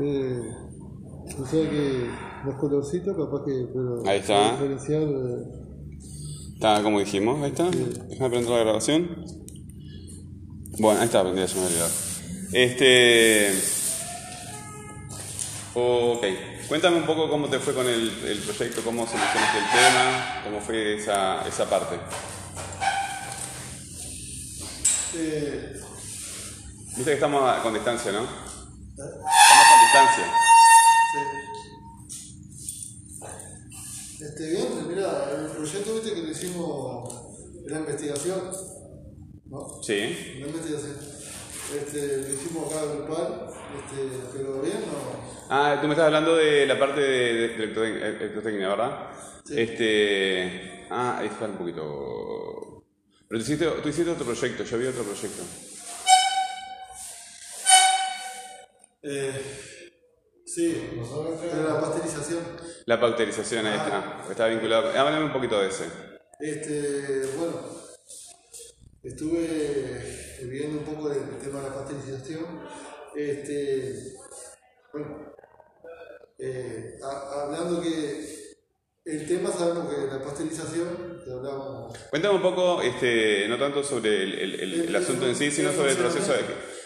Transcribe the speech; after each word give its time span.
Eh, 0.00 0.40
o 1.38 1.46
sea 1.46 1.70
que 1.70 2.06
los 2.44 2.54
colorcitos, 2.56 3.16
capaz 3.16 3.44
que. 3.44 3.66
Pero 3.72 4.02
Ahí 4.06 4.18
está. 4.20 4.52
Diferenciar. 4.52 5.02
eh, 5.02 5.58
Está 6.54 6.82
como 6.82 7.00
dijimos, 7.00 7.42
ahí 7.42 7.50
está. 7.50 7.68
Déjame 7.70 8.30
prender 8.30 8.50
la 8.50 8.58
grabación. 8.58 9.24
Bueno, 10.78 11.00
ahí 11.00 11.06
está, 11.06 11.22
prendida, 11.22 11.44
había 11.44 11.66
olvidado. 11.66 11.90
Este. 12.52 13.52
Ok. 15.74 16.24
Cuéntame 16.68 16.96
un 16.98 17.06
poco 17.06 17.28
cómo 17.28 17.48
te 17.48 17.58
fue 17.58 17.74
con 17.74 17.86
el, 17.86 18.08
el 18.24 18.38
proyecto, 18.38 18.80
cómo 18.82 19.06
seleccionaste 19.06 19.58
el 19.58 19.64
tema, 19.64 20.40
cómo 20.44 20.60
fue 20.60 20.94
esa, 20.96 21.46
esa 21.46 21.68
parte. 21.68 21.96
eh, 25.16 25.80
Viste 26.96 27.04
que 27.04 27.14
estamos 27.14 27.58
con 27.62 27.74
distancia, 27.74 28.12
¿no? 28.12 28.20
Distancia. 29.92 30.24
sí. 31.12 31.18
Este, 34.24 34.50
bien, 34.50 34.88
mira, 34.88 35.30
el 35.36 35.46
proyecto 35.50 35.94
viste 35.94 36.14
que 36.14 36.22
lo 36.22 36.30
hicimos 36.30 37.14
era 37.66 37.80
investigación, 37.80 38.50
¿no? 39.46 39.82
Sí. 39.82 40.38
La 40.40 40.46
investigación. 40.46 40.96
Este, 41.76 42.16
lo 42.18 42.28
hicimos 42.34 42.72
acá 42.72 42.84
grupal, 42.84 43.48
este, 43.76 44.18
pero 44.32 44.60
bien, 44.62 44.80
¿no? 44.80 45.22
Ah, 45.50 45.78
tú 45.80 45.86
me 45.88 45.92
estás 45.94 46.06
hablando 46.06 46.36
de 46.36 46.66
la 46.66 46.78
parte 46.78 47.00
de, 47.00 47.32
de, 47.34 47.56
electrotec- 47.58 48.02
electrotecnia, 48.20 48.68
¿verdad? 48.68 49.10
Sí. 49.44 49.54
Este. 49.60 50.86
Ah, 50.90 51.18
ahí 51.18 51.26
está 51.26 51.46
un 51.46 51.56
poquito. 51.58 52.84
Pero 53.28 53.42
tú 53.42 53.44
hiciste, 53.52 53.66
tú 53.82 53.88
hiciste 53.88 54.10
otro 54.10 54.24
proyecto, 54.24 54.64
yo 54.64 54.78
vi 54.78 54.86
otro 54.86 55.02
proyecto. 55.04 55.42
Eh, 59.04 59.42
sí, 60.54 60.90
era 61.44 61.74
la 61.74 61.80
pasterización. 61.80 62.40
La 62.86 63.00
pauterización, 63.00 63.66
ahí 63.66 63.76
está. 63.78 64.26
Está 64.30 64.46
vinculado. 64.48 64.88
Háblame 64.88 65.24
un 65.26 65.32
poquito 65.32 65.60
de 65.60 65.68
ese. 65.68 65.84
Este, 66.40 67.26
bueno, 67.36 67.60
estuve 69.02 70.38
viendo 70.42 70.78
un 70.78 70.84
poco 70.84 71.08
del 71.08 71.38
tema 71.38 71.60
de 71.60 71.68
la 71.68 71.74
pasterización. 71.74 72.44
Este, 73.14 74.14
bueno, 74.92 75.32
eh, 76.38 76.98
ha- 77.02 77.42
hablando 77.44 77.80
que 77.80 78.42
el 79.04 79.28
tema 79.28 79.50
sabemos 79.50 79.92
que 79.92 80.06
la 80.06 80.22
pasterización, 80.22 81.20
que 81.24 81.30
hablamos, 81.32 81.96
Cuéntame 82.10 82.34
un 82.36 82.42
poco, 82.42 82.82
este, 82.82 83.46
no 83.48 83.58
tanto 83.58 83.82
sobre 83.84 84.22
el, 84.22 84.34
el- 84.38 84.60
el- 84.60 84.80
el 84.88 84.96
asunto 84.96 85.26
en 85.26 85.34
sí, 85.36 85.50
sino 85.50 85.72
sobre 85.72 85.92
el 85.92 85.96
proceso 85.98 86.32
de, 86.32 86.40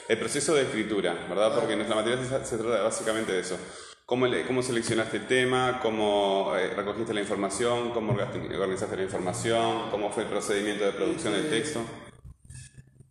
el 0.09 0.19
proceso 0.19 0.55
de 0.55 0.63
escritura, 0.63 1.27
¿verdad? 1.29 1.55
Porque 1.55 1.75
nuestra 1.77 1.97
materia 1.97 2.19
se, 2.45 2.57
trata 2.59 2.83
básicamente 2.83 3.33
de 3.33 3.41
eso. 3.41 3.57
¿Cómo, 4.05 4.27
le- 4.27 4.47
cómo 4.47 4.63
seleccionaste 4.63 5.17
el 5.17 5.27
tema? 5.27 5.81
¿Cómo 5.83 6.53
eh, 6.57 6.71
recogiste 6.75 7.13
la 7.13 7.21
información? 7.23 7.91
¿Cómo 7.91 8.15
orga- 8.15 8.31
organizaste 8.55 8.97
la 8.97 9.03
información? 9.03 9.91
¿Cómo 9.91 10.11
fue 10.13 10.23
el 10.23 10.29
procedimiento 10.29 10.85
de 10.85 10.93
producción 10.93 11.33
del 11.33 11.51
texto? 11.51 11.81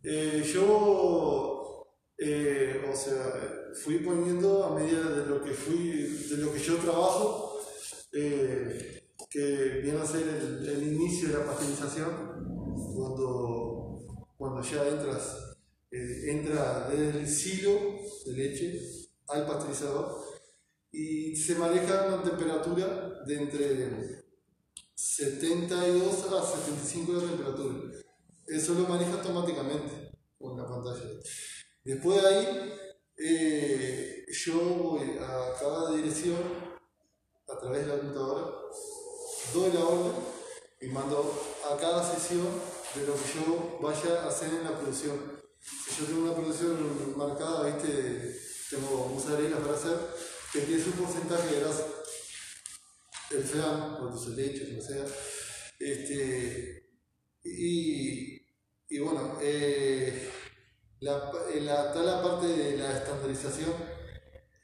Eh, 0.04 0.42
yo, 0.54 1.86
eh, 2.18 2.86
o 2.92 2.96
sea, 2.96 3.74
fui 3.84 4.00
poniendo 4.00 4.64
a 4.64 4.76
medida 4.80 5.02
de 5.10 5.26
lo 5.26 5.44
que 5.44 5.52
fui, 5.52 5.90
de 6.30 6.38
lo 6.38 6.54
que 6.54 6.60
yo 6.60 6.76
trabajo, 6.78 7.60
que 9.30 9.82
viene 9.84 10.00
a 10.00 10.06
ser 10.06 10.22
el, 10.22 10.94
inicio 10.94 11.28
de 11.28 11.40
la 11.40 11.46
pasteurización, 11.46 12.10
cuando, 12.96 14.00
cuando 14.38 14.62
ya 14.62 14.88
entras, 14.88 15.45
eh, 15.96 16.32
entra 16.32 16.90
desde 16.90 17.20
el 17.20 17.28
silo 17.28 18.02
de 18.26 18.34
leche 18.34 18.82
al 19.30 19.46
pasteurizador 19.48 20.26
y 20.92 21.34
se 21.38 21.56
maneja 21.56 22.08
una 22.08 22.22
temperatura 22.22 23.24
de 23.26 23.36
entre 23.36 24.26
72 24.94 26.34
a 26.34 26.44
75 26.44 27.14
de 27.14 27.28
temperatura. 27.28 28.00
Eso 28.46 28.74
lo 28.74 28.88
maneja 28.90 29.14
automáticamente 29.14 30.12
con 30.38 30.58
la 30.58 30.68
pantalla. 30.68 31.10
Después 31.84 32.22
de 32.22 32.28
ahí, 32.28 32.74
eh, 33.18 34.26
yo 34.28 34.60
voy 34.60 35.18
a 35.18 35.54
cada 35.58 35.96
dirección 35.96 36.38
a 37.48 37.58
través 37.58 37.86
de 37.86 37.88
la 37.88 38.00
computadora, 38.00 38.52
doy 39.54 39.72
la 39.72 39.86
orden 39.86 40.14
y 40.82 40.88
mando 40.88 41.34
a 41.72 41.78
cada 41.78 42.04
sesión 42.04 42.48
de 42.96 43.08
lo 43.08 43.14
que 43.14 43.34
yo 43.34 43.80
vaya 43.82 44.24
a 44.24 44.28
hacer 44.28 44.50
en 44.50 44.66
la 44.66 44.78
producción. 44.78 45.35
Yo 45.98 46.06
tengo 46.06 46.24
una 46.24 46.36
producción 46.36 47.18
marcada, 47.18 47.64
¿viste? 47.66 48.40
tengo 48.70 49.08
mozzarella 49.08 49.58
para 49.58 49.76
hacer, 49.76 49.98
que 50.52 50.62
tiene 50.62 50.84
su 50.84 50.92
porcentaje 50.92 51.56
de 51.56 51.62
grasa, 51.62 51.86
el 53.32 53.44
flan, 53.44 53.98
o 54.02 54.10
de 54.10 54.36
leche, 54.36 54.74
lo 54.74 54.82
sea. 54.82 55.06
Este, 55.80 56.90
y, 57.44 58.42
y 58.90 59.00
bueno, 59.00 59.38
eh, 59.42 60.30
eh, 61.02 61.60
está 61.60 62.04
la 62.04 62.24
parte 62.24 62.48
de 62.48 62.78
la 62.78 62.98
estandarización, 62.98 63.74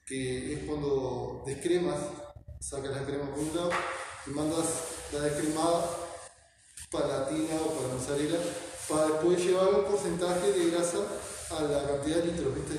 que 0.06 0.54
es 0.54 0.60
cuando 0.66 1.44
descremas, 1.46 2.00
sacas 2.60 2.92
la 2.92 3.06
crema 3.06 3.30
por 3.30 3.40
un 3.40 3.56
lado 3.56 3.72
y 4.28 4.30
mandas 4.32 4.66
la 5.14 5.22
descremada 5.22 5.90
para 6.92 7.08
la 7.08 7.30
tina 7.30 7.56
o 7.56 7.74
para 7.76 7.88
la 7.88 7.94
mozzarella, 7.96 8.40
para 8.92 9.08
después 9.08 9.44
llevar 9.44 9.70
el 9.70 9.86
porcentaje 9.86 10.52
de 10.52 10.72
grasa 10.72 10.98
a 11.52 11.64
la 11.64 11.88
cantidad 11.88 12.18
de 12.18 12.32
litros, 12.32 12.56
¿viste? 12.56 12.78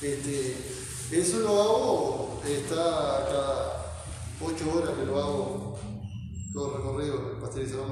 Este, 0.00 0.56
eso 1.12 1.40
lo 1.40 1.62
hago, 1.62 2.42
está 2.46 3.26
cada 3.28 4.02
8 4.40 4.72
horas 4.74 4.94
que 4.98 5.04
lo 5.04 5.18
hago, 5.18 5.78
todo 6.52 6.68
el 6.68 6.76
recorrido, 6.78 7.38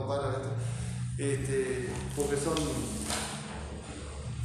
para, 0.07 0.29
¿viste? 0.29 1.34
Este, 1.34 1.89
porque 2.15 2.37
son 2.37 2.55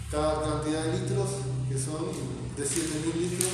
cada 0.10 0.42
cantidad 0.42 0.84
de 0.86 1.00
litros, 1.00 1.30
que 1.70 1.78
son 1.78 2.08
de 2.58 2.64
7.000 2.64 3.14
litros, 3.16 3.50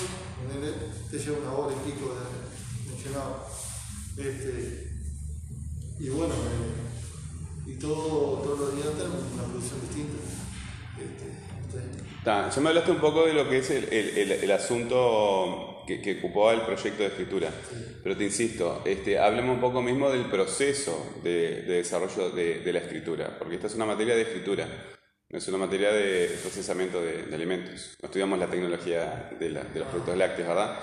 te 1.12 1.20
lleva 1.20 1.38
una 1.40 1.54
hora 1.54 1.76
y 1.76 1.92
pico 1.92 2.14
de, 2.14 2.92
de 2.92 3.04
llenado. 3.04 3.46
Este, 4.18 4.94
y 6.00 6.10
bueno, 6.10 6.34
eh, 6.34 6.87
y 7.68 7.76
todo, 7.80 8.40
todos 8.42 8.60
los 8.60 8.76
días 8.76 8.90
tenemos 8.98 9.24
una 9.34 9.44
producción 9.44 9.82
distinta. 9.82 10.24
Este. 10.98 11.38
Ta, 12.24 12.50
ya 12.50 12.62
me 12.62 12.70
hablaste 12.70 12.92
un 12.92 13.00
poco 13.00 13.26
de 13.26 13.34
lo 13.34 13.50
que 13.50 13.60
es 13.60 13.70
el, 13.72 13.86
el- 13.92 14.18
el- 14.18 14.32
el 14.32 14.52
asunto 14.52 15.84
que, 15.88 16.02
que 16.02 16.18
ocupó 16.20 16.52
el 16.52 16.62
proyecto 16.62 17.04
de 17.04 17.10
escritura, 17.10 17.50
pero 18.04 18.18
te 18.18 18.24
insisto, 18.26 18.82
este, 18.86 19.18
hablemos 19.20 19.56
un 19.56 19.62
poco 19.62 19.82
mismo 19.82 20.10
del 20.10 20.26
proceso 20.26 21.14
de, 21.24 21.62
de 21.62 21.74
desarrollo 21.76 22.30
de, 22.32 22.60
de 22.60 22.74
la 22.74 22.80
escritura, 22.80 23.38
porque 23.38 23.56
esta 23.56 23.68
es 23.68 23.76
una 23.76 23.86
materia 23.86 24.16
de 24.16 24.24
escritura, 24.24 24.68
no 25.30 25.38
es 25.38 25.48
una 25.48 25.58
materia 25.60 25.92
de 25.94 26.28
procesamiento 26.42 27.02
de, 27.02 27.24
de 27.24 27.36
alimentos. 27.36 27.96
No 28.02 28.08
estudiamos 28.08 28.40
la 28.40 28.48
tecnología 28.48 29.30
de, 29.40 29.50
la- 29.50 29.64
de 29.64 29.80
los 29.80 29.88
productos 29.90 30.18
lácteos, 30.18 30.48
¿verdad? 30.50 30.80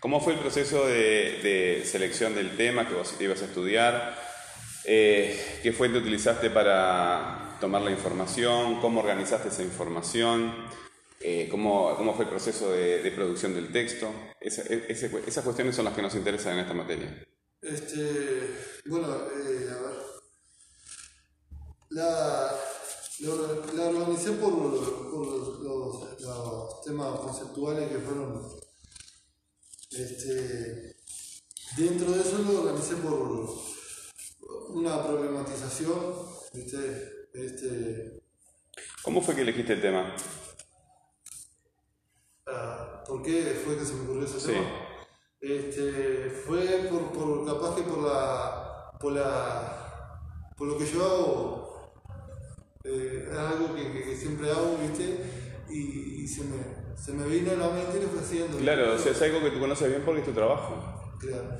¿Cómo 0.00 0.20
fue 0.20 0.34
el 0.34 0.38
proceso 0.40 0.86
de, 0.86 1.40
de 1.42 1.82
selección 1.84 2.34
del 2.34 2.56
tema 2.56 2.88
que 2.88 2.94
vos 2.94 3.14
ibas 3.20 3.42
a 3.42 3.46
estudiar? 3.46 4.27
Eh, 4.90 5.60
¿Qué 5.62 5.70
fuente 5.72 5.98
utilizaste 5.98 6.48
para 6.48 7.58
tomar 7.60 7.82
la 7.82 7.90
información? 7.90 8.80
¿Cómo 8.80 9.00
organizaste 9.00 9.48
esa 9.48 9.62
información? 9.62 10.50
Eh, 11.20 11.46
¿cómo, 11.50 11.94
¿Cómo 11.94 12.14
fue 12.14 12.24
el 12.24 12.30
proceso 12.30 12.72
de, 12.72 13.12
producción 13.14 13.52
del 13.54 13.70
texto? 13.70 14.10
E- 14.40 14.86
esas 14.88 15.44
cuestiones 15.44 15.76
son 15.76 15.84
las 15.84 15.94
que 15.94 16.00
nos 16.00 16.14
interesan 16.14 16.54
en 16.54 16.60
esta 16.60 16.72
materia. 16.72 17.22
Este, 17.60 18.48
bueno, 18.86 19.14
eh, 19.14 19.68
a 19.70 19.82
ver. 19.82 19.92
La, 21.90 22.50
lo- 23.20 23.66
la 23.74 23.84
organicé 23.88 24.32
por, 24.32 24.52
los 24.54 26.82
temas 26.82 27.20
conceptuales 27.20 27.90
que 27.90 27.98
fueron. 27.98 28.42
Este, 29.90 30.96
dentro 31.76 32.10
de 32.10 32.20
eso 32.22 32.38
lo 32.38 32.60
organicé 32.62 32.94
por 32.96 33.77
una 34.40 35.02
problematización, 35.02 35.98
¿viste? 36.52 37.28
Este, 37.34 38.22
¿Cómo 39.02 39.20
fue 39.22 39.34
que 39.34 39.42
elegiste 39.42 39.72
el 39.74 39.80
tema? 39.80 40.14
ah, 42.46 43.02
¿Por 43.06 43.22
qué 43.22 43.60
fue 43.64 43.76
que 43.76 43.84
se 43.84 43.94
me 43.94 44.02
ocurrió 44.04 44.24
ese 44.24 44.40
Sí. 44.40 44.46
tema? 44.48 44.68
Este, 45.40 46.30
fue 46.30 46.88
por, 46.90 47.12
por 47.12 47.46
capaz 47.46 47.76
que 47.76 47.82
por 47.82 47.98
la, 47.98 48.90
por 48.98 49.12
la, 49.12 50.20
por 50.56 50.66
lo 50.68 50.78
que 50.78 50.86
yo 50.86 51.04
hago, 51.04 51.92
eh, 52.84 53.28
es 53.30 53.36
algo 53.38 53.74
que, 53.74 53.92
que- 53.92 54.02
que 54.04 54.16
siempre 54.16 54.50
hago, 54.50 54.76
¿viste? 54.78 55.24
Y, 55.70 56.22
y 56.24 56.26
se, 56.28 56.44
me, 56.44 56.96
se 56.96 57.12
me 57.12 57.26
vino 57.28 57.52
a 57.52 57.54
la 57.54 57.68
mente 57.70 57.98
y 57.98 58.02
lo 58.02 58.08
fui 58.08 58.18
haciendo. 58.20 58.58
Claro, 58.58 58.94
o 58.94 58.98
sea, 58.98 59.12
es 59.12 59.22
algo 59.22 59.40
que 59.40 59.50
tú 59.50 59.60
conoces 59.60 59.88
bien 59.90 60.02
porque 60.04 60.20
es 60.20 60.26
tu 60.26 60.32
trabajo. 60.32 61.14
Claro. 61.20 61.56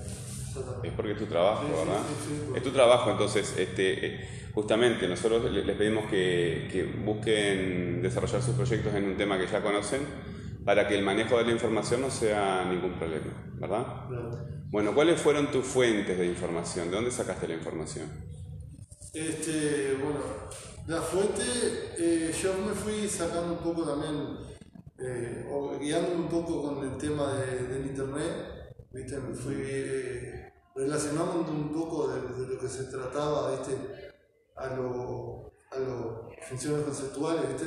Es 0.83 0.93
porque 0.93 1.13
es 1.13 1.19
tu 1.19 1.27
trabajo, 1.27 1.63
Sí, 1.67 1.73
¿verdad? 1.87 2.03
sí, 2.07 2.15
sí, 2.29 2.53
es 2.55 2.63
tu 2.63 2.71
trabajo, 2.71 3.11
entonces, 3.11 3.55
este, 3.59 4.07
eh, 4.07 4.29
justamente 4.55 5.09
nosotros 5.09 5.51
le- 5.51 5.65
les 5.65 5.77
pedimos 5.77 6.07
que, 6.09 6.69
que 6.71 6.85
busquen 6.85 8.01
desarrollar 8.03 8.41
sus 8.43 8.55
proyectos 8.55 8.95
en 8.95 9.05
un 9.05 9.17
tema 9.17 9.39
que 9.39 9.47
ya 9.47 9.61
conocen 9.63 10.03
para 10.65 10.87
que 10.87 10.95
el 10.97 11.03
manejo 11.03 11.37
de 11.39 11.45
la 11.45 11.53
información 11.53 12.01
no 12.03 12.11
sea 12.11 12.65
ningún 12.71 12.95
problema, 12.99 13.33
¿verdad? 13.55 13.87
Claro. 14.09 14.31
Bueno, 14.71 14.95
¿cuáles 14.95 15.21
fueron 15.21 15.51
tus 15.51 15.65
fuentes 15.67 16.19
de 16.19 16.27
información? 16.27 16.91
¿De 16.91 16.97
dónde 16.97 17.11
sacaste 17.11 17.49
la 17.49 17.55
información? 17.55 18.09
Este, 19.13 19.95
bueno, 20.03 20.21
la 20.87 21.01
fuente, 21.01 21.43
eh, 21.99 22.33
yo 22.43 22.55
me 22.67 22.73
fui 22.75 23.09
sacando 23.09 23.55
un 23.55 23.59
poco 23.59 23.83
también, 23.85 24.39
eh, 24.99 25.47
o 25.51 25.79
guiándome 25.79 26.17
un 26.17 26.29
poco 26.29 26.63
con 26.63 26.85
el 26.85 26.97
tema 26.99 27.33
de- 27.35 27.67
del 27.69 27.87
internet, 27.87 28.33
¿viste? 28.93 29.19
Me 29.19 29.35
fui 29.35 29.55
eh, 29.59 30.48
relacionando 30.79 31.41
un 31.51 31.73
poco 31.73 32.09
de, 32.09 32.21
de 32.47 32.55
lo 32.55 32.61
que 32.61 32.69
se 32.69 32.85
trataba, 32.85 33.51
¿viste? 33.51 33.75
A 34.57 34.67
lo, 34.77 35.53
a 35.73 35.79
lo 35.79 36.31
funciones 36.49 36.85
conceptuales, 36.85 37.43
¿viste? 37.49 37.67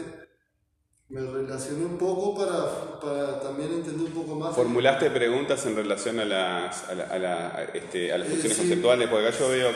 Me 1.09 1.19
relacioné 1.21 1.83
un 1.85 1.97
poco 1.97 2.33
para, 2.37 2.99
para 3.01 3.41
también 3.41 3.73
entender 3.73 4.07
un 4.07 4.13
poco 4.13 4.35
más. 4.35 4.55
¿Formulaste 4.55 5.09
preguntas 5.11 5.65
en 5.65 5.75
relación 5.75 6.19
a 6.21 6.25
las, 6.25 6.87
a 6.89 6.93
la- 6.95 7.03
a 7.03 7.19
la- 7.19 7.63
este, 7.73 8.13
a 8.13 8.17
las 8.17 8.27
Eh, 8.27 8.31
funciones 8.31 8.57
sí. 8.57 8.63
conceptuales? 8.63 9.09
Porque 9.09 9.27
acá 9.27 9.37
yo 9.37 9.49
veo 9.49 9.71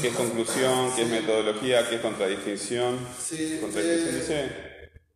qué 0.00 0.08
es 0.08 0.16
conclusión, 0.16 0.92
qué 0.96 1.02
es 1.02 1.08
metodología, 1.08 1.88
qué 1.88 1.94
es 1.96 2.00
contradistinción. 2.00 2.98
Sí, 3.20 3.58
Contradicción 3.60 4.08
eh, 4.08 4.18
dice. 4.18 4.52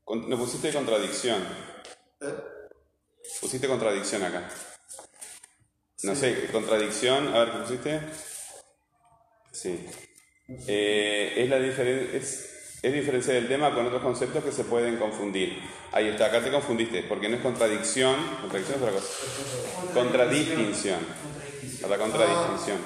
con- 0.04 0.28
no 0.30 0.38
pusiste 0.38 0.72
contradicción. 0.72 1.42
¿eh? 2.20 2.34
Pusiste 3.40 3.66
contradicción 3.66 4.22
acá. 4.22 4.48
No 6.04 6.14
sé, 6.14 6.48
contradicción, 6.52 7.28
a 7.34 7.38
ver, 7.44 7.50
¿qué 7.52 7.58
pusiste? 7.58 8.00
Sí. 9.52 9.86
Eh, 10.66 11.34
es 11.36 11.48
la 11.48 11.58
diferen- 11.58 12.10
es, 12.14 12.78
es 12.82 12.92
diferencia 12.92 13.32
del 13.32 13.48
tema 13.48 13.74
con 13.74 13.86
otros 13.86 14.02
conceptos 14.02 14.44
que 14.44 14.52
se 14.52 14.64
pueden 14.64 14.96
confundir. 14.96 15.58
Ahí 15.92 16.08
está, 16.08 16.26
acá 16.26 16.42
te 16.42 16.50
confundiste, 16.50 17.02
porque 17.04 17.28
no 17.28 17.36
es 17.36 17.42
contradicción, 17.42 18.16
contradicción 18.42 18.76
es 18.76 18.82
otra 18.82 18.92
cosa. 18.92 19.94
Contradistinción. 19.94 20.98
La 21.88 21.98
contradistinción. 21.98 22.78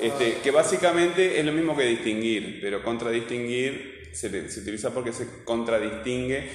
Este, 0.00 0.40
que 0.40 0.50
básicamente 0.50 1.38
es 1.38 1.44
lo 1.46 1.52
mismo 1.52 1.76
que 1.76 1.84
distinguir, 1.84 2.58
pero 2.60 2.82
contradistinguir 2.82 4.10
se, 4.12 4.50
se 4.50 4.60
utiliza 4.60 4.92
porque 4.92 5.12
se 5.12 5.44
contradistingue 5.44 6.50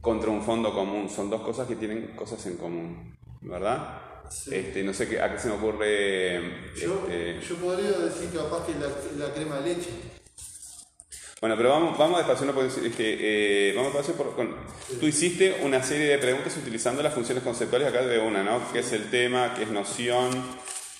contra 0.00 0.30
un 0.30 0.42
fondo 0.42 0.72
común. 0.72 1.08
Son 1.10 1.28
dos 1.28 1.42
cosas 1.42 1.66
que 1.66 1.76
tienen 1.76 2.14
cosas 2.14 2.44
en 2.46 2.56
común, 2.56 3.16
¿verdad? 3.40 4.02
Sí. 4.30 4.54
Este, 4.54 4.82
no 4.82 4.92
sé 4.92 5.08
qué, 5.08 5.20
a 5.20 5.32
qué 5.32 5.38
se 5.40 5.48
me 5.48 5.54
ocurre. 5.54 6.40
Yo, 6.76 7.06
este, 7.10 7.40
yo 7.48 7.54
podría 7.56 7.90
decir 7.98 8.30
capaz 8.34 8.66
que 8.66 8.72
la, 8.74 9.26
la 9.26 9.32
crema 9.34 9.60
de 9.60 9.74
leche. 9.74 9.90
Bueno, 11.40 11.56
pero 11.56 11.68
vamos, 11.70 11.96
vamos 11.96 12.18
despacio, 12.18 12.46
no 12.46 12.60
decir, 12.62 12.84
este, 12.84 13.70
eh, 13.70 13.72
vamos 13.76 13.92
despacio 13.92 14.14
por- 14.16 14.34
con- 14.34 14.56
Tú 14.98 15.06
hiciste 15.06 15.60
una 15.62 15.82
serie 15.84 16.06
de 16.08 16.18
preguntas 16.18 16.56
utilizando 16.56 17.00
las 17.02 17.14
funciones 17.14 17.44
conceptuales 17.44 17.86
acá 17.88 18.02
de 18.02 18.18
una, 18.18 18.42
¿no? 18.42 18.60
¿Qué 18.72 18.80
es 18.80 18.92
el 18.92 19.08
tema? 19.08 19.54
¿Qué 19.54 19.62
es 19.62 19.70
noción? 19.70 20.30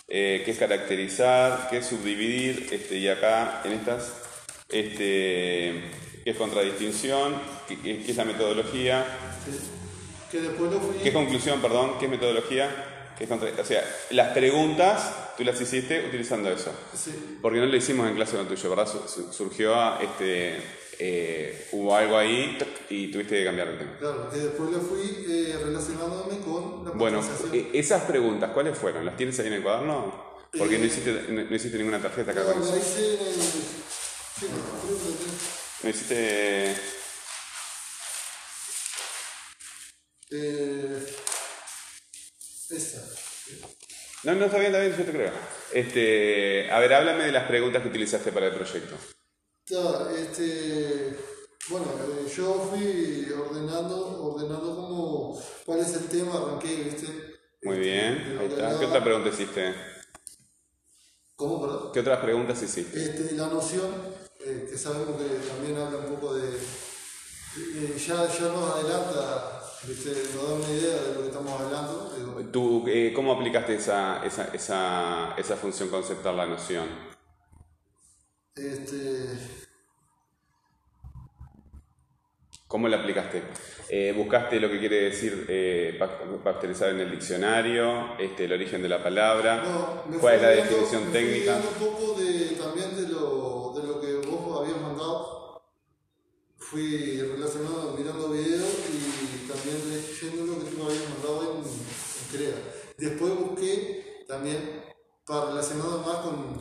Eh, 0.07 0.43
¿Qué 0.45 0.53
es 0.53 0.59
caracterizar? 0.59 1.67
¿Qué 1.71 1.79
es 1.79 1.87
subdividir? 1.87 2.69
Este, 2.71 2.97
y 2.99 3.09
acá 3.09 3.63
en 3.65 3.73
estas, 3.73 4.13
este, 4.69 5.83
¿qué 6.25 6.31
es 6.31 6.37
contradistinción? 6.37 7.35
¿Qué, 7.67 8.05
es 8.09 8.17
la 8.17 8.25
metodología? 8.25 9.05
que- 10.31 10.39
Que 10.39 10.43
después 10.47 10.71
lo 10.73 10.79
fui. 10.81 10.97
¿Qué 11.03 11.09
es 11.09 11.15
conclusión, 11.15 11.61
perdón? 11.61 11.99
¿Qué 11.99 12.05
es 12.05 12.11
metodología? 12.11 12.98
¿Qué 13.19 13.25
es 13.25 13.31
contra- 13.31 13.51
O 13.61 13.65
sea, 13.65 13.85
las 14.11 14.29
preguntas 14.33 15.35
tú 15.37 15.43
las 15.45 15.61
hiciste 15.61 16.07
utilizando 16.07 16.49
eso. 16.51 16.73
Sí, 16.95 17.39
Porque 17.43 17.59
no 17.59 17.67
lo 17.67 17.77
hicimos 17.77 18.09
en 18.09 18.15
clase 18.15 18.37
con 18.37 18.47
tuyo, 18.47 18.71
¿verdad? 18.71 18.87
Su- 18.87 19.09
su- 19.09 19.33
Surgió, 19.33 19.99
este, 20.01 20.63
eh, 21.01 21.69
hubo 21.73 21.95
algo 21.97 22.17
ahí 22.17 22.57
y 22.91 23.11
tuviste 23.11 23.37
que 23.39 23.45
cambiar 23.45 23.69
el 23.69 23.79
tema. 23.79 23.97
claro, 23.99 24.31
que 24.31 24.37
después 24.39 24.71
lo 24.71 24.81
fui 24.81 25.25
eh, 25.29 25.57
relacionándome 25.65 26.39
con 26.41 26.85
la 26.85 26.91
Bueno, 26.93 27.21
eh, 27.53 27.71
esas 27.75 28.03
preguntas, 28.05 28.51
¿cuáles 28.53 28.79
fueron? 28.79 29.05
¿Las 29.05 29.17
tienes 29.17 29.39
ahí 29.41 29.49
en 29.49 29.53
el 29.55 29.63
cuaderno? 29.63 30.29
Porque 30.57 30.79
no 30.79 30.85
Eh, 30.85 30.87
hiciste, 30.87 31.25
no, 31.29 31.43
no 31.45 31.55
hiciste 31.57 31.77
ninguna 31.79 32.01
tarjeta 32.01 32.31
acá 32.33 32.43
No, 32.45 32.53
con 32.55 32.63
eso. 32.63 32.77
hice. 32.77 33.19
Sí. 34.41 34.47
No 35.83 35.91
hiciste... 35.91 36.77
Eh, 40.31 41.07
No, 44.29 44.35
no, 44.35 44.45
está 44.45 44.59
bien, 44.59 44.75
está 44.75 44.81
bien, 44.85 44.95
yo 44.95 45.05
te 45.07 45.13
creo. 45.13 45.33
Este, 45.73 46.71
a 46.71 46.79
ver, 46.81 46.93
háblame 46.93 47.25
de 47.25 47.33
las 47.33 47.45
preguntas 47.45 47.81
que 47.81 47.89
utilizaste 47.89 48.31
para 48.31 48.49
el 48.49 48.55
proyecto. 48.55 48.95
Claro, 49.65 50.11
este. 50.11 51.17
Bueno, 51.71 51.87
eh, 51.87 52.31
yo 52.37 52.69
fui 52.71 53.33
ordenando, 53.33 54.23
ordenando 54.25 54.77
como 54.77 55.43
cuál 55.65 55.81
es 55.81 55.95
el 55.95 56.09
tema, 56.09 56.37
arranqué, 56.37 56.77
¿viste? 56.77 57.07
Muy 57.63 57.77
Este, 57.77 57.89
bien, 57.89 58.39
ahí 58.39 58.47
está. 58.49 58.79
¿Qué 58.79 58.85
otra 58.85 59.03
pregunta 59.03 59.31
hiciste? 59.31 59.75
¿Cómo, 61.35 61.61
perdón? 61.63 61.93
¿Qué 61.95 62.01
otras 62.01 62.21
preguntas 62.21 62.63
hiciste? 62.63 63.03
Este, 63.03 63.35
la 63.35 63.47
noción, 63.47 63.91
eh, 64.45 64.67
que 64.71 64.77
sabemos 64.77 65.17
que 65.23 65.49
también 65.49 65.79
habla 65.79 65.99
un 65.99 66.15
poco 66.17 66.35
de. 66.35 66.49
eh, 66.55 67.97
ya, 68.07 68.27
ya 68.29 68.49
nos 68.53 68.75
adelanta. 68.75 69.58
Nos 69.87 70.49
da 70.49 70.55
una 70.55 70.69
idea 70.71 71.03
de 71.03 71.15
lo 71.15 71.21
que 71.23 71.29
estamos 71.29 71.61
hablando. 71.61 72.13
¿Tú, 72.53 72.85
eh, 72.89 73.13
¿Cómo 73.15 73.33
aplicaste 73.33 73.75
esa, 73.77 74.25
esa, 74.25 74.45
esa, 74.53 75.35
esa 75.37 75.57
función 75.57 75.89
conceptual, 75.89 76.37
la 76.37 76.47
noción? 76.47 76.87
este, 78.57 79.39
¿Cómo 82.67 82.89
la 82.89 82.99
aplicaste? 82.99 83.43
Eh, 83.89 84.13
¿Buscaste 84.17 84.61
lo 84.61 84.71
que 84.71 84.79
quiere 84.79 85.03
decir 85.05 85.47
eh, 85.49 85.99
pasteurizar 86.45 86.91
en 86.91 87.01
el 87.01 87.11
diccionario? 87.11 88.19
Este, 88.19 88.45
¿El 88.45 88.53
origen 88.53 88.83
de 88.83 88.89
la 88.89 89.03
palabra? 89.03 89.63
no, 89.65 90.03
me 90.11 90.19
¿Cuál 90.19 90.35
es 90.35 90.43
la 90.43 90.49
definición 90.49 91.07
me 91.07 91.13
técnica? 91.13 91.57
un 91.57 91.87
poco 91.87 92.21
de, 92.21 92.57
también 92.57 92.95
de 92.97 93.09
lo, 93.09 93.73
de 93.75 93.87
lo 93.89 94.01
que 94.01 94.29
vos 94.29 94.61
habías 94.61 94.81
mandado. 94.83 95.63
Fui 96.59 97.23
relacionado, 97.23 97.97
mirando 97.97 98.29
videos 98.29 98.69
y 98.93 99.49
también 99.49 99.79
leyendo 99.89 100.53
lo 100.53 100.63
que 100.63 100.71
tú 100.71 100.83
habías 100.85 101.09
mandado 101.09 101.43
en, 101.55 101.59
en 101.65 102.31
CREA. 102.31 102.57
Después 102.99 103.35
busqué 103.35 104.25
también 104.39 104.85
para 105.27 105.47
relacionado 105.47 105.99
más 106.03 106.17
con 106.19 106.57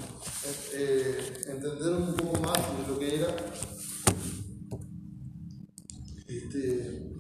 eh, 0.74 1.44
entender 1.48 1.94
un 1.94 2.16
poco 2.16 2.42
más 2.42 2.58
de 2.58 2.88
lo 2.92 3.00
que 3.00 3.16
era. 3.16 3.36
Este, 6.28 7.14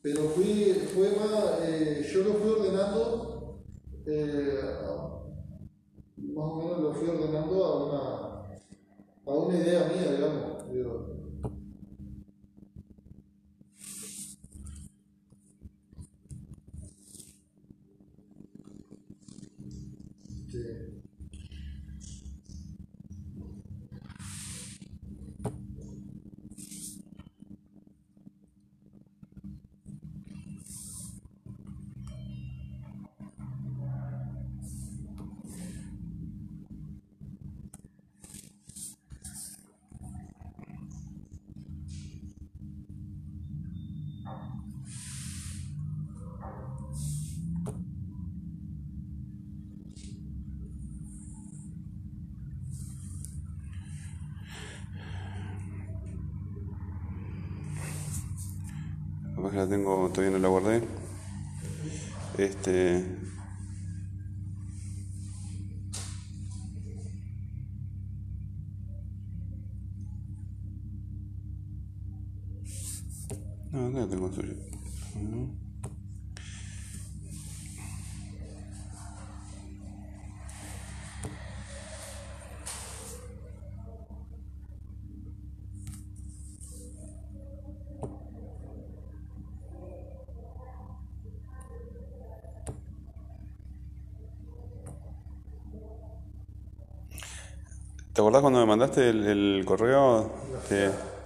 pero 0.00 0.28
fui, 0.30 0.74
fue 0.94 1.10
más, 1.16 1.60
eh, 1.62 2.08
yo 2.12 2.22
lo 2.22 2.34
fui 2.34 2.50
ordenando, 2.50 3.64
eh, 4.06 4.60
más 6.16 6.44
o 6.44 6.56
menos 6.56 6.80
lo 6.80 6.94
fui 6.94 7.08
ordenando 7.08 7.64
a 7.64 7.84
una, 7.84 8.60
a 9.26 9.30
una 9.30 9.58
idea 9.58 9.92
mía, 9.92 10.12
digamos. 10.12 11.19
La 59.52 59.68
tengo, 59.68 60.08
todavía 60.10 60.30
no 60.30 60.38
la 60.38 60.48
guardé. 60.48 60.82
Este. 62.38 63.04
Acordás 98.30 98.42
cuando 98.42 98.60
me 98.60 98.66
mandaste 98.66 99.10
el, 99.10 99.64
correo? 99.64 100.30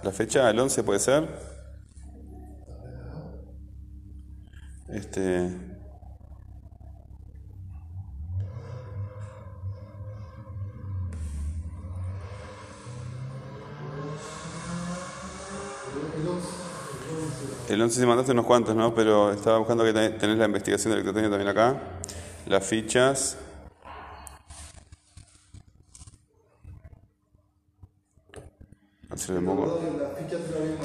La 0.01 0.11
fecha, 0.11 0.49
el 0.49 0.59
11 0.59 0.83
puede 0.83 0.99
ser. 0.99 1.27
Este. 4.89 5.51
El 17.69 17.81
11 17.81 17.99
se 17.99 18.05
mandaste 18.07 18.31
unos 18.31 18.45
cuantos, 18.45 18.75
¿no? 18.75 18.95
Pero 18.95 19.31
estaba 19.31 19.59
buscando 19.59 19.83
que 19.83 19.93
tenés 19.93 20.37
la 20.37 20.45
investigación 20.45 20.91
de 20.91 21.01
electrotécnica 21.01 21.37
también 21.37 21.49
acá. 21.49 21.79
Las 22.47 22.65
fichas. 22.65 23.37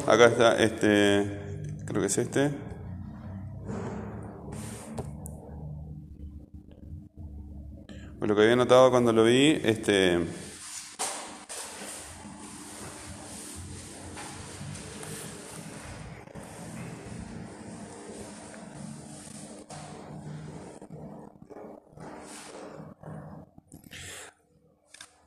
Acá 0.07 0.27
está, 0.27 0.57
este, 0.57 1.41
creo 1.85 2.01
que 2.01 2.07
es 2.07 2.19
este. 2.19 2.51
Pues 8.19 8.29
lo 8.29 8.37
que 8.37 8.43
había 8.43 8.57
notado 8.57 8.91
cuando 8.91 9.13
lo 9.13 9.25
vi, 9.25 9.61
este, 9.65 10.21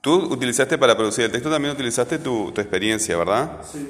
Tú 0.04 0.16
utilizaste 0.16 0.78
para 0.78 0.98
producir 0.98 1.24
el 1.24 1.32
texto, 1.32 1.50
también 1.50 1.74
utilizaste 1.74 2.20
tu, 2.20 2.50
experiencia, 2.50 3.16
¿verdad? 3.16 3.62
Sí, 3.72 3.88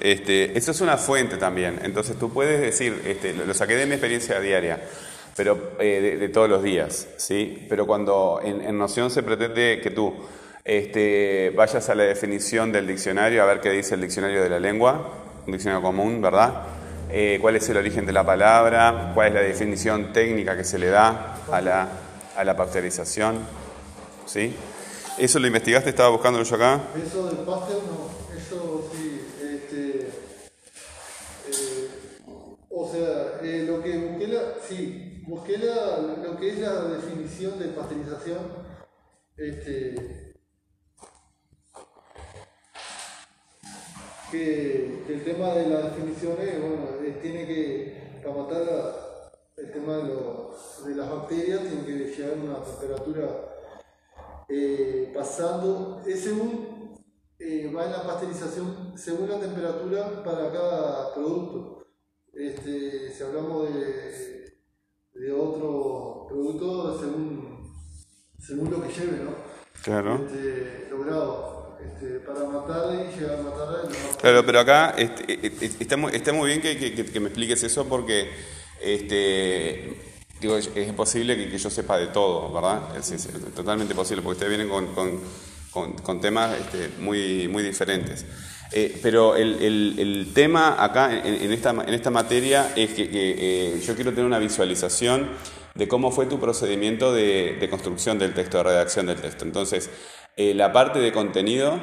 Este, 0.00 0.58
eso 0.58 0.72
es 0.72 0.80
una 0.80 0.96
fuente 0.96 1.36
también. 1.36 1.78
Entonces 1.84 2.18
tú 2.18 2.32
puedes 2.32 2.60
decir, 2.60 3.00
este, 3.06 3.32
lo, 3.32 3.54
saqué 3.54 3.76
de 3.76 3.86
mi 3.86 3.92
experiencia 3.92 4.40
diaria, 4.40 4.82
pero 5.36 5.76
eh, 5.78 6.16
de, 6.18 6.28
todos 6.30 6.50
los 6.50 6.64
días, 6.64 7.06
¿sí? 7.16 7.64
Pero 7.68 7.86
cuando 7.86 8.40
en, 8.42 8.76
Noción 8.76 9.08
se 9.08 9.22
pretende 9.22 9.78
que 9.80 9.92
tú 9.92 10.12
este, 10.64 11.52
vayas 11.54 11.88
a 11.88 11.94
la 11.94 12.02
definición 12.02 12.72
del 12.72 12.88
diccionario, 12.88 13.40
a 13.44 13.46
ver 13.46 13.60
qué 13.60 13.70
dice 13.70 13.94
el 13.94 14.00
diccionario 14.00 14.42
de 14.42 14.48
la 14.48 14.58
lengua, 14.58 15.12
un 15.46 15.52
diccionario 15.52 15.80
común, 15.80 16.20
¿verdad? 16.22 16.64
Eh, 17.08 17.38
cuál 17.40 17.54
es 17.54 17.68
el 17.68 17.76
origen 17.76 18.04
de 18.04 18.12
la 18.12 18.26
palabra, 18.26 19.12
cuál 19.14 19.28
es 19.28 19.34
la 19.34 19.42
definición 19.42 20.12
técnica 20.12 20.56
que 20.56 20.64
se 20.64 20.76
le 20.76 20.88
da 20.88 21.36
a 21.52 21.60
la, 21.60 21.88
a 22.36 22.42
la 22.42 22.56
pasteurización, 22.56 23.38
¿sí? 24.26 24.56
¿Eso 25.16 25.38
lo 25.38 25.46
investigaste? 25.46 25.90
¿Estaba 25.90 26.08
buscándolo 26.08 26.44
yo 26.44 26.56
acá? 26.56 26.88
Eso 26.96 27.26
del 27.28 27.46
pastel 27.46 27.78
no, 27.86 28.36
eso 28.36 28.90
sí, 28.92 29.20
este, 29.40 30.08
eh, 31.48 31.88
o 32.68 32.90
sea, 32.90 33.38
eh, 33.40 33.64
lo 33.64 33.80
que 33.80 33.96
busqué, 33.96 34.26
la, 34.26 34.40
sí, 34.68 35.22
busqué 35.24 35.58
la, 35.58 35.98
lo 35.98 36.36
que 36.36 36.50
es 36.50 36.58
la 36.58 36.82
definición 36.86 37.60
de 37.60 37.66
pasteurización, 37.68 38.38
este, 39.36 40.34
que, 44.32 45.04
el 45.08 45.24
tema 45.24 45.54
de 45.54 45.68
la 45.68 45.82
definición 45.90 46.36
es, 46.40 46.60
bueno, 46.60 46.88
tiene 47.22 47.46
que, 47.46 48.20
para 48.20 48.34
matar 48.34 49.32
el 49.58 49.70
tema 49.70 49.96
de, 49.98 50.88
de 50.88 50.96
las 50.96 51.08
bacterias, 51.08 51.60
tiene 51.60 51.84
que 51.86 52.16
llegar 52.16 52.32
a 52.32 52.42
una 52.42 52.64
temperatura 52.64 53.54
eh, 54.48 55.12
pasando, 55.14 56.02
es 56.06 56.24
según, 56.24 56.94
eh, 57.38 57.72
va 57.74 57.84
en 57.86 57.92
la 57.92 58.06
pasteurización 58.06 58.92
según 58.96 59.28
la 59.28 59.40
temperatura 59.40 60.22
para 60.24 60.52
cada 60.52 61.14
producto. 61.14 61.86
Este, 62.32 63.10
si 63.12 63.22
hablamos 63.22 63.72
de, 63.72 64.58
de 65.14 65.32
otro 65.32 66.26
producto, 66.28 66.98
según, 66.98 67.72
según 68.38 68.70
lo 68.70 68.82
que 68.82 68.92
lleve, 68.92 69.24
¿no? 69.24 69.34
Claro. 69.82 70.24
Este, 70.26 70.88
logrado. 70.90 71.54
Este, 71.84 72.18
para 72.20 72.44
matar 72.46 72.94
y 72.94 73.20
llegar 73.20 73.38
a 73.38 73.42
matar. 73.42 73.88
Claro, 74.18 74.46
pero 74.46 74.60
acá 74.60 74.94
este, 74.96 75.46
eh, 75.46 75.52
está, 75.78 75.96
muy, 75.96 76.12
está 76.14 76.32
muy 76.32 76.48
bien 76.48 76.62
que, 76.62 76.78
que, 76.78 77.04
que 77.04 77.20
me 77.20 77.28
expliques 77.28 77.62
eso 77.62 77.86
porque 77.86 78.30
este, 78.80 80.13
digo, 80.44 80.58
es 80.58 80.88
imposible 80.88 81.36
que, 81.36 81.58
yo 81.58 81.70
sepa 81.70 81.96
de 81.96 82.08
todo, 82.08 82.52
¿verdad? 82.52 82.96
Es, 82.96 83.28
totalmente 83.54 83.94
posible, 83.94 84.22
porque 84.22 84.44
ustedes 84.44 84.56
vienen 84.56 84.68
con, 85.72 86.20
temas 86.20 86.58
este, 86.58 86.90
muy, 87.00 87.48
muy 87.48 87.62
diferentes. 87.62 88.26
Eh, 88.72 88.98
pero 89.02 89.36
el, 89.36 90.30
tema 90.34 90.82
acá, 90.82 91.12
en, 91.24 91.52
esta, 91.52 91.70
en 91.70 91.94
esta 91.94 92.10
materia, 92.10 92.72
es 92.76 92.90
que, 92.90 93.08
eh, 93.10 93.80
yo 93.84 93.94
quiero 93.94 94.10
tener 94.10 94.26
una 94.26 94.38
visualización 94.38 95.30
de 95.74 95.88
cómo 95.88 96.10
fue 96.10 96.26
tu 96.26 96.38
procedimiento 96.38 97.12
de, 97.12 97.66
construcción 97.70 98.18
del 98.18 98.34
texto, 98.34 98.58
de 98.58 98.64
redacción 98.64 99.06
del 99.06 99.20
texto. 99.20 99.44
Entonces, 99.44 99.90
eh, 100.36 100.52
la 100.54 100.72
parte 100.72 100.98
de 100.98 101.12
contenido, 101.12 101.80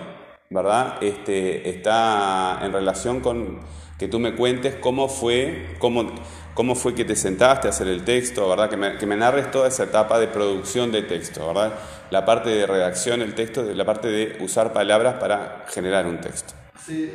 ¿verdad? 0.49 1.01
Este, 1.01 1.69
está 1.69 2.59
en 2.61 2.73
relación 2.73 3.21
con 3.21 3.59
que 3.97 4.07
tú 4.07 4.19
me 4.19 4.35
cuentes 4.35 4.73
cómo 4.75 5.07
fue, 5.07 5.75
cómo 5.77 6.11
cómo 6.61 6.75
fue 6.75 6.93
que 6.93 7.05
te 7.05 7.15
sentaste 7.15 7.65
a 7.65 7.71
hacer 7.71 7.87
el 7.87 8.03
texto, 8.03 8.47
¿verdad? 8.47 8.69
Que 8.69 8.77
me, 8.77 8.95
que 8.99 9.07
me, 9.07 9.17
narres 9.17 9.49
toda 9.49 9.67
esa 9.67 9.85
etapa 9.85 10.19
de 10.19 10.27
producción 10.27 10.91
de 10.91 11.01
texto, 11.01 11.47
¿verdad? 11.47 11.73
La 12.11 12.23
parte 12.23 12.51
de 12.51 12.67
redacción 12.67 13.21
del 13.21 13.33
texto, 13.33 13.63
la 13.63 13.83
parte 13.83 14.09
de 14.09 14.37
usar 14.41 14.71
palabras 14.71 15.15
para 15.15 15.65
generar 15.69 16.05
un 16.05 16.21
texto. 16.21 16.53
Sí. 16.85 17.13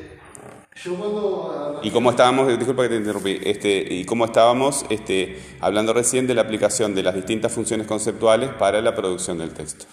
Yo 0.83 0.97
cuando... 0.97 1.79
Y 1.81 1.93
cómo 1.93 2.11
estábamos, 2.11 2.49
disculpa 2.59 2.83
que 2.83 2.89
te 2.89 2.97
interrumpí, 2.97 3.39
este, 3.45 3.87
y 3.95 4.05
cómo 4.05 4.25
estábamos 4.25 4.85
este, 4.91 5.41
hablando 5.61 5.93
recién 5.93 6.27
de 6.27 6.35
la 6.35 6.43
aplicación 6.43 6.97
de 6.97 7.05
las 7.05 7.15
distintas 7.15 7.53
funciones 7.53 7.87
conceptuales 7.87 8.51
para 8.51 8.83
la 8.83 8.97
producción 8.97 9.39
del 9.39 9.51
texto, 9.51 9.87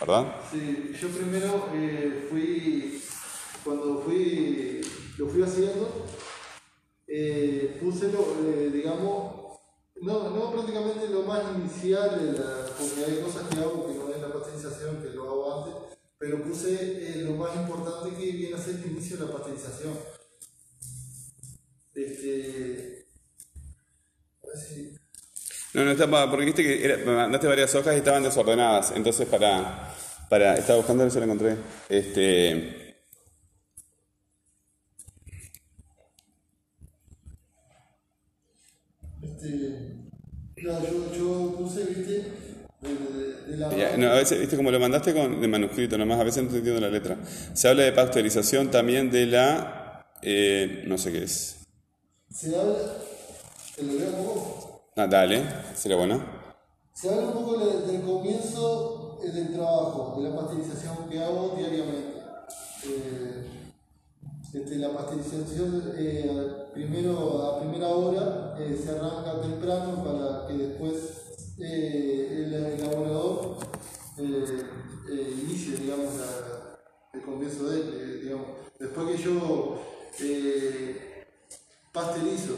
¿verdad? 0.00 0.34
Sí, 0.52 0.92
yo 1.00 1.08
primero 1.08 1.70
eh, 1.74 2.26
fui, 2.28 3.02
cuando 3.64 4.02
fui, 4.02 4.82
lo 5.16 5.28
fui 5.28 5.42
haciendo, 5.42 6.04
eh, 7.08 7.78
puse, 7.80 8.12
lo, 8.12 8.20
eh, 8.46 8.70
digamos, 8.70 9.60
no, 10.02 10.30
no 10.30 10.52
prácticamente 10.52 11.08
lo 11.08 11.22
más 11.22 11.42
inicial, 11.56 12.20
de 12.20 12.38
la, 12.38 12.66
porque 12.78 13.04
hay 13.04 13.22
cosas 13.22 13.48
que 13.48 13.58
hago 13.58 13.86
que 13.86 13.94
no 13.94 14.14
es 14.14 14.20
la 14.20 14.32
pasteurización, 14.32 15.02
que 15.02 15.10
lo 15.10 15.24
hago 15.24 15.64
antes, 15.64 15.98
pero 16.18 16.42
puse 16.42 16.74
eh, 16.74 17.22
lo 17.22 17.32
más 17.32 17.56
importante 17.56 18.14
que 18.14 18.32
viene 18.32 18.54
a 18.54 18.58
ser 18.58 18.74
el 18.74 18.92
inicio 18.92 19.16
de 19.16 19.24
la 19.24 19.32
pasteurización. 19.32 19.94
Este, 21.94 23.06
No, 25.74 25.84
no, 25.84 25.90
estaba, 25.92 26.30
porque 26.30 26.46
viste 26.46 26.62
que 26.62 26.96
me 26.98 27.16
mandaste 27.16 27.46
varias 27.46 27.74
hojas 27.74 27.94
y 27.94 27.98
estaban 27.98 28.22
desordenadas, 28.22 28.92
entonces 28.94 29.26
para, 29.26 29.94
para 30.28 30.56
estaba 30.56 30.78
buscando 30.78 31.04
a 31.04 31.10
si 31.10 31.18
lo 31.18 31.24
encontré. 31.24 31.56
Este, 31.88 32.87
no, 43.96 44.10
a 44.10 44.14
veces, 44.14 44.38
viste, 44.40 44.56
como 44.56 44.70
lo 44.70 44.78
mandaste 44.78 45.12
con, 45.14 45.40
de 45.40 45.48
manuscrito 45.48 45.98
nomás, 45.98 46.20
a 46.20 46.24
veces 46.24 46.44
no 46.44 46.50
te 46.50 46.58
entiendo 46.58 46.80
la 46.80 46.90
letra. 46.90 47.16
Se 47.54 47.68
habla 47.68 47.84
de 47.84 47.92
pasteurización 47.92 48.70
también 48.70 49.10
de 49.10 49.26
la. 49.26 50.06
Eh, 50.22 50.84
no 50.86 50.98
sé 50.98 51.12
qué 51.12 51.24
es. 51.24 51.56
Se 52.30 52.54
habla. 52.56 52.76
¿Te 53.74 53.82
lo 53.82 53.92
leo 53.94 54.08
un 54.08 54.24
poco? 54.24 54.92
Ah, 54.96 55.06
dale, 55.06 55.42
sería 55.74 55.96
bueno. 55.96 56.22
Se 56.92 57.08
habla 57.08 57.28
un 57.28 57.32
poco 57.32 57.58
del 57.58 58.00
comienzo 58.02 59.20
eh, 59.24 59.30
del 59.30 59.52
trabajo, 59.52 60.16
de 60.20 60.28
la 60.28 60.36
pasteurización 60.36 61.08
que 61.08 61.22
hago 61.22 61.54
diariamente. 61.56 62.18
Eh, 62.84 63.57
este, 64.52 64.76
la 64.76 64.92
pasteurización, 64.92 65.92
eh, 65.96 66.66
primero 66.72 67.42
a 67.42 67.60
primera 67.60 67.88
hora, 67.88 68.56
eh, 68.58 68.78
se 68.82 68.90
arranca 68.90 69.40
temprano 69.40 70.02
para 70.04 70.46
que 70.46 70.54
después 70.64 70.94
eh, 71.60 72.44
el 72.46 72.54
elaborador 72.54 73.58
eh, 74.16 74.62
eh, 75.10 75.34
inicie 75.42 75.76
digamos, 75.76 76.14
el 77.12 77.22
comienzo 77.22 77.68
de 77.68 77.80
él. 77.80 78.20
digamos. 78.22 78.46
Después 78.78 79.08
que 79.08 79.22
yo 79.22 79.80
pasterizo, 81.92 82.54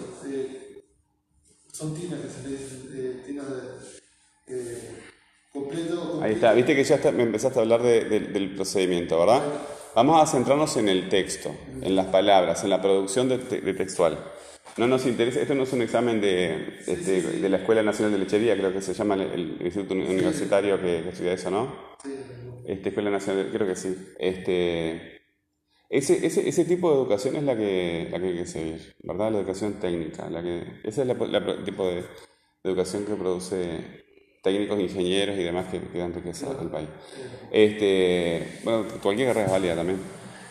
son 1.73 1.95
tinas 1.95 2.21
que 2.21 2.29
se 2.29 2.43
le 2.43 2.49
dicen, 2.51 3.23
tinas 3.27 3.47
de 4.47 5.01
completo, 5.53 6.21
Ahí 6.23 6.35
está, 6.35 6.53
viste 6.53 6.77
que 6.77 6.85
ya 6.85 6.99
me 7.13 7.23
empezaste 7.23 7.59
a 7.59 7.63
hablar 7.63 7.83
del 7.83 8.55
procedimiento, 8.55 9.19
¿verdad? 9.19 9.43
Vamos 9.95 10.23
a 10.23 10.27
centrarnos 10.27 10.77
en 10.77 10.89
el 10.89 11.09
texto, 11.09 11.55
en 11.83 11.97
las 11.97 12.07
palabras, 12.07 12.63
en 12.65 12.71
la 12.71 12.81
producción 12.81 13.29
de 13.29 13.39
textual. 13.39 14.19
No 14.77 14.87
nos 14.87 15.05
interesa, 15.07 15.41
esto 15.41 15.55
no 15.55 15.65
es 15.65 15.73
un 15.73 15.83
examen 15.83 16.21
de, 16.21 16.79
este, 16.87 17.23
de 17.23 17.49
la 17.49 17.59
Escuela 17.59 17.83
Nacional 17.83 18.13
de 18.13 18.19
Lechería, 18.19 18.57
creo 18.57 18.73
que 18.73 18.81
se 18.81 18.95
llama 18.95 19.15
el, 19.15 19.59
Instituto 19.61 19.95
Universitario 19.95 20.81
que, 20.81 21.09
estudia 21.09 21.33
eso, 21.33 21.51
¿no? 21.51 21.75
Este, 22.65 22.91
Escuela 22.91 23.11
Nacional, 23.11 23.51
creo 23.53 23.67
que 23.67 23.75
sí. 23.75 23.97
Este, 24.19 25.21
ese, 25.89 26.25
ese, 26.25 26.49
ese 26.49 26.65
tipo 26.65 26.91
de 26.91 26.97
educación 26.97 27.37
es 27.37 27.43
la 27.43 27.57
que, 27.57 28.09
la 28.11 28.21
que 28.21 28.27
hay 28.27 28.37
que 28.37 28.47
seguir, 28.47 28.95
¿verdad? 29.03 29.33
La 29.33 29.39
educación 29.39 29.75
técnica. 29.81 30.31
La 30.31 30.43
que, 30.43 30.63
ese 30.85 31.03
es 31.03 31.09
el 31.09 31.65
tipo 31.65 31.87
de, 31.87 32.05
educación 32.63 33.05
que 33.07 33.15
produce 33.15 34.05
técnicos, 34.43 34.81
ingenieros 34.81 35.39
y 35.39 35.43
demás 35.43 35.67
que, 35.71 35.81
que 35.81 35.99
dan 35.99 36.15
riqueza 36.15 36.51
al 36.59 36.71
país. 36.71 36.89
Este, 37.51 38.61
bueno, 38.65 38.87
cualquier 39.03 39.29
carrera 39.29 39.47
es 39.47 39.53
válida 39.53 39.77
también. 39.77 40.01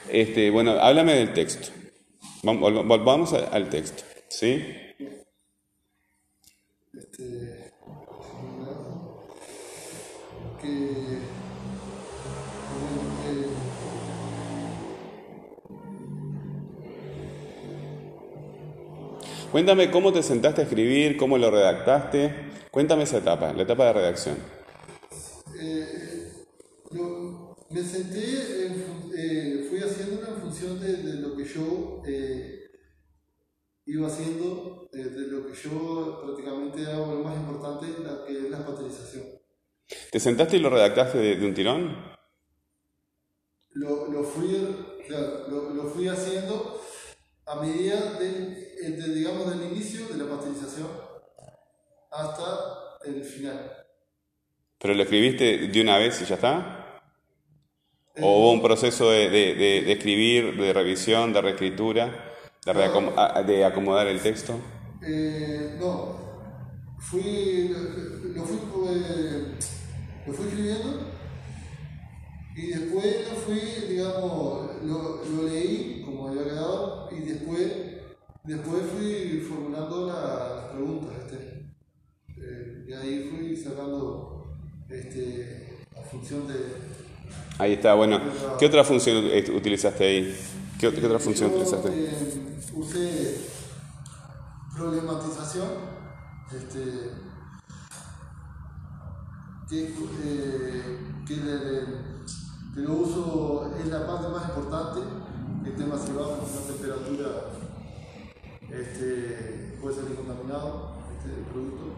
Este, 0.09 0.49
bueno, 0.49 0.71
háblame 0.71 1.13
del 1.15 1.33
texto. 1.33 1.69
Volvamos 2.43 3.33
al 3.33 3.69
texto, 3.69 4.03
¿sí? 4.29 4.63
Este, 6.97 7.71
que 10.61 11.38
Cuéntame 19.51 19.89
cómo 19.89 20.13
te 20.13 20.21
sentaste 20.21 20.61
a 20.61 20.63
escribir, 20.65 21.17
cómo 21.17 21.35
lo 21.37 21.49
redactaste. 21.49 22.51
Cuéntame 22.69 23.03
esa 23.03 23.17
etapa, 23.17 23.51
la 23.51 23.63
etapa 23.63 23.85
de 23.85 23.93
redacción. 23.93 24.37
Eh, 25.59 26.31
me 27.71 27.81
senté, 27.81 28.67
eh, 29.15 29.67
fui 29.67 29.79
haciendo 29.79 30.27
en 30.27 30.41
función 30.41 30.79
de, 30.79 31.15
lo 31.15 31.35
que 31.35 31.45
yo 31.45 32.03
eh, 32.05 32.69
iba 33.85 34.07
haciendo, 34.07 34.87
de 34.91 35.27
lo 35.27 35.47
que 35.47 35.55
yo 35.55 36.21
prácticamente 36.23 36.85
hago, 36.85 37.15
lo 37.15 37.23
más 37.23 37.35
importante, 37.35 37.87
la, 38.03 38.25
que 38.25 38.37
es 38.37 38.49
la 38.51 38.63
paterización. 38.63 39.25
¿Te 40.11 40.19
sentaste 40.19 40.57
y 40.57 40.59
lo 40.59 40.69
redactaste 40.69 41.17
de, 41.17 41.45
un 41.45 41.53
tirón? 41.55 41.97
Lo, 43.71 44.23
fui, 44.23 44.49
lo 45.09 45.83
fui 45.85 46.07
haciendo 46.07 46.79
a 47.47 47.55
medida 47.55 48.19
del, 48.81 49.15
digamos, 49.15 49.49
del 49.49 49.71
inicio 49.71 50.07
de 50.07 50.23
la 50.23 50.29
pasteurización 50.29 50.87
hasta 52.11 52.97
el 53.05 53.23
final. 53.23 53.71
¿Pero 54.79 54.93
lo 54.93 55.03
escribiste 55.03 55.67
de 55.67 55.81
una 55.81 55.97
vez 55.97 56.21
y 56.21 56.25
ya 56.25 56.35
está? 56.35 57.01
¿O 58.21 58.39
hubo 58.39 58.51
un 58.51 58.61
proceso 58.61 59.11
de, 59.11 59.29
de, 59.29 59.55
de, 59.55 59.91
escribir, 59.91 60.57
de 60.57 60.73
revisión, 60.73 61.31
de 61.31 61.41
reescritura, 61.41 62.33
de, 62.65 63.65
acomodar 63.65 64.07
el 64.07 64.21
texto? 64.21 64.59
Eh, 65.01 65.77
no, 65.79 66.17
fui, 66.99 67.69
lo, 67.69 68.43
fui, 68.43 68.57
eh, 68.89 69.57
lo 70.25 70.33
fui 70.33 70.47
escribiendo 70.47 71.19
y 72.55 72.67
después 72.67 73.29
lo 73.29 73.35
fui, 73.37 73.61
digamos, 73.87 74.83
lo, 74.83 75.23
lo 75.23 75.43
leí 75.47 76.01
como 76.05 76.27
había 76.27 76.43
quedado 76.43 77.09
y 77.11 77.21
después, 77.21 77.71
después 78.43 78.83
fui 78.95 79.45
formulando 79.47 80.07
las 80.07 80.71
preguntas. 80.71 81.11
Este, 81.19 81.65
eh, 82.37 82.85
y 82.87 82.93
ahí 82.93 83.29
fui 83.29 83.55
sacando 83.55 84.57
este, 84.89 85.85
la 85.95 86.01
función 86.01 86.47
de... 86.47 86.55
Ahí 87.57 87.73
está, 87.73 87.93
bueno. 87.93 88.19
¿Qué 88.57 88.65
otra 88.65 88.83
función 88.83 89.25
utilizaste 89.55 90.05
ahí? 90.05 90.35
¿Qué, 90.79 90.87
otra 90.87 91.19
función 91.19 91.51
utilizaste? 91.51 91.89
Eh, 91.89 92.59
usé 92.73 93.37
problematización, 94.75 95.67
este, 96.55 97.11
que, 99.69 99.93
eh, 100.23 100.99
que 101.27 101.35
que 102.73 102.81
lo 102.81 102.93
uso 102.93 103.73
es 103.77 103.87
la 103.87 104.05
parte 104.05 104.29
más 104.29 104.47
importante, 104.49 105.01
el 105.65 105.75
tema 105.75 105.97
se 105.97 106.13
va 106.13 106.23
con 106.23 106.39
una 106.39 106.61
temperatura 106.67 107.27
este, 108.71 109.77
puede 109.81 109.95
salir 109.95 110.15
contaminado 110.15 110.95
este, 111.17 111.39
el 111.39 111.45
producto. 111.45 111.93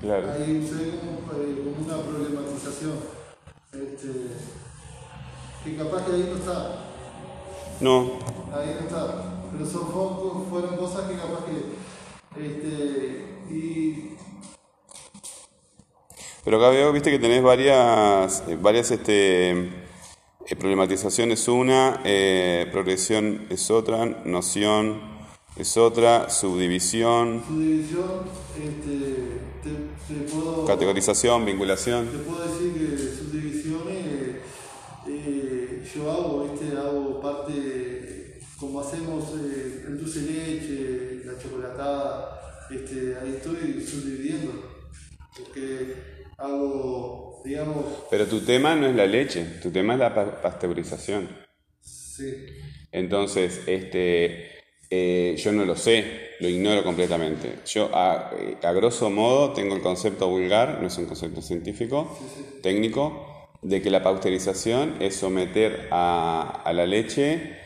Claro. 0.00 0.32
Ahí 0.32 0.62
usé 0.62 0.98
como, 0.98 1.18
eh, 1.40 1.74
una 1.78 1.96
problematización, 2.02 2.98
este, 3.72 4.08
que 5.64 5.76
capaz 5.76 6.04
que 6.06 6.12
ahí 6.12 6.30
no 6.30 6.36
está. 6.36 6.76
No. 7.80 8.18
Ahí 8.52 8.76
no 8.80 8.86
está. 8.86 9.40
Pero 9.52 9.66
son 9.66 9.88
focos, 9.92 10.48
fueron 10.48 10.76
cosas 10.76 11.08
que 11.08 11.16
capaz 11.16 11.44
que. 11.46 12.44
Este, 12.44 13.40
y 13.50 14.14
pero 16.44 16.58
acá 16.58 16.68
veo, 16.68 16.92
viste 16.92 17.10
que 17.10 17.18
tenés 17.18 17.42
varias, 17.42 18.44
varias 18.60 18.90
este, 18.90 19.50
eh, 19.52 20.56
problematización 20.58 21.30
es 21.30 21.48
una, 21.48 22.02
eh, 22.04 22.68
progresión 22.70 23.46
es 23.48 23.70
otra, 23.70 24.04
noción 24.26 25.13
es 25.56 25.76
otra, 25.76 26.28
subdivisión. 26.30 27.42
Subdivisión, 27.46 28.22
este, 28.56 29.40
te, 29.62 30.14
puedo, 30.32 30.64
categorización, 30.66 31.44
vinculación. 31.44 32.08
Te 32.08 32.18
puedo 32.18 32.46
decir 32.46 32.72
que 32.74 32.96
subdivisiones 32.96 34.36
eh, 35.08 35.90
yo 35.94 36.10
hago, 36.10 36.50
este, 36.52 36.76
hago 36.76 37.20
parte, 37.20 38.40
como 38.58 38.80
hacemos 38.80 39.32
el 39.32 39.98
dulce 39.98 40.22
leche, 40.22 41.22
la 41.24 41.38
chocolatada, 41.38 42.40
este, 42.70 43.16
ahí 43.16 43.34
estoy 43.36 43.84
subdividiendo, 43.84 44.52
porque 45.36 45.94
hago 46.36 47.24
pero 48.10 48.26
tu 48.26 48.40
tema 48.40 48.74
no 48.74 48.86
es 48.86 48.96
la 48.96 49.06
leche, 49.06 49.44
tu 49.62 49.70
tema 49.70 49.94
es 49.94 50.00
la 50.00 50.40
pasteurización. 50.40 51.28
Sí. 51.82 52.46
Entonces, 52.90 53.60
este, 53.66 54.63
eh, 54.90 55.34
yo 55.38 55.52
no 55.52 55.64
lo 55.64 55.76
sé, 55.76 56.34
lo 56.40 56.48
ignoro 56.48 56.82
completamente. 56.82 57.56
Yo, 57.66 57.90
a, 57.92 58.30
grosso 58.72 59.10
modo, 59.10 59.52
tengo 59.52 59.74
el 59.74 59.82
concepto 59.82 60.28
vulgar, 60.28 60.78
no 60.80 60.88
es 60.88 60.98
un 60.98 61.06
concepto 61.06 61.42
científico, 61.42 62.16
técnico, 62.62 63.48
de 63.62 63.80
que 63.80 63.90
la 63.90 64.02
pasteurización 64.02 64.96
es 65.00 65.16
someter 65.16 65.88
a, 65.90 66.70
la 66.74 66.86
leche, 66.86 67.56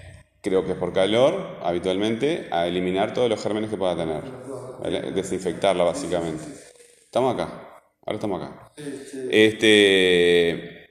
creo 0.41 0.65
que 0.65 0.73
es 0.73 0.79
por 0.79 0.93
calor, 0.93 1.59
habitualmente, 1.63 2.47
a 2.51 2.67
eliminar 2.67 3.13
todos 3.15 3.29
los 3.29 3.43
gérmenes 3.43 3.71
que 3.71 3.77
pueda 3.77 3.97
tener. 3.97 4.23
Desinfectarla, 5.13 5.85
básicamente. 5.85 6.45
Estamos 7.05 7.35
acá. 7.35 7.83
Ahora 8.07 8.17
estamos 8.17 8.43
acá. 8.43 8.73
Este. 9.31 10.87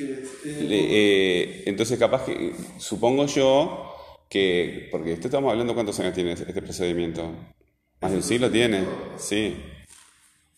Eh, 0.00 1.64
entonces, 1.66 1.98
capaz 1.98 2.24
que. 2.24 2.54
Supongo 2.78 3.26
yo 3.26 3.87
que. 4.28 4.88
Porque 4.90 5.12
esto 5.12 5.28
estamos 5.28 5.50
hablando 5.50 5.74
cuántos 5.74 5.98
años 6.00 6.14
tiene 6.14 6.32
este 6.32 6.62
procedimiento. 6.62 7.30
Más 8.00 8.10
de 8.10 8.16
un 8.16 8.22
siglo 8.22 8.50
tiene. 8.50 8.84
Sí. 9.16 9.56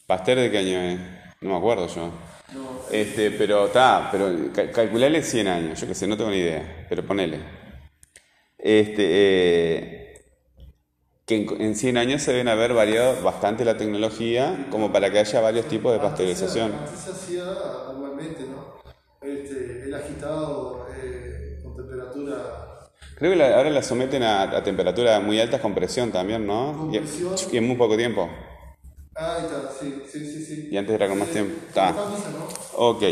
¿Pasteur 0.06 0.38
de 0.38 0.50
qué 0.50 0.58
año 0.58 0.80
es? 0.80 1.00
No 1.40 1.50
me 1.50 1.56
acuerdo 1.56 1.86
yo. 1.86 2.10
Este, 2.90 3.30
pero 3.30 3.66
está, 3.66 4.08
pero 4.10 4.52
calcularle 4.72 5.22
100 5.22 5.48
años, 5.48 5.80
yo 5.80 5.86
qué 5.86 5.94
sé, 5.94 6.06
no 6.06 6.16
tengo 6.16 6.30
ni 6.30 6.38
idea, 6.38 6.86
pero 6.88 7.06
ponele. 7.06 7.38
Este, 8.58 9.06
eh, 9.06 10.22
que 11.24 11.46
en, 11.60 11.76
100 11.76 11.96
años 11.96 12.22
se 12.22 12.32
deben 12.32 12.48
haber 12.48 12.74
variado 12.74 13.22
bastante 13.22 13.64
la 13.64 13.76
tecnología 13.76 14.66
como 14.70 14.92
para 14.92 15.10
que 15.12 15.20
haya 15.20 15.40
varios 15.40 15.66
tipos 15.66 15.92
de 15.92 16.00
pasteurización. 16.00 16.72
Antes 16.72 16.98
se 16.98 17.10
hacía 17.12 17.44
normalmente, 17.86 18.42
¿no? 18.42 18.80
Este, 19.22 19.84
el 19.84 19.94
agitado 19.94 20.88
eh, 20.92 21.60
con 21.62 21.76
temperatura... 21.76 22.69
Creo 23.20 23.34
que 23.34 23.44
ahora 23.44 23.68
la 23.68 23.82
someten 23.82 24.22
a, 24.22 24.62
temperaturas 24.64 25.22
muy 25.22 25.38
altas 25.38 25.60
con 25.60 25.74
presión 25.74 26.10
también, 26.10 26.46
¿no? 26.46 26.90
Y, 26.90 27.56
en 27.56 27.66
muy 27.66 27.76
poco 27.76 27.94
tiempo. 27.94 28.30
Ah, 29.14 29.36
está, 29.42 29.70
sí, 29.78 30.02
sí, 30.10 30.24
sí, 30.24 30.42
sí. 30.42 30.68
Y 30.72 30.76
antes 30.78 30.94
era 30.94 31.06
con 31.06 31.18
más 31.18 31.28
tiempo. 31.28 31.54
Está. 31.68 31.94
Ok. 32.76 33.02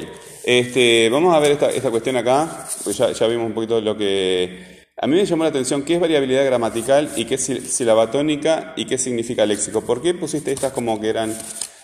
Este, 0.45 1.11
vamos 1.11 1.35
a 1.35 1.39
ver 1.41 1.53
esta, 1.53 1.71
esta 1.71 1.91
cuestión 1.91 2.17
acá, 2.17 2.67
pues 2.85 2.97
ya, 2.97 3.13
ya 3.13 3.27
vimos 3.27 3.49
un 3.49 3.53
poquito 3.53 3.83
lo 3.83 3.99
que 3.99 4.87
a 4.97 5.07
mí 5.07 5.15
me 5.15 5.27
llamó 5.27 5.43
la 5.43 5.51
atención 5.51 5.83
qué 5.83 5.97
es 5.97 6.01
variabilidad 6.01 6.47
gramatical 6.47 7.11
y 7.15 7.27
qué 7.27 7.35
es 7.35 7.45
silabatónica 7.45 8.73
y 8.77 8.87
qué 8.87 8.97
significa 8.97 9.45
léxico. 9.45 9.83
¿Por 9.83 10.01
qué 10.01 10.15
pusiste 10.15 10.53
estas 10.53 10.73
como 10.73 10.99
que 10.99 11.11
eran 11.11 11.37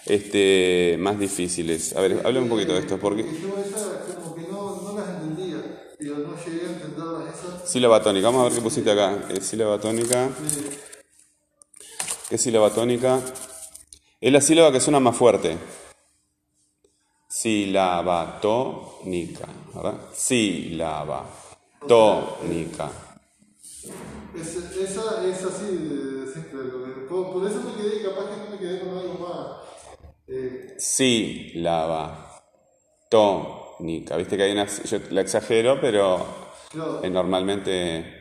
este, 0.06 0.96
más 0.98 1.18
difíciles? 1.18 1.94
A 1.94 2.00
ver, 2.00 2.22
háblame 2.24 2.44
un 2.44 2.48
poquito 2.48 2.72
de 2.72 2.80
esto. 2.80 2.98
Porque 2.98 3.22
yo 3.22 3.62
esas 3.62 4.16
como 4.16 4.34
que 4.34 4.42
no, 4.50 4.80
no 4.82 4.98
las 4.98 5.10
entendía. 5.10 5.92
Digo, 6.00 6.16
no 6.16 6.34
llegué 6.42 6.66
a 6.66 6.74
esas. 7.64 7.72
Silabatónica, 7.72 8.28
vamos 8.28 8.42
a 8.42 8.44
ver 8.44 8.54
qué 8.54 8.60
pusiste 8.60 8.88
acá. 8.90 9.18
Eh, 9.30 9.40
silabatónica. 9.40 10.28
¿Qué 12.28 12.34
es 12.36 12.42
silabatónica? 12.42 13.20
Es 14.20 14.32
la 14.32 14.40
sílaba 14.40 14.70
que 14.72 14.80
suena 14.80 15.00
más 15.00 15.16
fuerte. 15.16 15.58
Silabatónica, 17.28 19.48
¿verdad? 19.74 19.98
Sílaba. 20.14 21.26
Tónica. 21.86 22.90
Es, 24.34 24.56
esa 24.56 25.22
es 25.26 25.44
así 25.44 25.66
de 25.66 26.26
simple. 26.32 26.62
Por, 27.08 27.32
por, 27.32 27.46
eso 27.46 27.60
me 27.60 27.74
quedé, 27.74 28.02
capaz 28.02 28.30
que 28.30 28.36
no 28.36 28.48
me 28.50 28.58
quedé 28.58 28.80
con 28.80 28.96
algo 28.96 29.18
más. 29.18 29.58
Eh. 30.26 30.74
Sílaba. 30.78 32.42
Tónica. 33.10 34.16
Viste 34.16 34.36
que 34.36 34.42
hay 34.42 34.50
una. 34.52 34.66
Yo 34.66 34.98
la 35.10 35.20
exagero, 35.20 35.80
pero 35.80 36.43
Claro. 36.74 37.00
eh, 37.02 37.10
normalmente. 37.10 38.20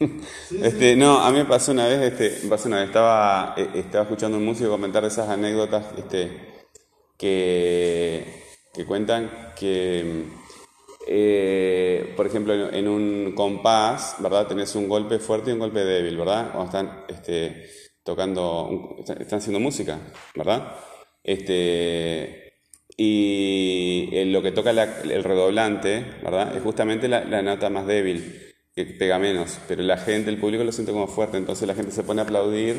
Sí, 0.48 0.58
Este, 0.60 0.96
no, 0.96 1.20
a 1.20 1.30
mí 1.30 1.38
me 1.38 1.44
pasó 1.44 1.72
una 1.72 1.86
vez, 1.86 2.00
este, 2.12 2.44
me 2.44 2.50
pasó 2.50 2.68
una 2.68 2.78
vez, 2.78 2.86
estaba, 2.88 3.54
eh, 3.56 3.68
estaba 3.74 4.04
escuchando 4.04 4.38
un 4.38 4.44
músico 4.44 4.70
comentar 4.70 5.04
esas 5.04 5.28
anécdotas, 5.28 5.86
este, 5.98 6.30
que, 7.18 8.44
que 8.74 8.86
cuentan 8.86 9.52
que, 9.56 10.24
eh, 11.06 12.12
por 12.16 12.26
ejemplo, 12.26 12.54
en, 12.54 12.74
en 12.74 12.88
un 12.88 13.32
compás, 13.34 14.16
¿verdad? 14.20 14.46
Tenés 14.46 14.74
un 14.76 14.88
golpe 14.88 15.18
fuerte 15.18 15.50
y 15.50 15.54
un 15.54 15.60
golpe 15.60 15.84
débil, 15.84 16.16
¿verdad? 16.18 16.52
Cuando 16.52 16.66
están, 16.66 17.04
este, 17.08 17.68
tocando, 18.04 18.96
están 19.06 19.38
haciendo 19.38 19.60
música, 19.60 20.00
¿verdad? 20.34 20.76
Este, 21.24 22.41
y 23.04 24.08
eh, 24.12 24.26
lo 24.26 24.42
que 24.42 24.52
toca 24.52 24.70
el 24.70 25.24
redoblante, 25.24 26.04
¿verdad? 26.22 26.56
Es 26.56 26.62
justamente 26.62 27.08
la, 27.08 27.24
la 27.24 27.42
nota 27.42 27.68
más 27.68 27.84
débil, 27.84 28.54
que 28.76 28.86
pega 28.86 29.18
menos, 29.18 29.58
pero 29.66 29.82
la 29.82 29.96
gente, 29.96 30.30
el 30.30 30.38
público 30.38 30.62
lo 30.62 30.70
siente 30.70 30.92
como 30.92 31.08
fuerte, 31.08 31.36
entonces 31.36 31.66
la 31.66 31.74
gente 31.74 31.90
se 31.90 32.04
pone 32.04 32.20
a 32.20 32.24
aplaudir 32.24 32.76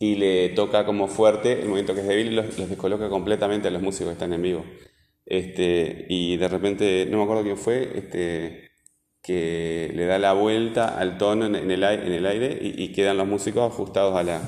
y 0.00 0.16
le 0.16 0.48
toca 0.48 0.84
como 0.84 1.06
fuerte 1.06 1.52
el 1.52 1.68
movimiento 1.68 1.94
que 1.94 2.00
es 2.00 2.08
débil 2.08 2.32
y 2.32 2.34
los, 2.34 2.68
descoloca 2.68 3.08
completamente 3.08 3.68
a 3.68 3.70
los 3.70 3.80
músicos 3.80 4.08
que 4.08 4.14
están 4.14 4.32
en 4.32 4.42
vivo. 4.42 4.64
Este, 5.24 6.06
y 6.08 6.36
de 6.36 6.48
repente, 6.48 7.06
no 7.08 7.18
me 7.18 7.22
acuerdo 7.22 7.44
quién 7.44 7.58
fue, 7.58 7.92
este, 7.94 8.72
que 9.22 9.92
le 9.94 10.06
da 10.06 10.18
la 10.18 10.32
vuelta 10.32 10.98
al 10.98 11.16
tono 11.16 11.46
en, 11.46 11.54
en 11.54 11.70
el, 11.70 11.84
en 11.84 12.12
el 12.12 12.26
aire 12.26 12.58
y 12.60 12.90
quedan 12.90 13.18
los 13.18 13.28
músicos 13.28 13.72
ajustados 13.72 14.16
a 14.16 14.24
la... 14.24 14.42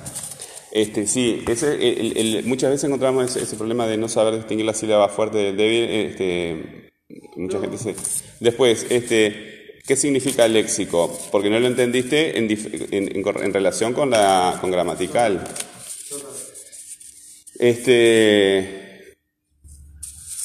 Este, 0.74 1.06
sí, 1.06 1.40
ese, 1.46 2.42
muchas 2.46 2.68
veces 2.70 2.82
encontramos 2.84 3.36
ese, 3.36 3.56
problema 3.56 3.86
de 3.86 3.96
no 3.96 4.08
saber 4.08 4.34
distinguir 4.34 4.66
la 4.66 4.74
sílaba 4.74 5.08
fuerte 5.08 5.38
del 5.38 5.56
débil. 5.56 5.84
Este, 5.88 6.90
mucha 7.36 7.60
gente 7.60 7.78
se... 7.78 7.94
Después, 8.40 8.84
este, 8.90 9.78
¿qué 9.86 9.94
significa 9.94 10.48
léxico? 10.48 11.16
Porque 11.30 11.48
no 11.48 11.60
lo 11.60 11.68
entendiste 11.68 12.36
en, 12.36 12.48
en- 12.90 13.54
relación 13.54 13.92
con 13.94 14.10
la 14.10 14.58
con 14.60 14.72
gramatical. 14.72 15.44
Este, 17.56 19.14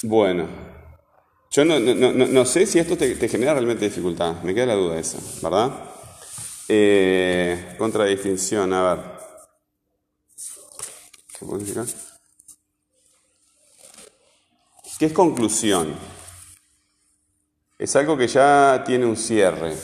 bueno, 0.03 0.47
yo 1.49 1.65
no, 1.65 1.79
no, 1.79 1.95
no, 2.13 2.27
no 2.27 2.45
sé 2.45 2.67
si 2.67 2.77
esto 2.77 2.95
te, 2.97 3.15
te 3.15 3.27
genera 3.27 3.53
realmente 3.53 3.85
dificultad, 3.85 4.43
me 4.43 4.53
queda 4.53 4.67
la 4.67 4.75
duda 4.75 4.99
esa, 4.99 5.17
¿verdad? 5.41 5.71
Eh, 6.67 7.73
contradistinción, 7.79 8.71
a 8.73 8.93
ver. 8.93 9.18
¿Qué 14.97 15.05
es 15.05 15.13
conclusión? 15.13 15.95
Es 17.77 17.95
algo 17.95 18.17
que 18.17 18.27
ya 18.27 18.83
tiene 18.85 19.05
un 19.05 19.15
cierre. 19.15 19.77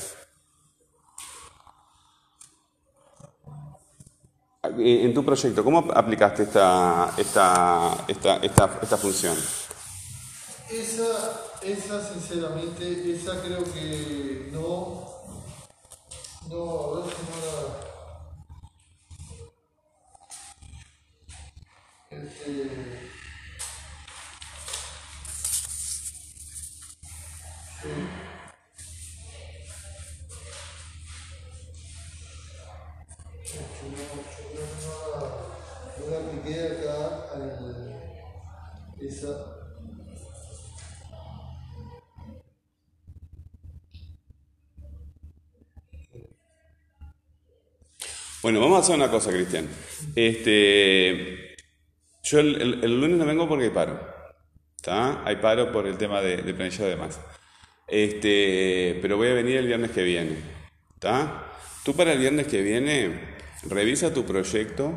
En 4.78 5.14
tu 5.14 5.24
proyecto, 5.24 5.64
¿cómo 5.64 5.90
aplicaste 5.94 6.44
esta, 6.44 7.14
esta, 7.18 8.04
esta, 8.08 8.36
esta, 8.38 8.80
esta 8.82 8.98
función? 8.98 9.38
Esa, 10.70 11.42
esa 11.62 12.14
sinceramente, 12.14 13.14
esa 13.16 13.40
creo 13.42 13.64
que 13.64 14.50
no. 14.52 15.06
No, 16.50 16.56
no 16.56 16.96
no, 16.96 17.06
no 17.06 17.85
Bueno, 48.46 48.60
vamos 48.60 48.78
a 48.78 48.82
hacer 48.82 48.96
una 48.96 49.10
cosa, 49.10 49.32
Cristian. 49.32 49.68
Este, 50.16 51.45
yo 52.26 52.40
el, 52.40 52.62
el- 52.62 52.84
el 52.84 53.02
lunes 53.02 53.18
no 53.18 53.26
vengo 53.26 53.48
porque 53.50 53.66
hay 53.66 53.72
paro. 53.72 54.00
¿Está? 54.78 55.24
Hay 55.26 55.38
paro 55.38 55.72
por 55.72 55.88
el 55.88 55.98
tema 55.98 56.22
de, 56.22 56.38
de 56.38 56.54
planilla 56.54 56.86
de 56.88 56.96
más. 56.98 57.20
Este, 57.88 59.00
pero 59.02 59.18
voy 59.18 59.30
a 59.30 59.34
venir 59.34 59.58
el 59.58 59.68
viernes 59.68 59.92
que 59.92 60.04
viene. 60.04 60.38
¿Está? 60.96 61.46
Tú 61.84 61.96
para 61.96 62.14
el 62.14 62.20
viernes 62.20 62.48
que 62.48 62.62
viene, 62.62 63.12
revisa 63.70 64.14
tu 64.14 64.26
proyecto, 64.26 64.94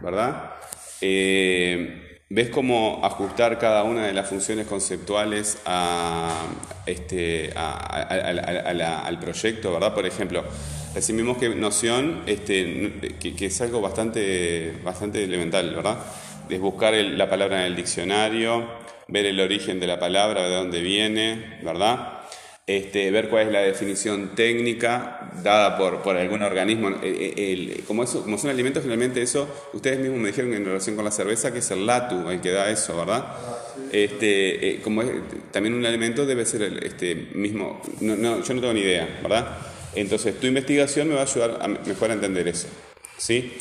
¿verdad? 0.00 0.54
Eh, 1.00 2.20
ves 2.30 2.50
cómo 2.50 3.00
ajustar 3.04 3.58
cada 3.58 3.84
una 3.84 4.06
de 4.06 4.12
las 4.12 4.28
funciones 4.28 4.66
conceptuales 4.66 5.58
a, 5.64 6.46
este, 6.86 7.52
a- 7.56 7.76
a 8.02 8.74
la- 8.74 9.00
al 9.00 9.18
proyecto, 9.18 9.72
¿verdad? 9.72 9.94
Por 9.94 10.06
ejemplo, 10.06 10.44
decimos 10.94 11.38
que 11.38 11.48
noción, 11.50 12.22
este, 12.26 13.14
que, 13.20 13.34
que 13.34 13.46
es 13.46 13.60
algo 13.60 13.80
bastante, 13.80 14.74
bastante 14.84 15.24
elemental, 15.24 15.74
¿verdad? 15.74 15.98
Es 16.48 16.60
buscar 16.60 16.94
el- 16.94 17.16
la 17.18 17.28
palabra 17.28 17.60
en 17.60 17.66
el 17.66 17.76
diccionario, 17.76 18.64
ver 19.08 19.26
el 19.26 19.40
origen 19.40 19.80
de 19.80 19.86
la 19.86 19.98
palabra, 19.98 20.48
de 20.48 20.54
dónde 20.54 20.80
viene, 20.80 21.58
¿verdad? 21.62 22.12
Este, 22.66 23.12
ver 23.12 23.28
cuál 23.28 23.46
es 23.46 23.52
la 23.52 23.60
definición 23.60 24.34
técnica 24.34 25.30
dada 25.44 25.78
por, 25.78 26.02
por 26.02 26.16
algún 26.16 26.42
organismo. 26.42 26.88
Eh, 27.02 27.34
eh, 27.36 27.52
el- 27.52 27.84
como, 27.84 28.02
eso, 28.02 28.22
como 28.22 28.38
son 28.38 28.50
alimentos, 28.50 28.82
generalmente 28.82 29.22
eso, 29.22 29.48
ustedes 29.72 30.00
mismos 30.00 30.18
me 30.18 30.28
dijeron 30.28 30.52
en 30.52 30.64
relación 30.64 30.96
con 30.96 31.04
la 31.04 31.12
cerveza 31.12 31.52
que 31.52 31.60
es 31.60 31.70
el 31.70 31.86
latu 31.86 32.28
el 32.28 32.40
que 32.40 32.50
da 32.50 32.68
eso, 32.68 32.96
¿verdad? 32.96 33.24
Este, 33.92 34.68
eh, 34.70 34.80
como 34.82 35.02
es, 35.02 35.08
también 35.52 35.74
un 35.74 35.86
alimento 35.86 36.26
debe 36.26 36.44
ser 36.44 36.62
el 36.62 36.82
este, 36.84 37.14
mismo, 37.34 37.80
no, 38.00 38.16
no, 38.16 38.42
yo 38.42 38.54
no 38.54 38.60
tengo 38.60 38.72
ni 38.74 38.80
idea, 38.80 39.20
¿verdad? 39.22 39.58
Entonces 39.94 40.38
tu 40.40 40.46
investigación 40.48 41.08
me 41.08 41.14
va 41.14 41.20
a 41.20 41.24
ayudar 41.24 41.58
a 41.62 41.68
mejor 41.68 42.10
a 42.10 42.14
entender 42.14 42.48
eso, 42.48 42.66
¿sí? 43.16 43.52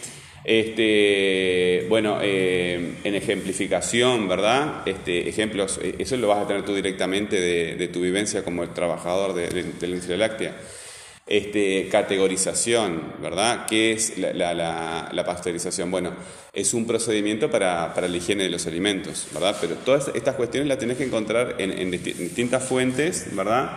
Este, 0.45 1.86
bueno, 1.89 2.19
eh, 2.21 2.93
en 3.03 3.15
ejemplificación, 3.15 4.27
¿verdad? 4.27 4.84
Este, 4.88 5.27
ejemplos, 5.27 5.79
eh, 5.81 5.95
eso 5.99 6.15
lo 6.17 6.27
vas 6.27 6.43
a 6.43 6.47
tener 6.47 6.63
tú 6.63 6.75
directamente 6.75 7.39
de, 7.39 7.88
tu 7.88 8.01
vivencia 8.01 8.43
como 8.43 8.63
el 8.63 8.69
trabajador 8.69 9.34
de, 9.34 9.49
de- 9.49 9.63
de 9.63 9.88
la 9.88 9.88
industria 9.88 10.17
láctea. 10.17 10.55
Este, 11.27 11.88
categorización, 11.89 13.13
¿verdad? 13.19 13.65
¿Qué 13.67 13.91
es 13.93 14.17
la, 14.19 14.34
la- 14.34 14.53
la- 14.53 15.25
pasteurización? 15.25 15.89
Bueno, 15.89 16.13
es 16.53 16.75
un 16.75 16.86
procedimiento 16.86 17.49
para, 17.49 17.93
para 17.95 18.08
la 18.08 18.15
higiene 18.17 18.43
de 18.43 18.49
los 18.51 18.67
alimentos, 18.67 19.27
¿verdad? 19.34 19.58
Pero 19.60 19.73
todas 19.75 20.12
estas 20.13 20.36
cuestiones 20.36 20.67
las 20.67 20.77
tenés 20.77 20.97
que 20.97 21.05
encontrar 21.05 21.55
en, 21.58 21.71
en 21.71 21.91
disti- 21.91 22.13
distintas 22.13 22.63
fuentes, 22.63 23.27
¿verdad? 23.36 23.71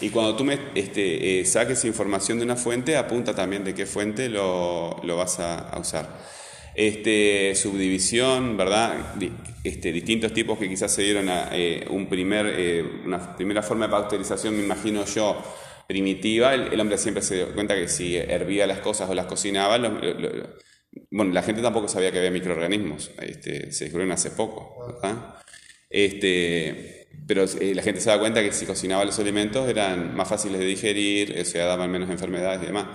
Y 0.00 0.08
cuando 0.08 0.34
tú 0.34 0.44
me 0.44 0.58
este, 0.74 1.40
eh, 1.40 1.44
saques 1.44 1.84
información 1.84 2.38
de 2.38 2.44
una 2.44 2.56
fuente, 2.56 2.96
apunta 2.96 3.34
también 3.34 3.64
de 3.64 3.74
qué 3.74 3.84
fuente 3.84 4.28
lo, 4.30 4.96
vas 5.02 5.40
a, 5.40 5.78
usar. 5.78 6.18
Este, 6.74 7.54
subdivisión, 7.54 8.56
¿verdad? 8.56 9.14
Este, 9.62 9.92
distintos 9.92 10.32
tipos 10.32 10.58
que 10.58 10.68
quizás 10.68 10.92
se 10.92 11.02
dieron 11.02 11.28
a 11.28 11.50
eh, 11.52 11.86
un 11.90 12.08
primer, 12.08 12.46
eh, 12.46 12.82
una 13.04 13.36
primera 13.36 13.62
forma 13.62 13.86
de 13.86 13.92
pasteurización, 13.92 14.56
me 14.56 14.64
imagino 14.64 15.04
yo, 15.04 15.42
primitiva. 15.86 16.54
El, 16.54 16.80
hombre 16.80 16.96
siempre 16.96 17.22
se 17.22 17.34
dio 17.36 17.54
cuenta 17.54 17.74
que 17.74 17.88
si 17.88 18.16
hervía 18.16 18.66
las 18.66 18.78
cosas 18.78 19.10
o 19.10 19.14
las 19.14 19.26
cocinaba, 19.26 19.76
bueno, 21.10 21.32
la 21.32 21.42
gente 21.42 21.60
tampoco 21.60 21.88
sabía 21.88 22.10
que 22.10 22.18
había 22.18 22.30
microorganismos, 22.30 23.10
este, 23.20 23.70
se 23.70 23.84
descubrieron 23.84 24.12
hace 24.12 24.30
poco, 24.30 24.98
pero 27.30 27.44
eh, 27.44 27.76
la 27.76 27.82
gente 27.82 28.00
se 28.00 28.10
da 28.10 28.18
cuenta 28.18 28.42
que 28.42 28.50
si 28.50 28.66
cocinaba 28.66 29.04
los 29.04 29.16
alimentos 29.20 29.68
eran 29.68 30.16
más 30.16 30.26
fáciles 30.26 30.58
de 30.58 30.66
digerir, 30.66 31.38
o 31.40 31.44
sea, 31.44 31.64
daban 31.64 31.88
menos 31.88 32.10
enfermedades 32.10 32.60
y 32.60 32.66
demás. 32.66 32.88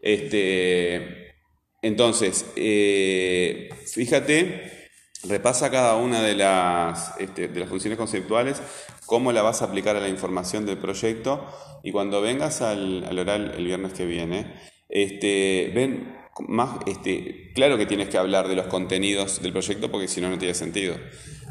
Este, 0.00 1.34
entonces, 1.82 2.46
eh, 2.56 3.68
fíjate, 3.92 4.88
repasa 5.24 5.70
cada 5.70 5.96
una 5.96 6.22
de 6.22 6.34
las, 6.34 7.12
este, 7.18 7.48
de 7.48 7.60
las 7.60 7.68
funciones 7.68 7.98
conceptuales, 7.98 8.62
cómo 9.04 9.32
la 9.32 9.42
vas 9.42 9.60
a 9.60 9.66
aplicar 9.66 9.96
a 9.96 10.00
la 10.00 10.08
información 10.08 10.64
del 10.64 10.78
proyecto 10.78 11.44
y 11.84 11.92
cuando 11.92 12.22
vengas 12.22 12.62
al, 12.62 13.04
al 13.04 13.18
oral 13.18 13.52
el 13.54 13.66
viernes 13.66 13.92
que 13.92 14.06
viene, 14.06 14.50
este, 14.88 15.72
ven 15.74 16.17
más, 16.46 16.78
este, 16.86 17.50
claro 17.54 17.78
que 17.78 17.86
tienes 17.86 18.08
que 18.08 18.18
hablar 18.18 18.48
de 18.48 18.56
los 18.56 18.66
contenidos 18.66 19.42
del 19.42 19.52
proyecto 19.52 19.90
porque 19.90 20.08
si 20.08 20.20
no, 20.20 20.30
no 20.30 20.38
tiene 20.38 20.54
sentido. 20.54 20.96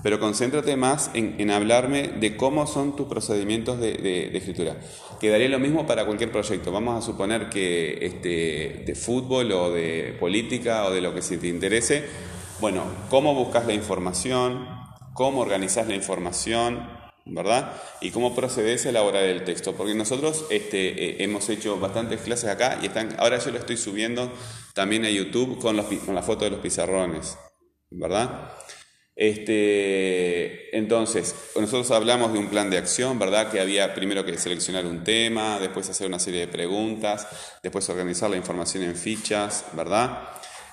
Pero 0.04 0.20
concéntrate 0.20 0.78
más 0.78 1.10
en, 1.16 1.52
hablarme 1.52 2.08
de 2.08 2.38
cómo 2.38 2.68
son 2.68 2.96
tus 2.96 3.08
procedimientos 3.08 3.80
de 3.80 4.30
escritura. 4.38 4.78
Quedaría 5.20 5.50
lo 5.50 5.60
mismo 5.60 5.88
para 5.88 6.06
cualquier 6.06 6.32
proyecto. 6.32 6.72
Vamos 6.72 7.04
a 7.04 7.06
suponer 7.06 7.50
que 7.50 8.06
este, 8.06 8.84
de 8.86 8.96
fútbol 8.96 9.52
o 9.52 9.72
de 9.72 10.16
política 10.20 10.86
o 10.86 10.92
de 10.92 11.02
lo 11.02 11.14
que 11.14 11.24
se 11.24 11.38
te 11.38 11.48
interese. 11.48 12.06
Bueno, 12.60 12.84
cómo 13.10 13.34
buscas 13.34 13.66
la 13.66 13.74
información, 13.74 14.68
cómo 15.14 15.42
organizas 15.42 15.88
la 15.88 15.96
información, 15.96 16.88
¿verdad? 17.30 17.74
Y 18.02 18.12
cómo 18.12 18.36
procedes 18.36 18.86
a 18.86 18.90
elaborar 18.90 19.24
el 19.24 19.44
texto. 19.44 19.76
Porque 19.76 19.94
nosotros 19.96 20.46
este, 20.50 20.90
eh, 20.90 21.24
hemos 21.24 21.50
hecho 21.50 21.80
bastantes 21.80 22.22
clases 22.22 22.50
acá 22.50 22.80
y 22.82 22.88
están, 22.88 23.16
ahora 23.20 23.40
yo 23.40 23.52
lo 23.52 23.60
estoy 23.60 23.78
subiendo 23.78 24.32
también 24.74 25.06
a 25.06 25.10
YouTube 25.10 25.60
con, 25.60 25.76
los, 25.76 25.86
con 25.86 26.16
la 26.16 26.24
foto 26.24 26.46
de 26.46 26.52
los 26.52 26.60
pizarrones, 26.60 27.38
¿verdad? 27.90 28.54
Este, 29.20 30.78
entonces, 30.78 31.34
nosotros 31.56 31.90
hablamos 31.90 32.34
de 32.34 32.40
un 32.40 32.50
plan 32.50 32.70
de 32.70 32.78
acción, 32.78 33.18
¿verdad? 33.18 33.52
Que 33.52 33.60
había 33.60 33.96
primero 33.96 34.24
que 34.24 34.38
seleccionar 34.38 34.86
un 34.86 35.04
tema, 35.04 35.58
después 35.60 35.90
hacer 35.90 36.06
una 36.06 36.20
serie 36.20 36.42
de 36.42 36.48
preguntas, 36.48 37.28
después 37.64 37.90
organizar 37.90 38.30
la 38.30 38.38
información 38.38 38.84
en 38.84 38.96
fichas, 38.96 39.66
¿verdad? 39.74 40.30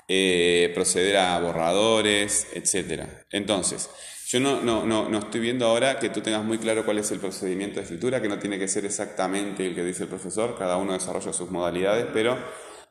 Eh, 0.06 0.70
proceder 0.74 1.16
a 1.16 1.40
borradores, 1.40 2.48
etc. 2.52 3.04
Entonces, 3.30 3.88
yo 4.34 4.40
no, 4.40 4.60
no, 4.62 4.84
no, 4.84 5.08
no, 5.08 5.18
estoy 5.20 5.40
viendo 5.40 5.64
ahora 5.64 6.00
que 6.00 6.08
tú 6.08 6.20
tengas 6.20 6.42
muy 6.42 6.58
claro 6.58 6.84
cuál 6.84 6.98
es 6.98 7.08
el 7.12 7.20
procedimiento 7.20 7.76
de 7.76 7.82
escritura, 7.82 8.20
que 8.20 8.26
no 8.26 8.36
tiene 8.36 8.58
que 8.58 8.66
ser 8.66 8.84
exactamente 8.84 9.64
el 9.64 9.76
que 9.76 9.84
dice 9.84 10.02
el 10.02 10.08
profesor, 10.08 10.56
cada 10.58 10.76
uno 10.76 10.92
desarrolla 10.92 11.32
sus 11.32 11.52
modalidades, 11.52 12.06
pero 12.12 12.36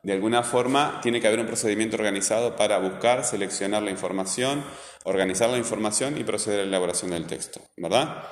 de 0.02 0.14
alguna 0.14 0.42
forma 0.42 1.00
tiene 1.02 1.20
que 1.20 1.26
haber 1.26 1.40
un 1.40 1.46
procedimiento 1.46 1.96
organizado 1.96 2.56
para 2.56 2.78
buscar, 2.78 3.26
seleccionar 3.26 3.82
la 3.82 3.90
información, 3.90 4.64
organizar 5.04 5.50
la 5.50 5.58
información 5.58 6.16
y 6.16 6.24
proceder 6.24 6.60
a 6.60 6.62
la 6.62 6.68
elaboración 6.68 7.10
del 7.10 7.26
texto, 7.26 7.60
¿verdad? 7.76 8.22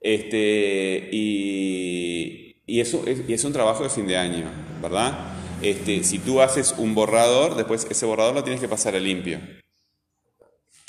Este, 0.00 1.08
y, 1.10 2.62
y, 2.66 2.80
eso, 2.80 3.02
es, 3.04 3.28
y 3.28 3.32
es 3.32 3.42
un 3.42 3.52
trabajo 3.52 3.82
de 3.82 3.90
fin 3.90 4.06
de 4.06 4.16
año, 4.16 4.48
¿verdad? 4.80 5.12
Este, 5.60 6.04
si 6.04 6.20
tú 6.20 6.40
haces 6.40 6.72
un 6.78 6.94
borrador, 6.94 7.56
después 7.56 7.84
ese 7.90 8.06
borrador 8.06 8.32
lo 8.32 8.44
tienes 8.44 8.60
que 8.60 8.68
pasar 8.68 8.94
a 8.94 9.00
limpio. 9.00 9.40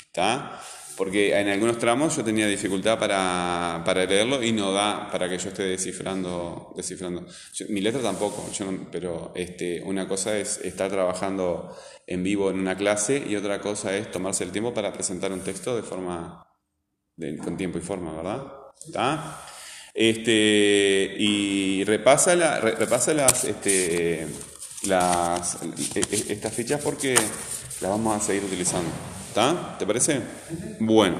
¿Está? 0.06 0.60
Porque 0.96 1.38
en 1.38 1.48
algunos 1.48 1.78
tramos 1.78 2.16
yo 2.16 2.24
tenía 2.24 2.46
dificultad 2.46 2.98
para, 2.98 3.82
para, 3.84 4.06
leerlo 4.06 4.42
y 4.42 4.52
no 4.52 4.72
da 4.72 5.10
para 5.10 5.28
que 5.28 5.38
yo 5.38 5.50
esté 5.50 5.64
descifrando. 5.64 6.72
descifrando. 6.76 7.26
mi 7.68 7.80
letra 7.80 8.00
tampoco, 8.00 8.50
yo 8.52 8.66
pero 8.90 9.32
este, 9.34 9.82
una 9.82 10.08
cosa 10.08 10.38
es 10.38 10.58
estar 10.58 10.90
trabajando 10.90 11.76
en 12.06 12.22
vivo 12.22 12.50
en 12.50 12.58
una 12.58 12.76
clase 12.76 13.22
y 13.28 13.36
otra 13.36 13.60
cosa 13.60 13.96
es 13.96 14.10
tomarse 14.10 14.44
el 14.44 14.52
tiempo 14.52 14.72
para 14.72 14.92
presentar 14.92 15.32
un 15.32 15.40
texto 15.40 15.76
de 15.76 15.82
forma, 15.82 16.46
con 17.44 17.56
tiempo 17.56 17.78
y 17.78 17.82
forma, 17.82 18.14
¿verdad? 18.14 18.44
¿Está? 18.86 19.42
Este, 19.92 21.14
y 21.18 21.84
repasa, 21.84 22.36
la, 22.36 22.60
repasa 22.60 23.14
las, 23.14 23.44
este, 23.44 24.26
las, 24.84 25.58
e, 25.62 26.00
e, 26.00 26.32
estas 26.32 26.52
fichas 26.52 26.80
porque 26.82 27.14
las 27.14 27.90
vamos 27.90 28.16
a 28.16 28.24
seguir 28.24 28.44
utilizando. 28.44 29.15
¿Está? 29.36 29.76
¿Te 29.78 29.86
parece? 29.86 30.22
Bueno. 30.80 31.18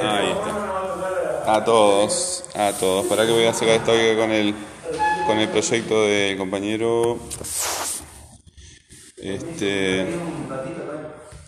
Ahí 0.00 0.30
está. 0.30 1.54
A 1.54 1.62
todos, 1.66 2.44
a 2.54 2.72
todos. 2.72 3.04
¿Para 3.08 3.26
que 3.26 3.32
voy 3.32 3.44
a 3.44 3.52
sacar 3.52 3.74
esta 3.74 3.92
con 4.16 4.30
el, 4.30 4.54
con 5.26 5.36
el 5.36 5.50
proyecto 5.50 6.06
del 6.06 6.38
compañero? 6.38 7.18
Este. 9.18 10.06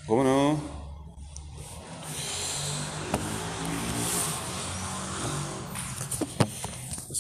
¿Cómo 0.06 0.24
no? 0.24 0.81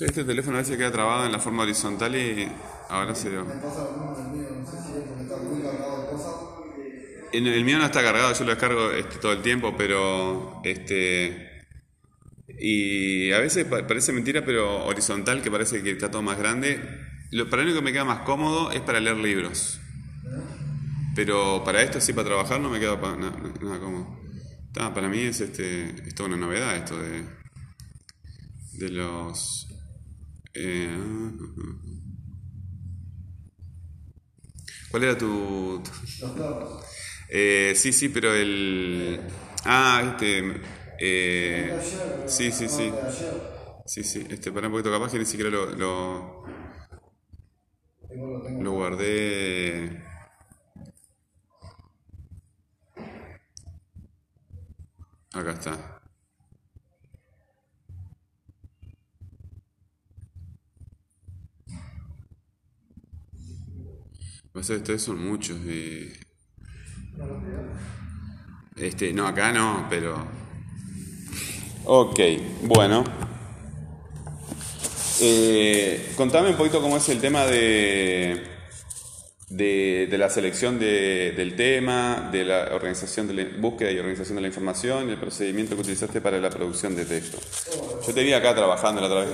Este 0.00 0.24
teléfono 0.24 0.56
a 0.56 0.60
veces 0.60 0.76
queda 0.78 0.90
trabado 0.90 1.26
en 1.26 1.32
la 1.32 1.38
forma 1.38 1.64
horizontal 1.64 2.16
y 2.16 2.48
ahora 2.88 3.14
se 3.14 3.30
dio. 3.30 3.46
En 7.32 7.46
el 7.46 7.64
mío 7.64 7.78
no 7.78 7.84
está 7.84 8.02
cargado, 8.02 8.32
yo 8.32 8.44
lo 8.44 8.50
descargo 8.50 8.90
este, 8.92 9.16
todo 9.16 9.32
el 9.32 9.42
tiempo, 9.42 9.74
pero 9.76 10.60
este 10.64 11.50
y 12.58 13.32
a 13.32 13.38
veces 13.38 13.64
parece 13.64 14.12
mentira, 14.12 14.44
pero 14.44 14.84
horizontal, 14.84 15.42
que 15.42 15.50
parece 15.50 15.82
que 15.82 15.92
está 15.92 16.10
todo 16.10 16.22
más 16.22 16.38
grande. 16.38 16.80
Lo, 17.30 17.48
para 17.48 17.62
único 17.62 17.78
que 17.78 17.84
me 17.84 17.92
queda 17.92 18.04
más 18.04 18.20
cómodo 18.20 18.70
es 18.70 18.80
para 18.80 19.00
leer 19.00 19.16
libros. 19.16 19.80
Pero 21.14 21.62
para 21.64 21.82
esto 21.82 22.00
sí, 22.00 22.12
para 22.12 22.28
trabajar 22.28 22.60
no 22.60 22.68
me 22.70 22.78
queda 22.78 22.96
nada, 23.16 23.78
cómodo. 23.80 24.20
para 24.72 25.08
mí 25.08 25.20
es 25.20 25.40
este, 25.40 25.90
es 26.06 26.14
toda 26.14 26.28
una 26.28 26.38
novedad 26.38 26.76
esto 26.76 26.96
de, 26.98 27.24
de 28.74 28.88
los 28.90 29.71
eh, 30.54 30.88
¿Cuál 34.90 35.04
era 35.04 35.18
tu...? 35.18 35.82
Eh, 37.28 37.72
sí, 37.76 37.92
sí, 37.92 38.08
pero 38.08 38.32
el... 38.34 39.20
Ah, 39.64 40.02
este... 40.12 40.60
Eh, 40.98 41.82
sí, 42.26 42.52
sí, 42.52 42.68
sí. 42.68 43.00
Sí, 43.86 44.04
sí, 44.04 44.26
este, 44.30 44.52
para 44.52 44.68
un 44.68 44.72
poquito 44.74 44.90
capaz 44.92 45.12
que 45.12 45.18
ni 45.18 45.24
siquiera 45.26 45.50
lo... 45.50 45.70
Lo, 45.76 46.44
lo 48.58 48.72
guardé... 48.72 50.02
Acá 55.34 55.52
está. 55.52 56.01
Pasa 64.52 64.74
estos 64.74 65.00
son 65.00 65.26
muchos. 65.26 65.56
Este, 68.76 69.12
no, 69.12 69.26
acá 69.26 69.50
no, 69.50 69.86
pero. 69.88 70.26
Ok, 71.84 72.20
bueno. 72.62 73.04
Eh, 75.20 76.12
contame 76.16 76.50
un 76.50 76.56
poquito 76.56 76.82
cómo 76.82 76.96
es 76.96 77.08
el 77.08 77.20
tema 77.20 77.46
de, 77.46 78.42
de, 79.48 80.18
la 80.18 80.28
selección 80.28 80.78
del 80.78 81.56
tema, 81.56 82.28
de 82.32 82.44
la 82.44 82.74
organización 82.74 83.28
de 83.28 83.34
la 83.34 83.46
búsqueda 83.58 83.90
y 83.90 83.98
organización 83.98 84.36
de 84.36 84.42
la 84.42 84.48
información 84.48 85.08
y 85.08 85.12
el 85.12 85.20
procedimiento 85.20 85.76
que 85.76 85.82
utilizaste 85.82 86.20
para 86.20 86.38
la 86.38 86.50
producción 86.50 86.94
de 86.96 87.04
texto. 87.04 87.38
Yo 88.06 88.12
te 88.12 88.22
vi 88.22 88.32
acá 88.32 88.54
trabajando 88.54 89.00
la 89.00 89.06
otra 89.06 89.20
vez. 89.20 89.30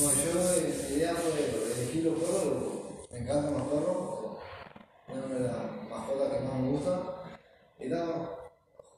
Bueno, 0.00 0.18
yo 0.24 0.34
la 0.34 0.96
idea 0.96 1.14
fue 1.14 1.51
encantan 3.32 3.54
los 3.54 3.68
perros, 3.68 4.38
una 5.08 5.34
de 5.34 5.40
las 5.40 5.56
mascotas 5.88 6.32
que 6.32 6.40
más 6.40 6.60
me 6.60 6.68
gustan. 6.68 7.00
Y 7.80 7.86
nada, 7.88 8.50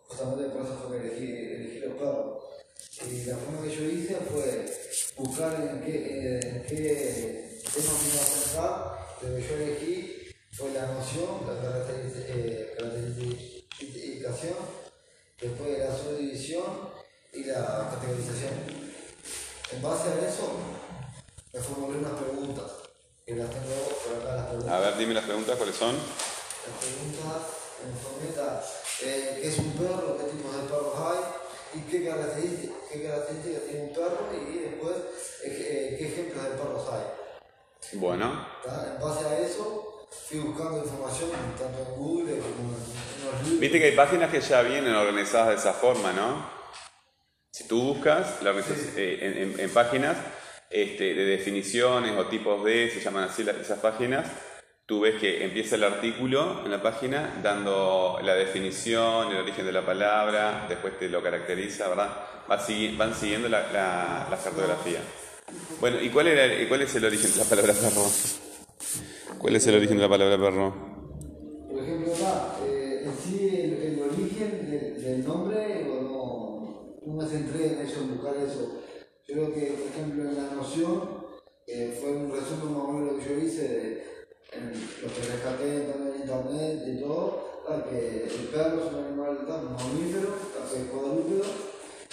justamente 0.09 0.49
por 0.51 0.63
eso 0.63 0.77
fue 0.77 1.01
que 1.01 1.09
elegí, 1.09 1.27
elegí 1.55 1.79
los 1.81 1.95
perros. 1.95 2.43
Y 3.09 3.25
la 3.25 3.37
forma 3.37 3.63
que 3.63 3.75
yo 3.75 3.85
hice 3.85 4.17
fue 4.17 4.67
buscar 5.19 5.55
en 5.61 5.81
qué, 5.83 6.41
en 6.43 6.63
qué 6.67 7.61
tema 7.73 7.93
me 7.93 8.09
iba 8.09 8.23
a 8.23 8.35
pensar. 8.35 8.95
Lo 9.23 9.37
que 9.37 9.43
yo 9.43 9.55
elegí 9.55 10.35
fue 10.53 10.73
la 10.73 10.87
noción, 10.87 11.47
la 11.47 11.63
caracterización, 11.63 12.25
después 15.41 15.79
la 15.79 15.97
subdivisión 15.97 16.91
y 17.33 17.45
la 17.45 17.91
categorización. 17.91 18.53
En 19.73 19.83
base 19.83 20.09
a 20.09 20.29
eso, 20.29 20.53
me 21.53 21.61
formulé 21.61 21.99
unas 21.99 22.21
preguntas. 22.21 22.84
A 23.27 24.81
ver, 24.81 24.99
dime 24.99 25.15
las 25.15 25.25
preguntas, 25.25 25.57
¿cuáles 25.57 25.77
son? 25.77 25.95
Las 25.97 26.77
preguntas 26.85 27.41
en 27.83 27.97
formeta, 27.97 28.63
eh, 29.03 29.39
¿qué 29.41 29.49
es 29.49 29.59
un 29.61 29.73
perro? 29.73 30.19
¿Qué 30.19 30.25
tipos 30.25 30.55
de 30.55 30.63
perros 30.69 30.93
hay? 30.99 31.81
¿Y 31.81 31.83
qué 31.91 32.05
características, 32.05 32.77
qué 32.93 33.03
características 33.03 33.63
tiene 33.63 33.85
un 33.85 33.95
perro? 33.95 34.29
Y 34.31 34.59
después, 34.59 34.97
eh, 35.43 35.97
¿qué 35.99 36.07
ejemplos 36.07 36.45
de 36.45 36.51
perros 36.51 36.87
hay? 36.93 37.99
Bueno. 37.99 38.47
En 38.67 39.01
base 39.01 39.25
a 39.25 39.39
eso, 39.39 40.07
fui 40.29 40.41
buscando 40.41 40.85
información 40.85 41.31
tanto 41.59 41.79
en 41.79 41.97
Google 41.97 42.41
como 42.41 42.75
en, 42.75 43.25
los 43.25 43.43
libros. 43.43 43.61
Viste 43.61 43.79
que 43.79 43.87
hay 43.87 43.97
páginas 43.97 44.31
que 44.31 44.43
ya 44.43 44.61
vienen 44.61 44.95
organizadas 44.95 45.49
de 45.49 45.55
esa 45.55 45.73
forma, 45.73 46.13
¿no? 46.13 46.47
Si 47.53 47.65
tú 47.67 47.95
buscas 47.95 48.43
la, 48.43 48.53
eh, 48.53 49.55
en 49.59 49.71
páginas 49.73 50.19
este, 50.75 51.15
de 51.15 51.25
definiciones 51.25 52.19
o 52.19 52.27
tipos 52.27 52.65
de, 52.65 52.91
se 52.91 52.99
llaman 52.99 53.25
así 53.25 53.43
esas 53.43 53.79
páginas, 53.79 54.29
tú 54.87 55.03
ves 55.03 55.21
que 55.21 55.45
empieza 55.45 55.77
el 55.77 55.85
artículo 55.85 56.65
en 56.65 56.71
la 56.73 56.83
página 56.83 57.39
dando 57.45 58.19
la 58.25 58.35
definición, 58.35 59.31
el 59.31 59.37
origen 59.37 59.67
de 59.67 59.71
la 59.71 59.87
palabra, 59.87 60.67
después 60.69 60.99
te 60.99 61.09
lo 61.09 61.23
caracteriza, 61.23 61.89
¿verdad? 61.89 62.11
van 62.49 63.15
siguiendo 63.15 63.49
la, 63.49 64.27
cartografía. 64.43 64.99
Bueno, 65.81 66.03
¿y 66.03 66.11
cuál, 66.11 66.27
era, 66.27 66.69
cuál 66.69 66.83
es 66.83 66.93
el 66.97 67.05
origen 67.05 67.31
de 67.31 67.39
la 67.39 67.45
palabra 67.45 67.73
perro? 67.73 68.11
¿Cuál 69.39 69.55
es 69.55 69.67
el 69.69 69.77
origen 69.77 69.97
de 69.97 70.03
la 70.03 70.09
palabra 70.09 70.37
perro? 70.37 70.75
Por 71.71 71.83
ejemplo, 71.85 72.13
eh, 72.67 73.05
en 73.05 73.13
sí 73.17 73.49
el, 73.49 74.03
origen 74.03 74.71
del, 75.01 75.25
nombre, 75.25 75.85
no, 75.85 76.99
no 77.07 77.15
me 77.15 77.29
centré 77.29 77.75
en 77.75 77.87
eso, 77.87 78.01
en 78.01 78.17
buscar 78.17 78.35
eso 78.45 78.84
creo 79.35 79.53
que, 79.53 79.67
por 79.73 79.89
ejemplo, 79.89 80.31
en 80.31 80.37
la 80.37 80.55
noción, 80.55 81.25
eh, 81.67 81.99
fue 82.01 82.13
un 82.13 82.31
resumen 82.31 82.73
más 82.73 82.85
o 82.85 82.93
menos 82.93 83.13
lo 83.13 83.19
que 83.19 83.29
yo 83.29 83.39
hice 83.39 83.69
de 83.69 84.15
en 84.53 84.71
lo 84.71 85.13
que 85.13 85.33
rescaté 85.33 85.81
también 85.91 86.15
en 86.15 86.21
internet 86.21 86.83
y 86.87 87.01
todo, 87.03 87.65
que 87.91 88.25
el 88.25 88.49
perro 88.53 88.85
es 88.85 88.93
un 88.93 89.05
animal 89.05 89.45
tan 89.49 89.75
mamífero, 89.75 90.29
es 90.29 90.91
cuadrúpedo, 90.91 91.43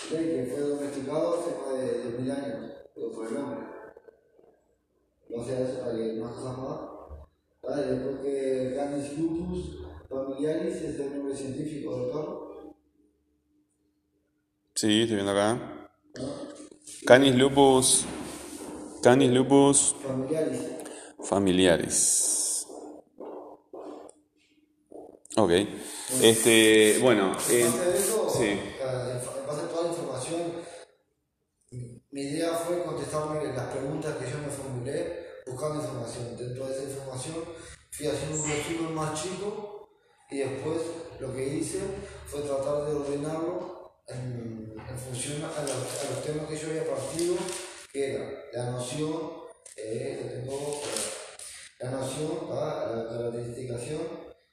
que 0.09 0.49
fue 0.51 0.61
domesticado 0.61 1.39
hace 1.39 1.51
más 1.57 1.79
de 1.79 2.17
10.000 2.17 2.31
años, 2.31 2.71
pero 2.95 3.11
por 3.11 3.27
el 3.27 3.37
hombre. 3.37 3.59
No 5.29 5.45
sé, 5.45 5.55
hay 5.85 6.19
más 6.19 6.33
cosas 6.33 6.57
más. 6.57 6.79
Y 7.63 7.89
después 7.91 8.15
que 8.21 8.73
Canis 8.75 9.17
lupus 9.19 9.85
familiaris 10.09 10.75
es 10.77 10.99
el 10.99 11.17
nombre 11.17 11.35
científico 11.35 11.95
del 11.95 12.07
perro. 12.07 12.75
Sí, 14.73 15.01
estoy 15.01 15.15
viendo 15.17 15.31
acá. 15.31 15.91
Canis 17.05 17.35
lupus. 17.35 18.05
Canis 19.01 19.31
lupus 19.31 19.95
Familiaris. 20.05 20.61
familiaris. 21.23 22.67
Ok. 25.37 25.51
Este, 26.21 26.99
bueno, 27.01 27.31
En 27.49 27.61
eh, 27.61 27.63
base 27.65 27.81
a 27.81 27.95
eso, 27.95 28.29
sí. 28.29 28.45
eh, 28.45 28.59
mi 32.11 32.21
idea 32.21 32.53
fue 32.53 32.83
contestarme 32.83 33.41
las 33.53 33.67
preguntas 33.69 34.17
que 34.17 34.29
yo 34.29 34.37
me 34.39 34.49
formulé 34.49 35.25
buscando 35.47 35.81
información. 35.83 36.35
Dentro 36.37 36.67
de 36.67 36.73
esa 36.73 36.83
información 36.83 37.35
fui 37.91 38.07
haciendo 38.07 38.43
un 38.43 38.49
resumen 38.49 38.93
más 38.93 39.21
chico 39.23 39.89
y 40.29 40.37
después 40.39 40.81
lo 41.19 41.33
que 41.33 41.47
hice 41.55 41.79
fue 42.27 42.41
tratar 42.41 42.85
de 42.85 42.93
ordenarlo 42.95 43.80
en, 44.07 44.73
en 44.77 44.97
función 44.97 45.43
a 45.43 45.61
los, 45.61 45.71
a 45.71 46.09
los 46.11 46.23
temas 46.23 46.47
que 46.47 46.57
yo 46.57 46.67
había 46.69 46.87
partido, 46.89 47.35
que 47.91 48.15
era 48.15 48.29
la 48.53 48.71
noción, 48.71 49.13
eh, 49.77 50.19
que 50.21 50.29
tengo, 50.39 50.81
la 51.79 51.91
noción, 51.91 52.47
¿tá? 52.49 52.95
la 52.95 53.09
caracterización, 53.09 54.01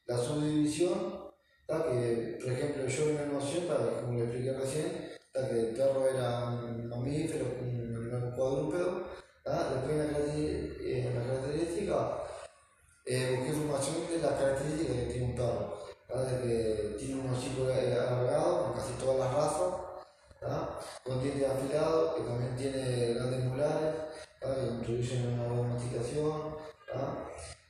la 0.06 0.16
subdivisión, 0.18 1.30
¿tá? 1.66 1.84
que 1.84 2.38
por 2.42 2.52
ejemplo 2.52 2.87
yo 2.87 3.08
en 3.11 3.14
la 3.16 3.26
noción, 3.26 3.66
¿tá? 3.68 4.00
como 4.00 4.18
le 4.18 4.24
expliqué 4.24 4.52
recién, 4.52 5.08
que 5.32 5.61
el 5.61 5.66
perro 5.76 6.08
era 6.08 6.46
un 6.48 6.88
mamífero, 6.88 7.46
un 7.61 7.94
animal 7.96 8.34
cuadrúpedo, 8.37 9.04
¿tá? 9.44 9.70
después 9.74 9.92
en 9.92 9.98
la, 9.98 10.18
caracteri- 10.18 10.76
eh, 10.80 11.12
la 11.14 11.26
característica 11.26 12.24
eh, 13.06 13.34
busqué 13.37 13.52
información 13.52 13.96
de 14.11 14.18
las 14.18 14.32
características 14.32 14.96
que 14.96 15.12
tiene 15.12 15.26
un 15.26 15.34
perro, 15.37 15.77
que 16.09 16.97
tiene 16.99 17.21
un 17.21 17.31
hocico 17.31 17.64
alargado, 17.64 18.66
en 18.66 18.81
casi 18.81 18.92
todas 18.94 19.18
las 19.18 19.35
razas, 19.35 19.75
¿tá? 20.40 20.81
con 21.05 21.23
dientes 21.23 21.49
afilados, 21.49 22.14
que 22.14 22.23
también 22.23 22.57
tiene 22.57 23.14
grandes 23.14 23.44
molares, 23.44 23.94
que 24.40 24.68
contribuyen 24.68 25.27
a 25.27 25.44
una 25.44 25.53
buena 25.53 25.75
masticación. 25.75 26.57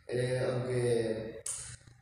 Eh, 0.07 0.49
aunque 0.51 1.43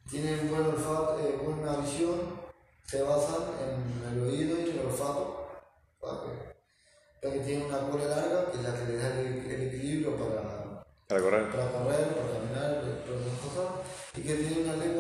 tienen 0.09 0.49
buen 0.49 0.67
olfato, 0.67 1.19
eh, 1.19 1.39
buena 1.43 1.79
visión, 1.79 2.39
se 2.85 3.03
basan 3.03 3.43
en 3.61 4.13
el 4.13 4.23
oído 4.23 4.61
y 4.61 4.71
el 4.71 4.87
olfato, 4.87 5.49
que, 7.21 7.31
que 7.31 7.41
tienen 7.41 7.67
una 7.67 7.89
cola 7.91 8.07
larga, 8.07 8.51
que 8.53 8.59
es 8.59 8.63
la 8.63 8.75
que 8.79 8.93
les 8.93 9.03
da 9.03 9.21
el, 9.21 9.51
el 9.51 9.63
equilibrio 9.69 10.17
para, 10.17 10.85
para 11.09 11.21
correr. 11.21 11.51
para 11.51 11.73
correr, 11.73 12.15
para 12.15 12.33
caminar, 12.33 12.81
para 12.81 13.19
otras 13.19 13.39
cosas, 13.43 13.69
y 14.15 14.21
que 14.21 14.35
tiene 14.35 14.63
una 14.63 14.77
lengua 14.77 14.96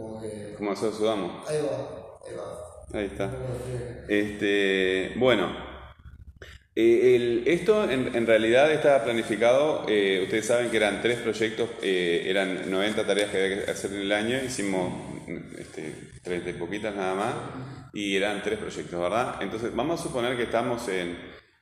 como 0.00 0.20
que... 0.20 0.54
Como 0.56 0.70
nosotros 0.70 0.96
sudamos. 0.98 1.48
Ahí 1.48 1.58
va, 1.62 2.18
ahí 2.26 2.34
va. 2.36 2.98
Ahí 2.98 3.06
está. 3.06 3.30
Este, 4.08 5.12
bueno, 5.16 5.54
eh, 6.74 7.16
el- 7.16 7.44
esto 7.46 7.88
en, 7.88 8.14
en 8.14 8.26
realidad 8.26 8.70
estaba 8.72 9.04
planificado, 9.04 9.84
eh, 9.88 10.20
ustedes 10.24 10.46
saben 10.46 10.70
que 10.70 10.76
eran 10.76 11.00
tres 11.02 11.18
proyectos, 11.18 11.68
eh, 11.82 12.24
eran 12.26 12.68
90 12.70 13.06
tareas 13.06 13.30
que 13.30 13.44
había 13.44 13.64
que 13.64 13.70
hacer 13.70 13.92
en 13.92 14.00
el 14.00 14.12
año, 14.12 14.38
hicimos 14.44 14.92
este, 15.58 15.94
30 16.24 16.50
y 16.50 16.52
poquitas 16.54 16.94
nada 16.96 17.14
más, 17.14 17.34
y 17.92 18.16
eran 18.16 18.42
tres 18.42 18.58
proyectos, 18.58 18.98
¿verdad? 19.00 19.36
Entonces 19.40 19.74
vamos 19.74 20.00
a 20.00 20.02
suponer 20.02 20.36
que 20.36 20.44
estamos 20.44 20.88
en, 20.88 21.16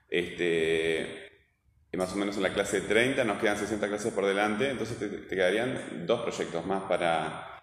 este, 0.08 1.30
más 1.94 2.12
o 2.12 2.16
menos 2.16 2.36
en 2.36 2.42
la 2.42 2.54
clase 2.54 2.80
30, 2.82 3.24
nos 3.24 3.38
quedan 3.38 3.58
60 3.58 3.86
clases 3.88 4.12
por 4.14 4.24
delante, 4.24 4.70
entonces 4.70 4.98
te, 4.98 5.08
te 5.08 5.36
quedarían 5.36 6.06
dos 6.06 6.22
proyectos 6.22 6.64
más 6.64 6.84
para, 6.84 7.57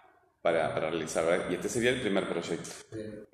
para, 0.46 0.74
para 0.76 0.92
realizar, 0.92 1.26
¿verdad? 1.26 1.50
Y 1.50 1.56
este 1.56 1.70
sería 1.70 1.90
el 1.90 2.02
primer 2.02 2.30
proyecto. 2.30 2.70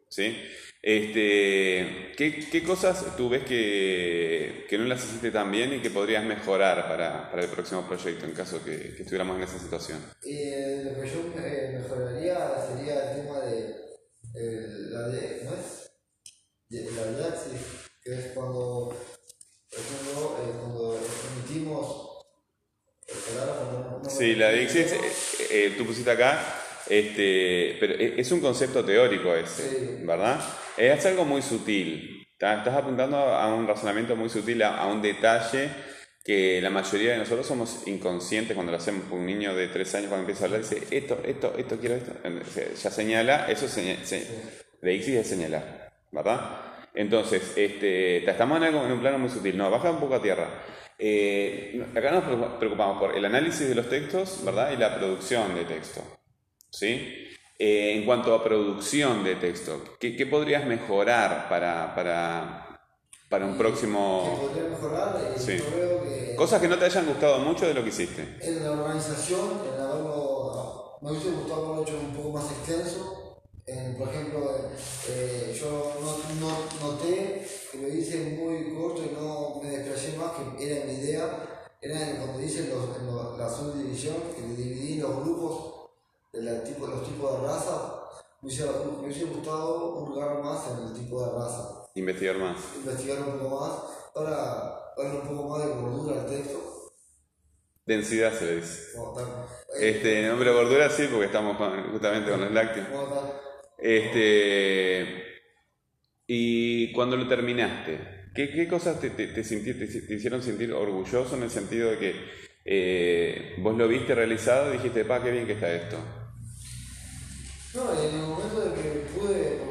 ¿Sí? 0.09 0.37
Este, 0.81 2.13
¿qué, 2.17 2.47
qué 2.51 2.63
cosas 2.63 3.15
tú 3.17 3.29
ves 3.29 3.43
que, 3.45 4.65
que 4.69 4.77
no 4.77 4.85
las 4.85 5.03
hiciste 5.05 5.31
tan 5.31 5.51
bien 5.51 5.73
y 5.73 5.81
que 5.81 5.89
podrías 5.91 6.23
mejorar 6.25 6.87
para, 6.87 7.29
para 7.29 7.43
el 7.43 7.49
próximo 7.49 7.87
proyecto 7.87 8.25
en 8.25 8.33
caso 8.33 8.63
que, 8.63 8.93
que 8.95 9.03
estuviéramos 9.03 9.37
en 9.37 9.43
esa 9.43 9.59
situación? 9.59 9.99
Eh, 10.23 10.83
lo 10.85 11.01
que 11.01 11.09
yo 11.09 11.19
eh, 11.43 11.79
mejoraría 11.81 12.37
sería 12.67 13.11
el 13.11 13.21
tema 13.21 13.39
de 13.41 13.59
eh, 14.35 14.67
la 14.91 15.07
de, 15.09 15.39
¿cómo 15.45 15.55
es? 15.57 15.91
De- 16.69 16.91
la 16.91 17.05
diaxis, 17.17 17.61
que 18.03 18.13
es 18.13 18.25
cuando, 18.33 18.95
por 19.69 19.79
ejemplo, 19.79 20.37
eh, 20.41 20.53
cuando 20.59 20.99
emitimos 21.35 22.25
el 23.07 23.17
palabra, 23.17 23.55
cuando 23.57 23.79
no- 23.89 23.99
no- 24.03 24.09
Sí, 24.09 24.35
la 24.35 24.53
eh, 24.53 24.67
eh, 25.51 25.75
tú 25.77 25.85
pusiste 25.85 26.11
acá, 26.11 26.39
este, 26.89 27.77
pero 27.79 27.93
e- 27.93 28.15
es 28.19 28.31
un 28.31 28.39
concepto 28.41 28.83
teórico 28.83 29.33
ese, 29.35 29.69
Sí. 29.69 29.77
¿verdad? 30.03 30.39
Es 30.77 31.05
algo 31.05 31.25
muy 31.25 31.41
sutil. 31.41 32.25
Está- 32.31 32.57
Estás 32.59 32.75
apuntando 32.75 33.17
a 33.17 33.53
un 33.53 33.67
razonamiento 33.67 34.15
muy 34.15 34.29
sutil, 34.29 34.61
a, 34.63 34.77
a 34.77 34.87
un 34.87 35.01
detalle 35.01 35.69
que 36.23 36.59
la 36.61 36.69
mayoría 36.69 37.13
de 37.13 37.17
nosotros 37.19 37.45
somos 37.47 37.83
inconscientes 37.87 38.53
cuando 38.55 38.71
lo 38.71 38.77
hacemos. 38.77 39.03
Un 39.11 39.25
niño 39.25 39.55
de 39.55 39.67
tres 39.69 39.93
años 39.95 40.07
cuando 40.09 40.21
empieza 40.23 40.43
a 40.43 40.45
hablar 40.47 40.61
dice, 40.61 40.81
esto, 40.91 41.19
esto, 41.25 41.53
esto, 41.57 41.77
quiero 41.79 41.95
esto. 41.95 42.11
Eh, 42.23 42.73
Ya 42.81 42.89
señala, 42.91 43.45
eso 43.51 43.65
es 43.65 43.71
seña- 43.71 43.97
se- 44.03 44.27
Deixis 44.81 45.15
es 45.15 45.27
señalar, 45.27 45.91
¿verdad? 46.11 46.61
Entonces, 46.95 47.53
este, 47.55 48.21
ta- 48.25 48.31
estamos 48.31 48.57
en, 48.57 48.63
algo- 48.63 48.85
en 48.85 48.91
un 48.91 48.99
plano 48.99 49.17
muy 49.19 49.29
sutil. 49.29 49.55
No, 49.57 49.69
baja 49.71 49.91
un 49.91 49.99
poco 49.99 50.15
a 50.15 50.21
tierra. 50.21 50.47
Eh, 50.97 51.83
acá 51.95 52.11
nos 52.11 52.23
preocupa- 52.23 52.59
preocupamos 52.59 52.99
por 52.99 53.15
el 53.17 53.25
análisis 53.25 53.67
de 53.69 53.75
los 53.75 53.89
textos, 53.89 54.41
¿verdad? 54.43 54.71
Y 54.71 54.77
la 54.77 54.95
producción 54.97 55.55
de 55.55 55.65
texto. 55.65 56.01
¿Sí? 56.71 57.27
Eh, 57.59 57.93
en 57.95 58.05
cuanto 58.05 58.33
a 58.33 58.43
producción 58.43 59.23
de 59.23 59.35
texto, 59.35 59.83
¿qué, 59.99 60.15
qué 60.15 60.25
podrías 60.25 60.65
mejorar 60.65 61.47
para, 61.49 61.93
para, 61.93 62.81
para 63.29 63.45
un 63.45 63.57
próximo... 63.57 64.39
podría 64.41 64.69
mejorar, 64.69 65.33
Sí. 65.37 65.57
yo 65.57 65.65
creo 65.65 66.03
que 66.03 66.35
Cosas 66.35 66.59
que 66.59 66.67
no 66.67 66.79
te 66.79 66.85
hayan 66.85 67.05
gustado 67.05 67.37
mucho 67.39 67.67
de 67.67 67.73
lo 67.75 67.83
que 67.83 67.89
hiciste. 67.89 68.37
en 68.41 68.63
la 68.63 68.71
organización, 68.71 69.61
en 69.71 69.79
haberlo, 69.79 70.97
me 71.01 71.11
hubiese 71.11 71.29
gustado 71.31 71.65
haberlo 71.67 71.83
hecho 71.83 71.99
un 71.99 72.15
poco 72.15 72.29
más 72.31 72.45
extenso. 72.51 73.17
En, 73.67 73.95
por 73.95 74.09
ejemplo, 74.09 74.49
eh, 75.09 75.55
yo 75.59 75.93
no, 76.01 76.17
no- 76.39 76.87
noté 76.93 77.45
que 77.71 77.77
lo 77.77 77.87
hice 77.89 78.35
muy 78.39 78.73
corto 78.73 79.03
y 79.03 79.13
no 79.13 79.61
me 79.61 79.69
desplayé 79.69 80.17
más, 80.17 80.31
que 80.57 80.65
era 80.71 80.85
mi 80.85 80.93
idea, 80.93 81.69
era 81.79 81.99
cuando 82.17 82.41
hice 82.41 82.69
los- 82.69 82.97
en 82.97 83.37
la 83.37 83.47
subdivisión, 83.49 84.15
que 84.35 84.41
dividí 84.41 84.95
los 84.99 85.15
grupos 85.23 85.70
tipo, 86.31 86.87
los 86.87 87.03
tipos 87.07 87.41
de 87.41 87.47
raza, 87.47 88.03
me 88.41 88.47
hubiese, 88.47 88.65
me 88.65 89.05
hubiese 89.05 89.25
gustado 89.25 89.95
hurgar 89.99 90.41
más 90.41 90.65
en 90.71 90.87
el 90.87 90.93
tipo 90.93 91.23
de 91.25 91.31
raza 91.39 91.87
Investigar 91.95 92.37
más. 92.37 92.57
investigar 92.77 93.19
un 93.19 93.37
poco 93.39 93.59
más 93.59 93.71
para 94.13 94.31
darle 94.97 95.19
un 95.21 95.27
poco 95.27 95.49
más 95.49 95.67
de 95.67 95.73
gordura 95.73 96.21
al 96.21 96.27
texto. 96.27 96.91
Densidad 97.85 98.33
se 98.33 98.45
le 98.45 98.55
dice. 98.57 98.97
Este, 99.79 100.27
nombre 100.27 100.49
de 100.49 100.55
gordura 100.55 100.89
sí, 100.89 101.07
porque 101.11 101.25
estamos 101.25 101.57
con- 101.57 101.91
justamente 101.91 102.31
con 102.31 102.41
los 102.41 102.51
lácteos. 102.51 102.87
Este, 103.77 105.23
y 106.27 106.93
cuando 106.93 107.17
lo 107.17 107.27
terminaste, 107.27 108.29
¿qué, 108.33 108.51
qué 108.51 108.67
cosas 108.67 108.99
te, 109.01 109.09
te, 109.09 109.27
te- 109.27 109.41
te 109.43 110.13
hicieron 110.13 110.41
sentir 110.41 110.71
orgulloso 110.73 111.35
en 111.35 111.43
el 111.43 111.49
sentido 111.49 111.89
de 111.91 111.97
que 111.97 112.15
eh, 112.63 113.55
vos 113.59 113.75
lo 113.75 113.87
viste 113.87 114.13
realizado 114.15 114.69
y 114.73 114.77
dijiste, 114.77 115.03
pa, 115.03 115.21
qué 115.21 115.31
bien 115.31 115.47
que 115.47 115.53
está 115.53 115.73
esto? 115.73 115.97
No, 117.73 117.93
y 117.93 118.07
en 118.07 118.15
el 118.15 118.27
momento 118.27 118.59
de 118.61 118.73
que 118.75 118.89
pude, 119.17 119.61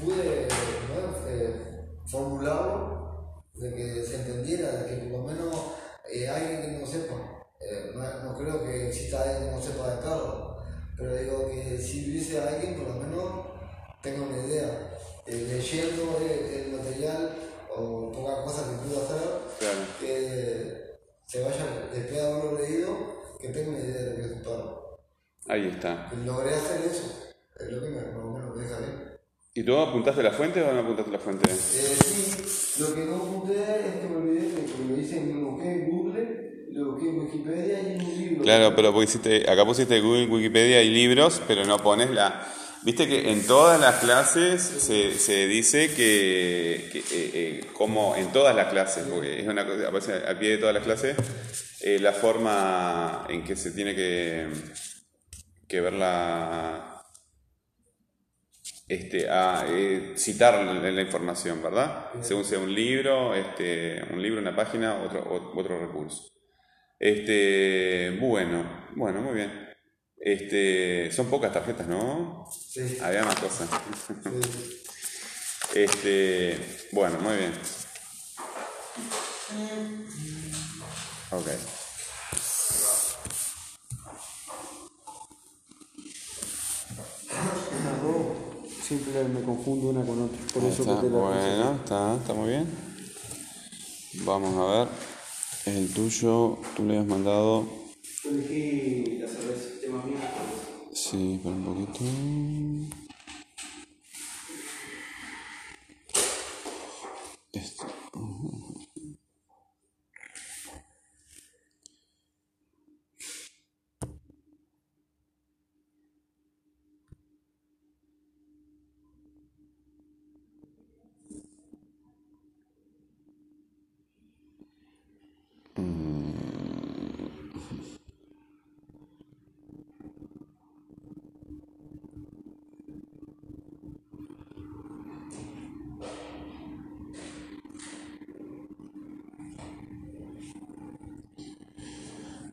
pude. 0.00 0.48
Eh, 1.28 1.74
formularlo, 2.06 3.42
de 3.54 3.74
que 3.74 4.04
se 4.04 4.16
entendiera, 4.16 4.70
de 4.70 4.88
que 4.88 5.06
por 5.06 5.20
lo 5.20 5.26
menos 5.26 5.54
eh, 6.12 6.28
alguien 6.28 6.60
que 6.60 6.78
no 6.78 6.86
sepa, 6.86 7.14
eh, 7.60 7.90
no, 7.94 8.02
no 8.32 8.38
creo 8.38 8.62
que 8.64 8.88
exista 8.88 9.22
alguien 9.22 9.50
que 9.50 9.56
no 9.56 9.62
sepa 9.62 9.94
de 9.94 10.00
carro, 10.02 10.58
pero 10.96 11.16
digo 11.16 11.48
que 11.48 11.78
si 11.78 12.10
hubiese 12.10 12.40
alguien, 12.40 12.76
por 12.76 12.88
lo 12.88 13.00
menos 13.02 13.46
tenga 14.02 14.22
una 14.22 14.46
idea. 14.46 14.90
Leyendo 15.26 16.18
el 16.20 16.72
material 16.76 17.34
o 17.74 18.12
pocas 18.12 18.44
cosas 18.44 18.64
que 18.68 18.76
pude 18.86 19.02
hacer, 19.02 19.18
Claro. 19.58 19.78
que 19.98 20.98
se 21.26 21.42
vaya, 21.42 21.64
después 21.92 22.12
de 22.12 22.20
haberlo 22.20 22.58
leído, 22.58 22.96
que 23.40 23.48
tenga 23.48 23.70
una 23.70 23.78
idea 23.80 24.02
de 24.02 24.10
lo 24.10 24.16
que 24.16 24.22
es 24.26 24.32
un 24.32 24.42
perro. 24.42 24.98
Ahí 25.48 25.73
está. 25.84 26.10
Logré 26.24 26.54
hacer 26.54 26.80
eso, 26.90 27.32
es 27.58 27.72
lo 27.72 27.80
que 27.80 27.88
me, 27.90 27.96
más 27.96 28.24
o 28.24 28.32
menos 28.32 28.56
me 28.56 28.62
deja 28.62 28.78
bien. 28.78 29.14
¿Y 29.56 29.62
tú 29.62 29.76
apuntaste 29.76 30.22
la 30.22 30.32
fuente 30.32 30.62
o 30.62 30.72
no 30.72 30.80
apuntaste 30.80 31.10
la 31.10 31.18
fuente? 31.18 31.50
Eh, 31.50 31.56
sí, 31.56 32.80
lo 32.80 32.94
que 32.94 33.04
no 33.04 33.16
apunté 33.16 33.52
es 33.54 33.94
que 34.00 34.08
me 34.08 34.16
olvidé 34.16 34.48
que 34.48 34.84
lo 34.88 34.96
hice 34.96 35.18
en 35.18 35.40
lo 35.40 35.50
Google, 35.52 36.66
lo 36.70 36.98
que 36.98 37.08
en 37.08 37.20
Wikipedia 37.20 37.82
y 37.82 37.92
en 37.92 38.00
un 38.00 38.18
libro. 38.18 38.42
Claro, 38.42 38.74
pero 38.74 38.92
pusiste, 38.92 39.48
acá 39.48 39.64
pusiste 39.64 40.00
Google, 40.00 40.26
Wikipedia 40.26 40.82
y 40.82 40.90
libros, 40.90 41.40
pero 41.46 41.64
no 41.64 41.78
pones 41.78 42.10
la... 42.10 42.48
Viste 42.82 43.08
que 43.08 43.30
en 43.30 43.46
todas 43.46 43.80
las 43.80 43.96
clases 44.00 44.60
se, 44.60 45.18
se 45.18 45.46
dice 45.46 45.88
que, 45.94 46.90
que, 46.92 46.98
eh, 46.98 47.04
eh, 47.10 47.66
como 47.72 48.14
en 48.14 48.30
todas 48.30 48.54
las 48.54 48.66
clases, 48.68 49.04
porque 49.10 49.40
es 49.40 49.46
una 49.46 49.64
cosa, 49.64 49.88
aparece 49.88 50.12
al 50.12 50.38
pie 50.38 50.50
de 50.50 50.58
todas 50.58 50.74
las 50.74 50.84
clases, 50.84 51.16
eh, 51.80 51.98
la 51.98 52.12
forma 52.12 53.24
en 53.30 53.42
que 53.42 53.56
se 53.56 53.70
tiene 53.70 53.94
que, 53.94 54.48
que 55.68 55.80
ver 55.80 55.92
la... 55.94 56.90
Este, 58.86 59.30
a 59.30 59.64
eh, 59.68 60.12
citar 60.16 60.62
la, 60.62 60.90
la 60.90 61.00
información, 61.00 61.62
¿verdad? 61.62 62.10
Según 62.20 62.44
sea 62.44 62.58
un 62.58 62.74
libro, 62.74 63.34
este, 63.34 64.02
un 64.12 64.22
libro, 64.22 64.40
una 64.40 64.54
página, 64.54 65.02
otro, 65.02 65.52
otro 65.54 65.78
recurso. 65.78 66.34
Este, 66.98 68.16
bueno, 68.20 68.88
bueno, 68.94 69.22
muy 69.22 69.34
bien. 69.34 69.68
Este, 70.18 71.10
son 71.12 71.28
pocas 71.28 71.52
tarjetas, 71.52 71.86
¿no? 71.86 72.46
Sí. 72.50 72.98
Había 73.02 73.24
más 73.24 73.36
cosas. 73.36 73.68
Sí. 74.06 74.80
Este, 75.74 76.58
bueno, 76.92 77.18
muy 77.20 77.36
bien. 77.36 77.52
Ok. 81.30 81.46
Las 87.84 88.02
dos 88.02 88.44
siempre 88.86 89.24
me 89.24 89.42
confundo 89.42 89.88
una 89.88 90.04
con 90.04 90.22
otra. 90.24 90.38
Por 90.52 90.62
Ahí 90.62 90.68
eso 90.68 90.82
está, 90.82 90.96
que 90.96 91.06
te 91.06 91.12
la 91.12 91.18
bueno, 91.18 91.74
está, 91.76 92.16
está 92.16 92.34
muy 92.34 92.48
bien. 92.50 92.66
Vamos 94.24 94.54
a 94.56 94.78
ver. 94.78 94.88
El 95.66 95.88
tuyo, 95.94 96.58
tú 96.76 96.84
le 96.84 96.98
has 96.98 97.06
mandado. 97.06 97.64
Yo 98.22 98.30
elegí 98.30 99.18
la 99.20 99.28
cerveza, 99.28 99.80
tema 99.80 100.04
mío. 100.04 100.18
Sí, 100.92 101.40
por 101.42 101.52
un 101.52 101.64
poquito. 101.64 102.04
Este. 107.52 107.84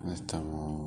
¿Dónde 0.02 0.16
estamos? 0.16 0.82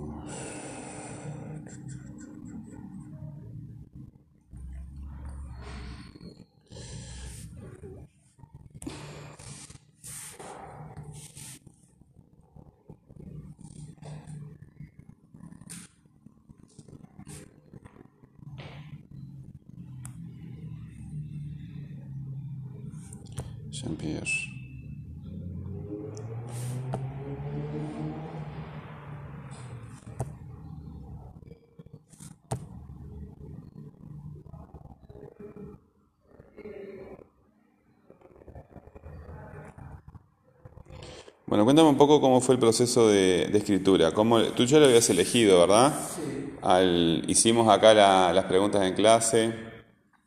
Bueno, 41.46 41.64
cuéntame 41.64 41.88
un 41.90 41.98
poco 41.98 42.20
cómo 42.20 42.40
fue 42.40 42.54
el 42.54 42.60
proceso 42.60 43.08
de, 43.08 43.48
de 43.52 43.58
escritura. 43.58 44.12
¿Cómo, 44.12 44.40
tú 44.54 44.64
ya 44.64 44.78
lo 44.78 44.86
habías 44.86 45.08
elegido, 45.10 45.60
¿verdad? 45.60 45.94
Sí. 46.16 46.22
Al, 46.62 47.22
hicimos 47.28 47.68
acá 47.68 47.92
la- 47.94 48.32
las 48.32 48.46
preguntas 48.46 48.82
en 48.82 48.94
clase. 48.94 49.54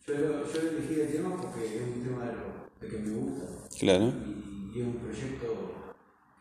Yo, 0.07 0.15
lo- 0.15 0.45
yo 0.51 0.59
elegí 0.61 0.99
el 1.01 1.11
tema 1.11 1.35
porque 1.41 1.77
es 1.79 1.91
un 1.95 2.03
tema 2.03 2.25
de, 2.29 2.33
lo, 2.37 2.69
de 2.81 2.87
que 2.87 2.97
me 2.97 3.11
gusta. 3.11 3.45
Claro. 3.87 4.03
Y, 4.03 4.77
y 4.77 4.81
es 4.81 4.85
un 4.87 4.95
proyecto 4.99 5.47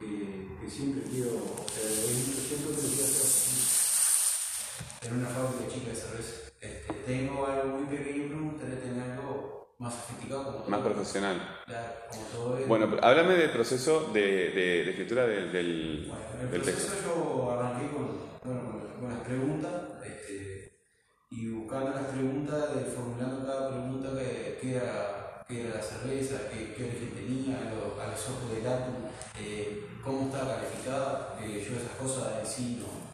que, 0.01 0.59
que 0.61 0.69
siempre 0.69 1.03
quiero. 1.09 1.31
eh, 1.31 2.05
es 2.11 2.27
un 2.27 2.33
proyecto 2.35 2.67
que 2.75 2.83
lo 2.83 2.89
quiero 2.89 3.05
hacer 3.07 3.47
en 5.07 5.19
una 5.19 5.29
fábrica 5.29 5.73
chica 5.73 5.91
de 5.91 5.95
cerveza. 5.95 6.33
Este, 6.61 6.93
tengo 7.07 7.47
algo 7.47 7.79
muy 7.79 7.87
pequeño, 7.97 8.25
pero 8.27 8.37
me 8.41 8.51
gustaría 8.51 8.81
tener 8.81 9.11
algo 9.13 9.77
más 9.79 9.95
sofisticado 9.95 10.43
como 10.45 10.57
todo. 10.59 10.71
Más 10.71 10.81
profesional. 10.81 11.37
Claro, 11.67 11.93
como 12.11 12.23
todo 12.33 12.59
es. 12.59 12.67
Bueno, 12.67 12.97
háblame 13.01 13.35
del 13.35 13.51
proceso 13.51 14.11
de, 14.13 14.21
de- 14.51 14.83
de 14.85 14.91
escritura 14.91 15.27
del, 15.29 15.53
del, 15.53 16.07
Bueno, 16.09 16.25
en 16.35 16.41
el 16.47 16.51
del 16.51 16.61
proceso 16.63 16.89
texto. 16.95 17.15
yo 17.15 17.51
arranqué 17.53 17.95
con, 17.95 18.07
bueno, 18.43 18.61
con, 18.99 19.09
las 19.09 19.21
preguntas 19.21 19.73
este, 20.05 20.81
y 21.31 21.49
buscando 21.51 21.91
las 21.91 22.07
preguntas, 22.07 22.75
de, 22.75 22.81
formulando 22.91 23.47
cada 23.47 23.71
pregunta 23.71 24.09
que, 24.19 24.59
que, 24.61 24.75
era, 24.79 25.26
que 25.49 25.61
era 25.67 25.77
la 25.77 25.83
cerveza, 25.83 26.49
qué, 26.51 26.75
qué 26.75 26.85
origen 26.85 27.11
tenía, 27.15 27.59
a, 27.59 27.71
lo- 27.75 28.01
a 28.01 28.07
los 28.09 28.29
ojos 28.29 28.51
del 28.53 28.67
átomo, 28.67 29.11
eh, 29.39 29.87
cómo 30.03 30.27
estaba 30.27 30.57
calificada. 30.57 31.39
eh, 31.41 31.65
yo 31.69 31.77
esas 31.77 31.97
cosas 31.99 32.41
en 32.41 32.47
sí 32.47 32.79
no. 32.81 33.07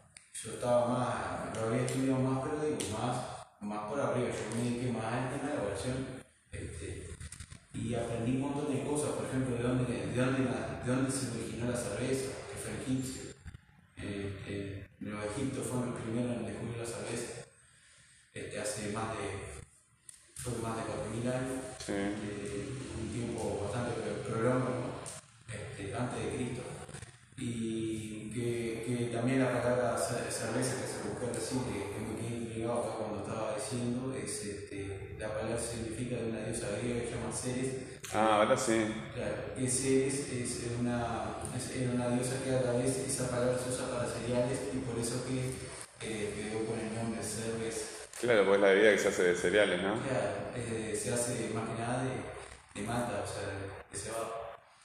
Yo 0.43 0.55
estaba 0.55 0.89
más, 0.89 1.57
lo 1.57 1.66
había 1.68 1.83
estudiado 1.87 2.20
más, 2.20 2.43
pero 2.43 2.61
digo, 2.64 2.99
más, 2.99 3.16
más 3.61 3.89
por 3.91 4.01
arriba. 4.01 4.28
Yo 4.28 4.57
me 4.57 4.62
dediqué 4.70 4.93
más 4.93 5.05
al 5.05 5.30
tema 5.30 5.43
de 5.43 5.49
la 5.49 5.55
elaboración. 5.61 6.07
Este, 6.51 7.11
y 7.74 7.95
aprendí 7.95 8.33
un 8.37 8.41
montón 8.43 8.74
de 8.74 8.85
cosas, 8.85 9.11
por 9.12 9.26
ejemplo, 9.26 9.57
de 9.57 9.62
dónde, 9.62 9.85
de 9.85 10.87
dónde, 10.93 11.11
se 11.12 11.30
originó 11.30 11.70
la 11.70 11.76
cerveza, 11.76 12.33
que 12.51 12.57
fue 12.59 12.72
egipcio. 12.83 13.22
Eh, 13.99 14.33
eh, 14.49 14.87
los 15.01 15.24
egipcios 15.24 15.66
fueron 15.66 15.91
los 15.93 16.01
primeros 16.01 16.37
en 16.37 16.47
descubrir 16.47 16.78
la 16.78 16.87
cerveza, 16.87 17.45
este, 18.35 18.61
hace 18.61 18.93
más 18.93 19.16
de, 19.16 19.62
creo 20.43 20.57
que 20.57 20.62
más 20.62 20.76
de 20.76 20.82
4.000 20.82 21.28
años, 21.28 21.59
Sí. 21.78 21.93
eh, 21.93 22.68
un 23.01 23.09
tiempo 23.12 23.62
bastante 23.64 23.93
prolongado, 24.26 25.03
este, 25.49 25.95
antes 25.95 26.18
de 26.24 26.30
Cristo. 26.36 26.62
Y 27.38 28.30
que, 28.32 28.84
que 28.86 29.11
también 29.16 29.40
la 29.40 29.53
palabra 29.62 29.97
ce- 29.99 30.30
cerveza 30.30 30.80
que 30.80 30.86
se 30.88 31.09
buscó 31.09 31.26
recién, 31.34 31.64
que, 31.64 31.90
que 31.93 32.01
me 32.01 32.16
quedé 32.16 32.36
intrigado 32.45 32.80
acá 32.80 32.90
cuando 32.99 33.18
estaba 33.26 33.55
diciendo, 33.57 34.14
es 34.14 34.45
este, 34.47 35.16
la 35.18 35.28
palabra 35.34 35.59
significa 35.59 36.16
de 36.16 36.30
una 36.30 36.40
diosa 36.47 36.68
griega 36.78 37.01
que 37.03 37.07
se 37.09 37.14
llama 37.16 37.32
Ceres, 37.34 37.72
Ah, 38.14 38.43
ahora 38.45 38.57
sí. 38.57 38.76
Claro, 39.14 39.57
que 39.57 39.66
Ceres 39.68 40.28
es 40.30 40.59
una, 40.78 41.36
es 41.57 41.88
una 41.95 42.09
diosa 42.11 42.43
que 42.45 42.53
a 42.55 42.72
vez 42.72 42.99
esa 43.09 43.30
palabra 43.30 43.59
se 43.59 43.70
usa 43.70 43.88
para 43.90 44.07
cereales 44.07 44.59
y 44.74 44.78
por 44.84 44.99
eso 44.99 45.24
que 45.24 45.57
eh, 46.07 46.34
quedó 46.36 46.66
con 46.66 46.78
el 46.78 46.95
nombre 46.95 47.22
Cervez. 47.22 47.91
Claro, 48.23 48.47
pues 48.47 48.61
la 48.61 48.68
bebida 48.68 48.93
que 48.93 48.99
se 48.99 49.09
hace 49.09 49.25
de 49.25 49.35
cereales, 49.35 49.83
¿no? 49.83 49.95
Claro, 49.99 50.31
eh, 50.55 50.97
se 50.97 51.12
hace 51.12 51.51
más 51.53 51.68
que 51.68 51.83
nada 51.83 52.05
de, 52.05 52.81
de 52.81 52.87
mata, 52.87 53.25
o 53.25 53.27
sea, 53.27 53.49
de 53.91 53.99
cebada. 53.99 54.31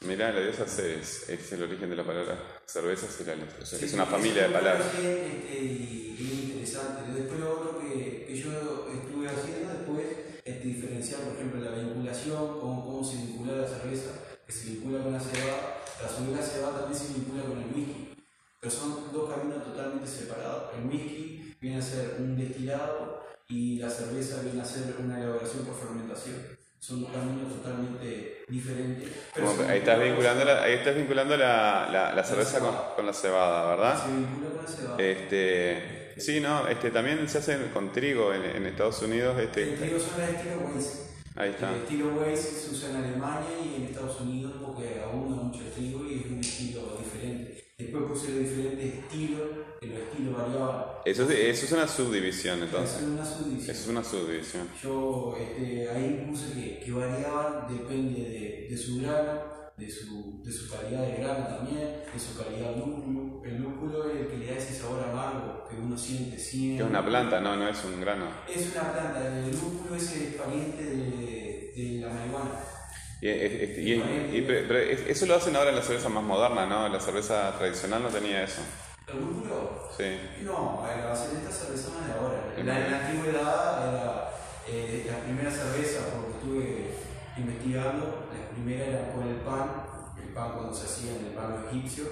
Mirá, 0.01 0.31
la 0.31 0.41
diosa 0.41 0.65
Ceres 0.65 1.29
es 1.29 1.51
el 1.53 1.61
origen 1.61 1.87
de 1.89 1.95
la 1.95 2.03
palabra 2.03 2.35
cerveza 2.65 3.05
cereales. 3.05 3.53
O 3.61 3.65
sea, 3.65 3.77
es 3.77 3.93
una 3.93 4.07
familia 4.07 4.47
de 4.47 4.53
palabras. 4.53 4.87
este, 4.87 5.55
y 5.55 6.17
muy 6.19 6.51
interesante. 6.51 7.11
Después 7.13 7.39
lo 7.39 7.51
otro 7.51 7.79
que, 7.79 8.25
que 8.25 8.35
yo 8.35 8.51
estuve 8.91 9.27
haciendo 9.27 9.71
después 9.71 10.05
es 10.43 10.63
diferenciar, 10.63 11.21
por 11.21 11.35
ejemplo, 11.35 11.61
la 11.61 11.77
vinculación, 11.77 12.59
cómo, 12.59 12.85
cómo 12.85 13.03
se 13.03 13.17
vincula 13.17 13.53
la 13.57 13.67
cerveza, 13.67 14.11
que 14.47 14.51
se 14.51 14.69
vincula 14.71 15.03
con 15.03 15.13
la 15.13 15.19
cebada, 15.19 15.77
la 16.01 16.41
cebada 16.41 16.79
también 16.79 16.99
se 16.99 17.13
vincula 17.13 17.43
con 17.43 17.61
el 17.61 17.67
whisky. 17.67 18.15
Pero 18.59 18.71
son 18.71 19.13
dos 19.13 19.29
caminos 19.31 19.63
totalmente 19.63 20.07
separados. 20.07 20.73
El 20.75 20.89
whisky 20.89 21.55
viene 21.61 21.77
a 21.77 21.81
ser 21.83 22.15
un 22.17 22.35
destilado 22.35 23.26
y 23.49 23.79
la 23.79 23.89
cerveza 23.89 24.41
viene 24.41 24.61
a 24.61 24.65
ser 24.65 24.95
una 24.99 25.19
elaboración 25.19 25.65
por 25.65 25.75
fermentación. 25.79 26.35
Son 26.79 27.01
dos 27.01 27.11
caminos 27.11 27.51
totalmente 27.55 28.43
diferentes. 28.47 29.09
pero 29.33 29.49
ahí 29.67 29.79
estás 29.79 29.99
vinculan 29.99 30.37
vinculando 30.37 30.45
la, 30.45 30.63
ahí 30.63 30.73
estás 30.73 30.95
vinculando 30.95 31.37
la, 31.37 31.89
la, 31.91 32.13
la 32.13 32.23
cerveza 32.23 32.59
con, 32.59 32.75
con 32.95 33.05
la 33.05 33.13
cebada, 33.13 33.75
¿verdad? 33.75 34.05
Se 34.05 34.11
vincula 34.15 34.49
con 34.49 34.63
la 34.63 34.69
cebada. 34.71 35.03
Este, 35.03 36.13
sí, 36.17 36.39
no, 36.39 36.67
este, 36.67 36.91
también 36.91 37.27
se 37.27 37.39
hace 37.39 37.57
con 37.73 37.91
trigo 37.91 38.33
en, 38.33 38.43
en 38.43 38.65
Estados 38.67 39.01
Unidos. 39.01 39.37
El 39.37 39.45
Este, 39.45 39.65
trigo 39.77 39.99
son 39.99 40.19
las 40.21 40.29
estilo 40.29 40.55
Weiss. 40.73 41.03
Ahí 41.35 41.49
está. 41.51 41.69
El 41.71 41.81
estilo 41.81 42.15
Waze 42.15 42.37
se 42.37 42.71
usa 42.71 42.89
en 42.91 42.95
Alemania 42.97 43.49
y 43.63 43.75
en 43.75 43.83
Estados 43.89 44.21
Unidos 44.21 44.53
porque 44.63 45.01
abunda 45.03 45.43
mucho 45.43 45.61
el 45.61 45.71
trigo 45.71 46.05
y 46.05 46.19
es 46.19 46.25
un 46.31 46.39
estilo 46.39 46.97
diferente. 46.97 47.63
Después 47.77 48.03
puse 48.05 48.39
diferentes 48.39 48.93
estilos, 49.03 49.41
que 49.89 49.93
los 49.99 50.07
estilos 50.09 50.37
variaban. 50.37 50.85
Eso 51.05 51.23
es, 51.23 51.29
eso 51.31 51.65
es 51.65 51.71
una 51.71 51.87
subdivisión 51.87 52.63
entonces. 52.63 52.97
es 52.97 53.03
una 53.03 53.25
subdivisión. 53.25 53.71
Eso 53.75 53.81
es 53.83 53.87
una 53.87 54.03
subdivisión. 54.03 54.67
Yo 54.83 55.35
este, 55.39 55.89
ahí 55.89 56.25
puse 56.29 56.53
que, 56.53 56.79
que 56.83 56.91
variaban, 56.91 57.67
depende 57.69 58.21
de, 58.21 58.67
de 58.69 58.77
su 58.77 59.01
grano, 59.01 59.57
de 59.77 59.89
su, 59.91 60.41
de 60.43 60.51
su 60.51 60.69
calidad 60.69 61.03
de 61.05 61.17
grano 61.21 61.47
también, 61.47 61.77
de 62.13 62.19
su 62.19 62.35
calidad 62.41 62.71
de 62.71 62.77
lúpulo. 62.77 63.43
El 63.45 63.61
lúpulo 63.61 64.09
es 64.11 64.21
el 64.21 64.27
que 64.27 64.37
le 64.37 64.45
da 64.47 64.57
ese 64.57 64.73
sabor 64.73 65.03
amargo 65.03 65.65
que 65.69 65.75
uno 65.77 65.97
siente 65.97 66.37
siempre. 66.37 66.77
Que 66.79 66.83
es 66.83 66.89
una 66.89 67.05
planta, 67.05 67.39
no, 67.39 67.55
no 67.55 67.67
es 67.69 67.77
un 67.85 68.01
grano. 68.01 68.25
Es 68.53 68.71
una 68.73 68.91
planta, 68.91 69.39
el 69.45 69.51
lúpulo 69.51 69.95
es 69.95 70.11
el 70.17 70.33
pariente 70.33 70.83
de, 70.83 71.73
de 71.75 71.99
la 72.01 72.09
marihuana. 72.13 72.51
Y, 73.21 73.27
es- 73.29 73.51
es- 73.51 73.77
y 73.79 73.93
es- 73.93 74.33
y- 74.33 74.41
pero- 74.41 74.67
pero 74.67 74.79
es- 74.79 75.07
eso 75.07 75.25
lo 75.25 75.35
hacen 75.35 75.55
ahora 75.55 75.69
en 75.71 75.75
la 75.77 75.81
cerveza 75.81 76.09
más 76.09 76.23
moderna, 76.23 76.65
¿no? 76.65 76.87
La 76.89 76.99
cerveza 76.99 77.55
tradicional 77.57 78.03
no 78.03 78.09
tenía 78.09 78.43
eso. 78.43 78.61
¿El 79.07 79.21
lúpulo? 79.21 79.87
Sí. 79.95 80.19
No, 80.43 80.83
la 80.85 81.15
cerveza 81.15 81.49
cerveza 81.49 81.91
no 81.93 82.01
es 82.01 82.07
de 82.07 82.13
ahora. 82.13 82.53
La, 82.57 82.85
en 82.85 82.91
la 82.91 83.07
antigüedad 83.07 83.87
era 83.87 84.31
eh, 84.67 85.07
la 85.09 85.19
primera 85.23 85.49
cerveza, 85.49 86.11
porque 86.11 86.37
estuve 86.37 86.91
investigando, 87.37 88.27
la 88.33 88.49
primera 88.49 88.85
era 88.85 89.13
con 89.13 89.25
el 89.25 89.37
pan, 89.37 89.83
el 90.21 90.33
pan 90.33 90.51
cuando 90.55 90.73
se 90.73 90.85
hacía 90.85 91.15
en 91.15 91.25
el 91.27 91.31
pan 91.31 91.63
egipcio, 91.71 92.03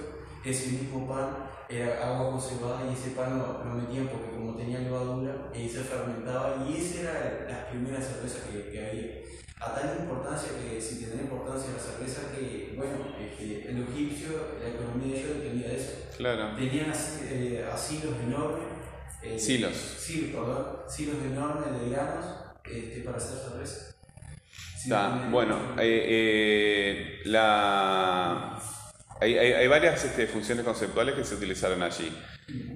ese 0.42 0.68
mismo 0.68 1.06
pan 1.06 1.36
era 1.68 2.08
agua 2.08 2.30
conservada 2.30 2.86
y 2.88 2.94
ese 2.94 3.10
pan 3.10 3.38
lo, 3.38 3.62
lo 3.62 3.74
metían 3.74 4.08
porque 4.08 4.30
como 4.30 4.56
tenía 4.56 4.78
levadura, 4.78 5.50
y 5.54 5.68
se 5.68 5.84
fermentaba 5.84 6.64
y 6.66 6.80
esa 6.80 7.00
era 7.02 7.46
la 7.46 7.68
primera 7.68 8.00
cerveza 8.00 8.38
que, 8.50 8.70
que 8.70 8.86
había. 8.86 9.45
A 9.58 9.74
tal 9.74 9.96
importancia 10.00 10.50
que 10.60 10.80
si 10.80 11.02
tenía 11.02 11.22
importancia 11.22 11.72
la 11.72 11.78
cerveza 11.78 12.30
que, 12.34 12.74
bueno, 12.76 13.16
es 13.18 13.36
que 13.38 13.68
el 13.70 13.82
egipcio, 13.88 14.58
la 14.62 14.68
economía 14.68 15.14
de 15.14 15.20
ellos 15.22 15.36
dependía 15.38 15.68
de 15.68 15.76
eso. 15.76 15.92
Claro. 16.16 16.54
Tenían 16.56 16.90
así, 16.90 17.20
eh, 17.30 17.66
asilos 17.72 18.14
enormes. 18.22 18.66
eh, 19.22 19.38
Silos. 19.38 19.74
Sí, 19.98 20.30
perdón. 20.34 20.76
Silos 20.88 21.16
enormes 21.24 21.80
de 21.80 21.88
granos 21.90 22.26
este, 22.70 23.00
para 23.00 23.16
hacer 23.16 23.38
cerveza. 23.38 23.94
Sí, 24.76 24.82
Está, 24.84 25.28
bueno, 25.30 25.56
eh, 25.78 26.04
eh, 26.06 27.20
la... 27.24 28.60
hay, 29.20 29.38
hay- 29.38 29.52
hay 29.54 29.66
varias 29.68 30.04
este, 30.04 30.26
funciones 30.26 30.64
conceptuales 30.64 31.14
que 31.14 31.24
se 31.24 31.34
utilizaron 31.34 31.82
allí. 31.82 32.14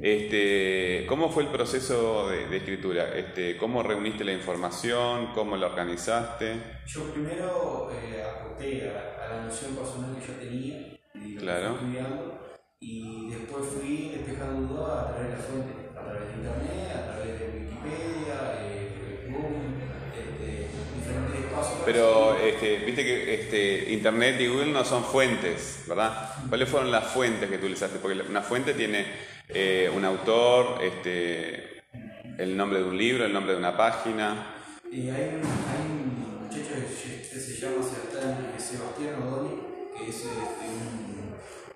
Este, 0.02 1.04
¿Cómo 1.06 1.30
fue 1.30 1.44
el 1.44 1.50
proceso 1.50 2.28
de, 2.28 2.46
de 2.48 2.56
escritura? 2.56 3.16
Este, 3.16 3.56
¿Cómo 3.56 3.82
reuniste 3.82 4.24
la 4.24 4.32
información? 4.32 5.28
¿Cómo 5.34 5.56
la 5.56 5.66
organizaste? 5.68 6.56
Yo 6.86 7.04
primero 7.12 7.90
eh, 7.92 8.22
aporté 8.22 8.90
a, 8.90 9.26
a 9.26 9.36
la 9.36 9.42
noción 9.44 9.76
personal 9.76 10.16
que 10.18 10.26
yo 10.26 10.38
tenía 10.38 10.98
y 11.14 11.34
lo 11.34 11.40
Claro. 11.40 11.74
estudiando, 11.74 12.40
y 12.80 13.30
después 13.30 13.64
fui 13.66 14.08
despejando 14.16 14.74
dudas 14.74 15.04
a 15.06 15.12
través 15.12 15.28
de 15.30 15.36
la 15.36 15.42
fuente, 15.42 15.72
a 15.96 16.02
través 16.02 16.28
de 16.28 16.34
internet, 16.34 16.96
a 16.96 17.12
través 17.12 17.38
de 17.38 17.46
Wikipedia, 17.46 18.36
eh, 18.62 19.28
Google, 19.30 19.68
este, 20.16 20.68
diferentes 20.98 21.44
espacios. 21.44 21.78
Pero 21.84 22.36
este, 22.38 22.76
viste 22.78 23.04
que 23.04 23.34
este, 23.34 23.92
Internet 23.92 24.40
y 24.40 24.46
Google 24.48 24.72
no 24.72 24.84
son 24.84 25.04
fuentes, 25.04 25.84
¿verdad? 25.86 26.30
¿Cuáles 26.48 26.68
fueron 26.68 26.90
las 26.90 27.06
fuentes 27.12 27.48
que 27.48 27.56
utilizaste? 27.56 27.98
Porque 27.98 28.20
una 28.22 28.42
fuente 28.42 28.72
tiene 28.74 29.04
eh, 29.54 29.90
un 29.94 30.04
autor, 30.04 30.82
este, 30.82 31.82
el 32.38 32.56
nombre 32.56 32.78
de 32.78 32.84
un 32.84 32.96
libro, 32.96 33.24
el 33.24 33.32
nombre 33.32 33.52
de 33.52 33.58
una 33.58 33.76
página. 33.76 34.54
Y 34.90 35.08
hay 35.10 35.36
un, 35.36 36.40
muchacho 36.42 36.74
que 37.32 37.38
se, 37.40 37.60
llama 37.60 37.82
Sebastián, 37.82 38.52
Sebastián 38.58 39.22
Odoni, 39.22 39.60
que 39.96 40.08
es 40.10 40.16
este, 40.16 40.66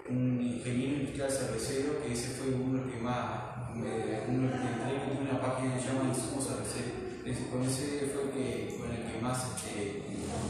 un, 0.08 0.40
ingeniero 0.40 0.94
industrial 1.00 1.30
cervecero, 1.30 2.02
que 2.02 2.12
ese 2.12 2.28
fue 2.34 2.54
uno 2.54 2.90
que 2.90 2.98
más, 2.98 3.74
uno 3.74 3.84
que 3.84 4.56
entré, 4.56 5.20
una 5.20 5.40
página 5.40 5.74
que 5.74 5.80
se 5.80 5.88
llama 5.88 6.08
Insumos 6.08 6.46
Cerveceros. 6.46 7.04
Ese- 7.24 7.48
Con 7.48 7.62
ese 7.64 8.10
fue 8.12 8.30
que, 8.32 8.76
con 8.78 8.90
el 8.90 9.04
que 9.10 9.20
más 9.20 9.38
este, 9.56 10.02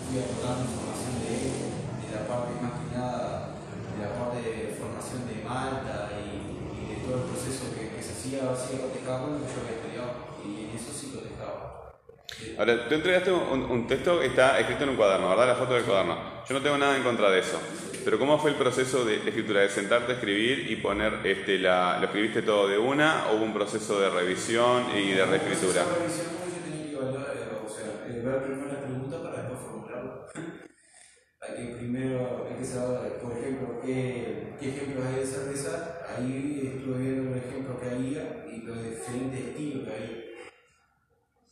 fui 0.08 0.18
aportando 0.18 0.64
información 0.70 1.14
de 1.22 1.28
él, 1.34 1.52
de 2.02 2.08
la 2.14 2.26
parte 2.26 2.50
más 2.62 2.72
que 2.80 2.96
nada, 2.96 3.54
de 3.94 4.02
la 4.02 4.10
parte 4.14 4.38
de 4.42 4.74
formación 4.74 5.26
de 5.26 5.44
Malta 5.44 6.10
y, 6.18 6.82
y 6.82 6.82
de 6.88 6.96
todo 7.06 7.22
el 7.22 7.30
proceso 7.30 7.64
se 8.44 8.52
hacía, 8.52 8.80
cotejaba 8.82 9.22
con 9.22 9.32
lo 9.32 9.38
que 9.40 9.52
yo 9.52 9.60
había 9.60 9.76
estudiado, 9.78 10.10
y 10.44 10.64
en 10.64 10.76
eso 10.76 10.92
sí 10.92 11.12
cotejaba. 11.14 11.94
Ahora, 12.58 12.88
tú 12.88 12.94
entregaste 12.94 13.32
un, 13.32 13.62
un 13.62 13.86
texto 13.86 14.20
que 14.20 14.26
está 14.26 14.58
escrito 14.60 14.84
en 14.84 14.90
un 14.90 14.96
cuaderno, 14.96 15.28
¿verdad? 15.30 15.48
La 15.48 15.54
foto 15.54 15.74
del 15.74 15.84
cuaderno. 15.84 16.16
Yo 16.48 16.54
no 16.54 16.62
tengo 16.62 16.78
nada 16.78 16.96
en 16.96 17.02
contra 17.02 17.30
de 17.30 17.40
eso. 17.40 17.58
Pero 18.04 18.18
¿cómo 18.18 18.38
fue 18.38 18.50
el 18.50 18.56
proceso 18.56 19.04
de, 19.04 19.20
de 19.20 19.30
escritura? 19.30 19.62
¿De 19.62 19.70
sentarte 19.70 20.12
a 20.12 20.14
escribir 20.16 20.70
y 20.70 20.76
poner, 20.76 21.20
este, 21.24 21.58
la, 21.58 21.98
lo 21.98 22.04
escribiste 22.04 22.42
todo 22.42 22.68
de 22.68 22.76
una? 22.76 23.28
¿O 23.30 23.36
hubo 23.36 23.44
un 23.44 23.54
proceso 23.54 23.98
de 23.98 24.10
revisión 24.10 24.84
y 24.94 25.12
de 25.12 25.24
reescritura? 25.24 25.82
Esa 25.82 25.94
revisión 25.96 26.26
yo 26.44 26.60
tenía 26.64 26.84
que 26.84 26.92
evaluar, 26.96 27.32
eh, 27.34 27.64
o 27.64 27.68
sea, 27.68 27.86
ver 28.06 28.42
primero 28.42 28.68
la 28.68 28.80
pregunta 28.80 29.22
para 29.22 29.36
después 29.38 29.60
formularla. 29.60 30.26
hay 31.40 31.66
que 31.66 31.74
primero, 31.76 32.46
hay 32.50 32.58
que 32.58 32.64
saber, 32.66 33.12
por 33.22 33.32
ejemplo, 33.38 33.80
qué, 33.82 34.54
qué 34.60 34.68
ejemplos 34.68 35.06
hay 35.06 35.20
de 35.20 35.26
cerveza. 35.26 36.00
Ahí 36.06 36.76
estuve 36.76 36.98
viendo 36.98 37.23
había 37.94 38.46
y 38.52 38.62
los 38.62 38.82
diferentes 38.82 39.40
estilos 39.40 39.88
que 39.88 39.94
hay. 39.94 40.20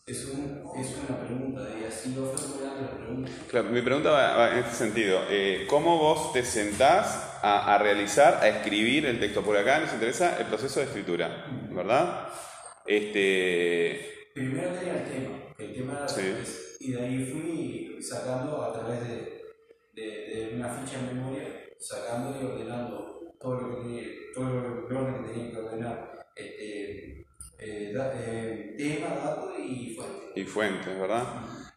Es, 0.05 0.25
un, 0.27 0.63
es 0.79 0.97
una 1.09 1.21
pregunta, 1.25 1.61
y 1.81 1.85
así 1.85 2.15
va 2.19 2.37
formulando 2.37 2.83
la 2.83 2.91
pregunta. 2.99 3.31
Claro, 3.49 3.69
mi 3.71 3.83
pregunta 3.83 4.11
va, 4.11 4.51
en 4.53 4.59
este 4.59 4.75
sentido. 4.75 5.21
Eh, 5.31 5.65
¿Cómo 5.69 5.97
vos 5.99 6.33
te 6.33 6.43
sentás 6.45 7.39
a, 7.43 7.75
a 7.75 7.79
realizar, 7.79 8.35
a 8.43 8.49
escribir 8.49 9.07
el 9.07 9.21
texto? 9.21 9.43
Por 9.43 9.57
acá 9.57 9.79
nos 9.79 9.93
interesa 9.93 10.39
el 10.41 10.47
proceso 10.47 10.81
de 10.81 10.87
escritura, 10.87 11.47
¿verdad? 11.71 12.29
Este, 12.85 14.31
Primero 14.35 14.71
tenía 14.71 14.95
el 14.95 15.05
tema, 15.11 15.39
el 15.59 15.73
tema 15.75 15.93
era 15.99 16.09
Sí. 16.09 16.77
y 16.81 16.93
de 16.93 17.01
ahí 17.01 17.25
fui 17.27 18.03
sacando 18.03 18.61
a 18.63 18.73
través 18.73 19.01
de, 19.07 19.43
de, 19.95 20.03
de 20.49 20.57
una 20.57 20.69
ficha 20.69 20.99
en 20.99 21.17
memoria, 21.17 21.45
sacando 21.79 22.41
y 22.41 22.45
ordenando 22.45 23.21
todo 23.41 23.55
lo 23.61 23.69
que 23.77 23.83
tenía, 23.83 24.03
todo 24.35 24.47
orden 24.89 25.23
que 25.25 25.31
tenía 25.33 25.51
que 25.53 25.59
ordenar. 25.59 26.12
Este, 26.37 27.27
eh, 27.59 27.93
da- 27.95 28.13
eh, 28.17 28.75
tema, 28.77 29.09
dato 29.15 29.55
y 29.59 29.95
fuente. 29.95 30.41
y 30.41 30.45
fuentes, 30.45 30.99
¿verdad? 30.99 31.25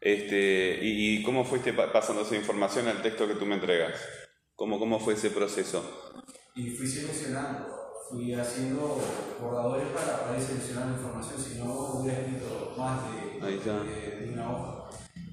Este, 0.01 0.80
y, 0.82 1.18
y 1.20 1.24
cómo 1.24 1.43
fuiste 1.43 1.74
pa- 1.74 1.91
pasando 1.91 2.22
esa 2.22 2.36
información 2.36 2.88
al 2.88 3.01
texto 3.01 3.28
que 3.28 3.36
tú 3.36 3.45
me 3.45 3.56
entregas? 3.56 3.93
¿Cómo, 4.56 4.80
cómo 4.80 4.99
fue 4.99 5.14
ese 5.16 5.30
proceso? 5.32 6.14
Y 6.56 6.70
fui 6.70 6.88
seleccionando, 6.88 7.68
fui 8.10 8.34
haciendo 8.34 9.01
borradores 9.41 9.88
para, 9.89 10.24
para 10.24 10.38
ir 10.38 10.43
seleccionando 10.43 10.95
información, 10.97 11.39
si 11.41 11.60
no 11.60 11.74
hubiera 11.99 12.20
escrito 12.20 12.74
más 12.78 13.01
de, 13.12 14.30
una 14.32 14.51
hoja. 14.51 14.89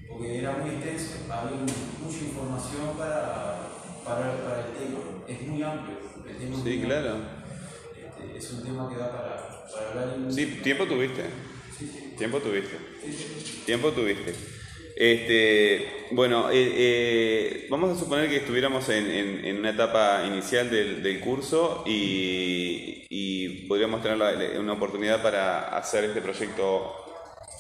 Porque 0.09 0.39
era 0.41 0.53
muy 0.57 0.71
extenso, 0.71 1.33
había 1.33 1.57
mucha 1.59 2.25
información 2.25 2.97
para, 2.99 3.61
para, 4.05 4.33
para 4.43 4.67
el 4.67 4.73
tema. 4.75 4.99
Es 5.29 5.43
muy 5.47 5.63
amplio. 5.63 5.97
El 6.27 6.37
tema 6.37 6.57
es 6.57 6.63
Sí, 6.63 6.81
claro. 6.83 7.11
amplio. 7.13 7.42
Es 8.43 8.51
un 8.53 8.63
tema 8.65 8.89
que 8.89 8.97
da 8.97 9.11
para, 9.13 9.65
para 9.73 9.89
hablar 10.03 10.15
en 10.17 10.33
Sí, 10.33 10.47
tiempo 10.63 10.87
tuviste. 10.87 11.23
Sí, 11.79 11.87
sí, 11.87 12.15
Tiempo 12.19 12.39
tuviste. 12.41 12.77
sí. 13.05 13.63
Tiempo 13.67 13.91
tuviste. 13.93 14.35
Este, 14.95 16.07
bueno, 16.11 16.51
eh, 16.51 16.73
eh, 16.77 17.67
vamos 17.71 17.97
a 17.97 17.99
suponer 17.99 18.29
que 18.29 18.37
estuviéramos 18.39 18.89
en, 18.91 19.07
en- 19.11 19.45
en 19.45 19.59
una 19.59 19.71
etapa 19.71 20.25
inicial 20.27 20.71
del, 20.71 21.03
del 21.03 21.21
curso 21.21 21.83
y, 21.87 23.07
y 23.09 23.67
podríamos 23.69 24.03
tener 24.03 24.19
la- 24.19 24.61
una 24.61 24.75
oportunidad 24.75 25.23
para 25.23 25.77
hacer 25.77 26.05
este 26.05 26.21
proyecto, 26.21 26.93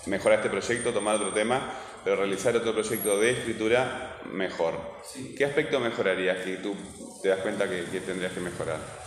mejorar 0.06 0.38
este 0.40 0.50
proyecto, 0.50 0.92
tomar 0.92 1.16
otro 1.16 1.32
tema, 1.32 1.72
pero 2.04 2.16
realizar 2.16 2.54
otro 2.56 2.74
proyecto 2.74 3.18
de 3.18 3.30
escritura 3.30 4.20
mejor. 4.30 4.74
¿Qué 5.36 5.44
aspecto 5.44 5.80
mejorarías 5.80 6.38
que 6.44 6.56
tú 6.56 6.74
te 7.22 7.28
das 7.28 7.40
cuenta 7.40 7.68
que, 7.68 7.84
que 7.90 8.00
tendrías 8.00 8.32
que 8.32 8.40
mejorar? 8.40 9.01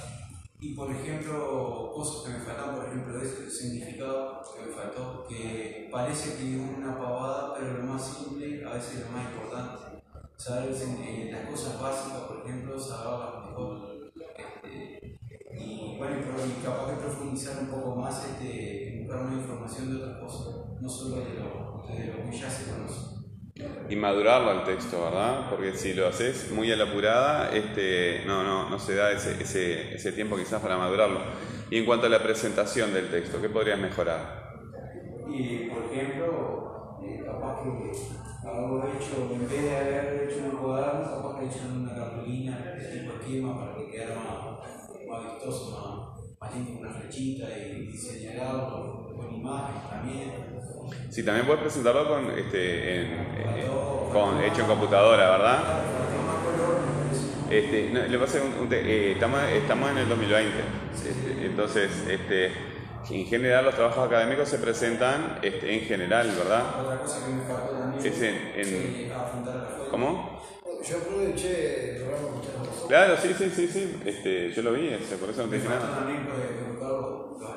Y 0.60 0.74
por 0.74 0.90
ejemplo, 0.90 1.92
cosas 1.94 2.24
que 2.24 2.40
me 2.40 2.46
faltan, 2.46 2.76
por 2.76 2.86
ejemplo, 2.86 3.22
es 3.22 3.40
el 3.40 3.52
significado 3.52 4.42
que 4.56 4.66
me 4.66 4.72
faltó, 4.72 5.26
que 5.28 5.90
parece 5.92 6.38
que 6.38 6.56
es 6.56 6.78
una 6.78 6.98
pavada, 6.98 7.56
pero 7.56 7.80
lo 7.80 7.84
más 7.84 8.06
simple 8.06 8.66
a 8.66 8.74
veces 8.74 8.96
es 8.96 9.06
lo 9.06 9.12
más 9.12 9.26
importante. 9.26 10.02
Saber 10.38 10.72
eh, 10.72 11.30
las 11.32 11.50
cosas 11.50 11.82
básicas, 11.82 12.22
por 12.22 12.46
ejemplo, 12.46 12.80
saberlas 12.80 13.50
mejor. 13.50 14.12
Este, 14.64 15.20
y 15.58 15.98
bueno, 15.98 16.16
y 16.18 16.64
capaz 16.64 16.92
de 16.92 16.98
profundizar 16.98 17.62
un 17.62 17.68
poco 17.68 17.96
más, 17.96 18.26
este, 18.26 19.02
buscar 19.02 19.24
más 19.24 19.34
información 19.34 19.90
de 19.90 20.04
otras 20.04 20.20
cosas, 20.22 20.56
no 20.80 20.90
solo 20.90 21.18
de 21.18 21.34
lo, 21.36 21.86
de 21.88 22.08
lo 22.08 22.30
que 22.30 22.38
ya 22.38 22.50
se 22.50 22.72
conoce. 22.72 23.15
Y 23.90 23.96
madurarlo 23.96 24.52
al 24.52 24.64
texto, 24.66 25.02
¿verdad? 25.02 25.50
Porque 25.50 25.74
si 25.74 25.94
lo 25.94 26.08
haces 26.08 26.52
muy 26.52 26.72
a 26.72 26.76
la 26.76 26.86
apurada, 26.86 27.56
este, 27.56 28.24
no, 28.26 28.44
no, 28.44 28.70
no 28.70 28.80
se 28.80 28.96
da 28.96 29.12
ese, 29.12 29.42
ese, 29.42 29.96
ese 29.96 30.12
tiempo 30.12 30.36
quizás 30.36 30.62
para 30.62 30.78
madurarlo. 30.78 31.22
Y 31.70 31.78
en 31.78 31.86
cuanto 31.86 32.08
a 32.08 32.10
la 32.10 32.22
presentación 32.22 32.94
del 32.94 33.10
texto, 33.10 33.42
¿qué 33.42 33.50
podrías 33.50 33.80
mejorar? 33.80 34.56
Y 35.30 35.70
por 35.70 35.86
ejemplo, 35.86 37.00
eh, 37.02 37.24
capaz 37.26 37.64
que 37.64 38.48
hago 38.48 38.84
hecho, 38.84 39.30
en 39.34 39.50
vez 39.50 39.64
de 39.64 39.76
haber 39.76 40.30
hecho 40.30 40.44
un 40.52 40.58
cuaderno, 40.58 41.04
capaz 41.04 41.40
que 41.40 41.46
he 41.46 41.48
hecho 41.48 41.60
una 41.74 41.96
cartulina 41.96 42.76
tipo 42.92 43.14
esquema 43.14 43.60
para 43.60 43.78
que 43.78 43.92
quedara 43.92 44.16
más, 44.16 45.08
más 45.08 45.34
vistoso, 45.34 46.18
más, 46.40 46.52
más 46.52 46.80
una 46.80 46.92
flechita 46.92 47.46
y 47.58 47.98
señalarlo 47.98 49.05
con 49.26 49.36
imágenes 49.36 49.90
también. 49.90 50.34
Sí, 51.10 51.24
también 51.24 51.46
puedes 51.46 51.62
presentarlo 51.62 52.08
con, 52.08 52.38
este, 52.38 53.02
en, 53.02 53.06
eh, 53.14 53.68
con, 54.12 54.42
hecho 54.44 54.62
en 54.62 54.68
computadora, 54.68 55.32
¿verdad? 55.32 55.64
Este, 57.50 57.90
no, 57.94 58.02
le 58.06 58.18
pasa 58.18 58.40
un, 58.42 58.66
un 58.68 58.74
eh, 58.74 59.12
estamos, 59.14 59.40
estamos 59.44 59.92
en 59.92 59.98
el 60.00 60.10
2020, 60.10 60.52
este, 61.08 61.46
entonces 61.46 61.92
este, 62.10 62.52
en 63.12 63.26
general 63.28 63.66
los 63.66 63.76
trabajos 63.76 64.08
académicos 64.08 64.50
se 64.50 64.58
presentan 64.58 65.40
este, 65.44 65.74
en 65.76 65.82
general, 65.82 66.32
¿verdad? 66.38 66.64
Otra 66.82 67.00
cosa 67.00 67.26
que 67.26 67.34
me 67.34 67.44
faltó 67.44 67.72
también 67.78 68.14
Es 68.14 68.22
en- 68.22 68.52
en-. 68.56 69.12
¿Cómo? 69.92 70.42
Yo 70.88 70.98
aproveché 70.98 71.98
el 71.98 72.04
programa 72.04 72.28
que 72.42 72.48
ustedes. 72.48 72.86
Claro, 72.88 73.16
sí, 73.22 73.30
sí, 73.38 73.50
sí, 73.50 73.68
sí, 73.68 74.02
este, 74.06 74.52
yo 74.52 74.62
lo 74.64 74.74
vi, 74.74 74.90
por 75.20 75.30
eso 75.30 75.44
no 75.44 75.50
te 75.50 75.56
dije 75.58 75.70
nada. 75.70 75.96
también 76.00 76.28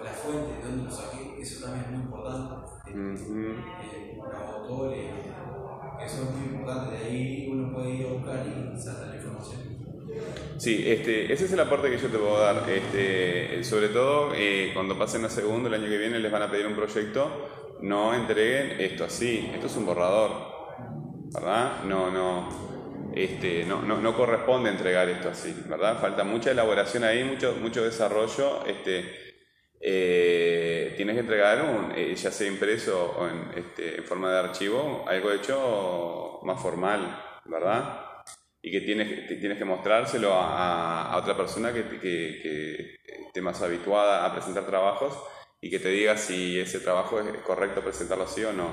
la 0.05 0.13
fuente, 0.13 0.63
de 0.63 0.69
dónde 0.69 0.85
lo 0.85 0.91
saqué, 0.91 1.18
eso 1.41 1.65
también 1.65 1.85
es 1.85 1.91
muy 1.91 2.01
importante. 2.03 2.55
Ujú. 2.91 3.73
Eh, 3.83 4.25
los 4.31 4.43
autores, 4.43 5.11
eso 6.05 6.23
es 6.23 6.31
muy 6.31 6.47
importante, 6.57 6.97
de 6.97 7.05
ahí 7.05 7.49
uno 7.51 7.73
puede 7.73 7.91
ir 7.91 8.07
a 8.07 8.13
buscar 8.13 8.47
y 8.47 8.81
sacar 8.81 9.09
la 9.09 9.17
información. 9.17 9.79
Sí, 10.57 10.85
este, 10.87 11.33
ese 11.33 11.45
es 11.45 11.53
el 11.53 11.61
aporte 11.61 11.91
que 11.91 11.99
yo 11.99 12.09
te 12.09 12.19
puedo 12.19 12.39
dar. 12.41 12.69
Este, 12.69 13.63
sobre 13.63 13.89
todo 13.89 14.33
eh, 14.35 14.71
cuando 14.75 14.99
pasen 14.99 15.25
a 15.25 15.29
segundo 15.29 15.69
el 15.69 15.75
año 15.75 15.89
que 15.89 15.99
viene 15.99 16.19
les 16.19 16.33
van 16.33 16.43
a 16.43 16.51
pedir 16.51 16.67
un 16.67 16.75
proyecto, 16.75 17.77
no 17.81 18.15
entreguen 18.15 18.81
esto 18.81 19.05
así, 19.05 19.51
esto 19.55 19.67
es 19.67 19.77
un 19.77 19.87
borrador, 19.87 20.31
¿verdad? 21.33 21.85
No, 21.85 22.11
no, 22.11 22.49
este, 23.15 23.65
no, 23.65 23.83
no, 23.83 24.01
no 24.01 24.17
corresponde 24.17 24.71
entregar 24.71 25.09
esto 25.09 25.29
así, 25.31 25.55
¿verdad? 25.69 26.01
Falta 26.01 26.25
mucha 26.25 26.51
elaboración 26.51 27.05
ahí, 27.05 27.23
mucho, 27.25 27.57
mucho 27.61 27.85
desarrollo. 27.85 28.65
Este, 28.67 29.28
eh, 29.81 30.95
tienes 30.97 31.15
que 31.15 31.21
entregar, 31.21 31.63
un, 31.63 31.93
eh, 31.97 32.15
ya 32.15 32.31
sea 32.31 32.47
impreso 32.49 33.15
o 33.19 33.29
en, 33.29 33.51
este, 33.57 33.97
en 33.99 34.05
forma 34.05 34.31
de 34.33 34.39
archivo, 34.39 35.05
algo 35.09 35.33
hecho 35.33 36.41
más 36.45 36.61
formal, 36.61 37.41
¿verdad? 37.47 38.05
y 38.63 38.71
que 38.73 38.81
tienes, 38.81 39.09
que- 39.09 39.65
mostrárselo 39.65 40.33
a, 40.35 41.17
otra 41.17 41.37
persona 41.37 41.73
que, 41.73 41.85
que- 41.85 42.41
que 42.43 42.99
esté 43.27 43.41
más 43.41 43.63
habituada 43.63 44.25
a 44.27 44.33
presentar 44.35 44.67
trabajos 44.67 45.17
y 45.61 45.71
que 45.71 45.79
te 45.79 45.89
diga 45.91 46.17
si 46.17 46.59
ese 46.61 46.81
trabajo 46.81 47.21
es 47.21 47.27
correcto 47.43 47.83
presentarlo 47.83 48.25
así 48.25 48.45
o 48.45 48.53
no. 48.53 48.71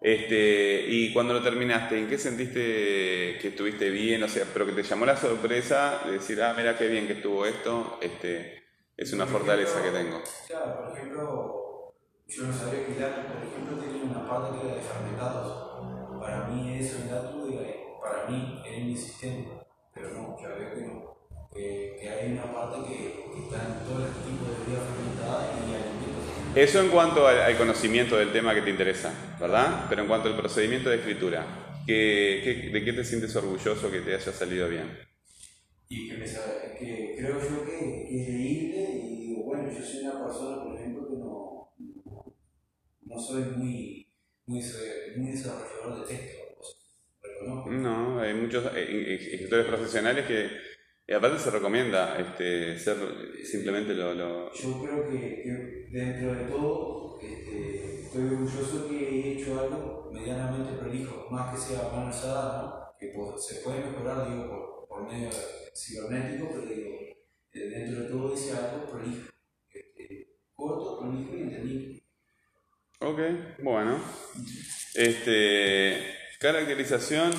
Este, 0.00 0.84
y 0.88 1.12
cuando 1.12 1.34
lo 1.34 1.42
terminaste, 1.42 1.98
¿en 1.98 2.08
qué 2.08 2.18
sentiste 2.18 3.38
que 3.40 3.48
estuviste 3.48 3.90
bien? 3.90 4.22
O 4.22 4.28
sea, 4.28 4.44
pero 4.52 4.66
que 4.66 4.72
te 4.72 4.82
llamó 4.82 5.06
la 5.06 5.16
sorpresa 5.16 6.02
de 6.06 6.12
decir, 6.12 6.40
ah, 6.42 6.54
mira 6.56 6.76
qué 6.76 6.86
bien 6.88 7.06
que 7.06 7.14
estuvo 7.14 7.44
esto, 7.46 7.98
este, 8.02 8.65
es 8.96 9.12
una 9.12 9.26
fortaleza 9.26 9.82
que 9.82 9.90
tengo. 9.90 10.20
Claro, 10.48 10.80
por 10.88 10.96
ejemplo, 10.96 11.94
yo 12.28 12.42
no 12.44 12.52
sabía 12.52 12.86
que 12.86 12.92
por 12.94 13.02
ejemplo, 13.02 13.76
tenía 13.78 14.04
una 14.04 14.28
parte 14.28 14.58
que 14.58 14.66
era 14.66 14.76
de 14.76 14.82
fermentados. 14.82 16.20
Para 16.20 16.48
mí 16.48 16.78
eso 16.78 16.98
Latu, 17.10 17.48
era- 17.58 17.74
para 18.00 18.26
mí 18.28 18.62
era 18.66 18.76
inexistente, 18.78 19.50
pero 19.94 20.10
no, 20.10 20.36
ya 20.40 20.48
veo 20.48 20.74
que 20.74 20.80
no. 20.82 21.16
Que, 21.52 21.96
que 22.00 22.08
hay 22.10 22.32
una 22.32 22.52
parte 22.52 22.88
que, 22.88 22.96
que 23.32 23.40
está 23.44 23.56
en 23.64 23.84
todos 23.86 24.00
los 24.00 24.10
tipos 24.24 24.48
de 24.48 24.64
bebidas 24.64 24.84
fermentadas 24.88 25.46
y 25.46 25.58
alimentos. 25.74 26.56
Eso 26.56 26.80
en 26.80 26.88
cuanto 26.88 27.26
al, 27.26 27.38
al 27.42 27.56
conocimiento 27.58 28.16
del 28.16 28.32
tema 28.32 28.54
que 28.54 28.62
te 28.62 28.70
interesa, 28.70 29.12
¿verdad? 29.38 29.86
Pero 29.88 30.02
en 30.02 30.08
cuanto 30.08 30.28
al 30.28 30.36
procedimiento 30.36 30.88
de 30.90 30.96
escritura, 30.96 31.44
¿qué, 31.86 32.40
qué- 32.44 32.70
de 32.70 32.84
qué 32.84 32.92
te 32.94 33.04
sientes 33.04 33.34
orgulloso 33.36 33.90
que 33.90 34.00
te 34.00 34.14
haya 34.14 34.32
salido 34.32 34.68
bien? 34.68 34.98
Y 35.88 36.08
que, 36.08 36.16
me 36.16 36.26
sabe- 36.26 36.76
que 36.78 37.14
creo 37.16 37.38
yo 37.40 37.64
que, 37.64 38.06
que 38.08 38.22
es 38.22 38.28
leíble 38.28 38.90
y 39.04 39.16
digo, 39.28 39.44
bueno, 39.44 39.70
yo 39.70 39.82
soy 39.84 40.00
una 40.04 40.24
persona, 40.24 40.62
por 40.64 40.76
ejemplo, 40.76 41.08
que 41.08 41.16
no, 41.16 41.72
no 43.02 43.15
soy 43.26 43.42
muy, 43.56 44.08
muy, 44.46 44.62
muy 45.16 45.30
desarrollador 45.30 46.06
de 46.06 46.16
texto, 46.16 46.42
reconozco. 47.22 47.70
No, 47.70 48.20
hay 48.20 48.34
muchos 48.34 48.64
eh, 48.74 48.86
eh, 48.88 49.28
escritores 49.32 49.66
profesionales 49.66 50.26
que, 50.26 50.50
y 51.08 51.12
aparte 51.12 51.38
se 51.38 51.50
recomienda 51.50 52.18
este, 52.18 52.78
ser 52.78 52.96
simplemente 53.44 53.94
lo... 53.94 54.14
lo- 54.14 54.52
Yo 54.52 54.82
creo 54.82 55.08
que, 55.08 55.18
que 55.42 55.88
dentro 55.90 56.34
de 56.34 56.44
todo 56.44 57.18
este, 57.20 58.02
estoy 58.02 58.24
orgulloso 58.26 58.88
que 58.88 58.96
he 59.08 59.32
hecho 59.34 59.60
algo 59.60 60.10
medianamente 60.12 60.72
prolijo, 60.78 61.28
más 61.30 61.54
que 61.54 61.60
sea 61.60 61.90
mano 61.92 62.06
alzada, 62.08 62.62
¿no? 62.62 62.98
que 62.98 63.08
pues, 63.14 63.44
se 63.46 63.56
puede 63.62 63.80
mejorar 63.84 64.28
digo, 64.30 64.48
por, 64.48 64.88
por 64.88 65.12
medio 65.12 65.30
cibernético, 65.74 66.48
pero 66.50 66.62
digo, 66.66 66.90
eh, 67.52 67.68
dentro 67.70 68.02
de 68.04 68.08
todo 68.08 68.34
hice 68.34 68.52
algo 68.52 68.86
prolijo, 68.90 69.28
este, 69.70 70.38
corto, 70.54 70.98
prolijo 71.00 71.36
y 71.36 71.42
entendible. 71.42 72.02
Ok, 73.00 73.20
bueno. 73.62 74.00
Este, 74.94 75.98
caracterización. 76.40 77.32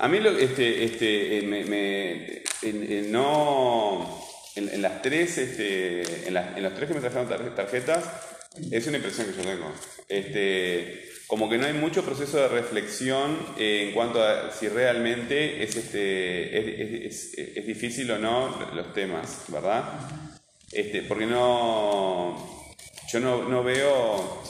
A 0.00 0.08
mí 0.08 0.18
lo, 0.20 0.30
este, 0.36 0.84
este, 0.84 1.38
eh, 1.38 1.42
me, 1.42 2.42
en- 2.62 3.12
no, 3.12 4.22
en, 4.56 4.82
las 4.82 5.00
tres, 5.02 5.38
este, 5.38 6.28
en, 6.28 6.36
en 6.36 6.62
los 6.62 6.74
tres 6.74 6.88
que 6.88 6.94
me 6.94 7.00
trajeron 7.00 7.28
tar- 7.28 7.54
tarjetas, 7.54 8.04
es 8.70 8.86
una 8.86 8.96
impresión 8.96 9.26
que 9.28 9.36
yo 9.36 9.42
tengo. 9.42 9.72
Este, 10.08 11.08
como 11.28 11.48
que 11.48 11.58
no 11.58 11.66
hay 11.66 11.74
mucho 11.74 12.04
proceso 12.04 12.38
de 12.38 12.48
reflexión 12.48 13.38
en 13.58 13.92
cuanto 13.92 14.22
a 14.22 14.50
si 14.52 14.68
realmente 14.68 15.62
es, 15.62 15.76
este, 15.76 16.58
es, 16.58 16.80
es- 17.06 17.34
es- 17.38 17.56
es 17.58 17.66
difícil 17.66 18.10
o 18.10 18.18
no 18.18 18.70
los 18.74 18.92
temas, 18.94 19.44
¿verdad? 19.48 19.84
Este, 20.72 21.02
porque 21.02 21.26
no, 21.26 22.57
yo 23.12 23.20
no, 23.20 23.48
no 23.48 23.62
veo, 23.64 24.42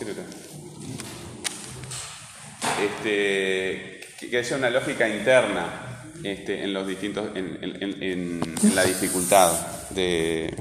este, 2.83 4.01
que, 4.19 4.39
haya 4.39 4.57
una 4.57 4.71
lógica 4.71 5.09
interna 5.09 6.05
este, 6.25 6.65
en 6.65 6.73
los 6.75 6.87
distintos, 6.87 7.37
en- 7.37 7.59
en- 7.63 7.83
en- 8.03 8.43
en 8.63 8.75
la 8.75 8.85
dificultad 8.85 9.53
de, 9.91 10.53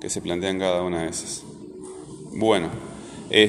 que 0.00 0.10
se 0.10 0.20
plantean 0.20 0.58
cada 0.58 0.82
una 0.82 1.02
de 1.02 1.08
esas. 1.10 1.42
Bueno. 2.34 2.91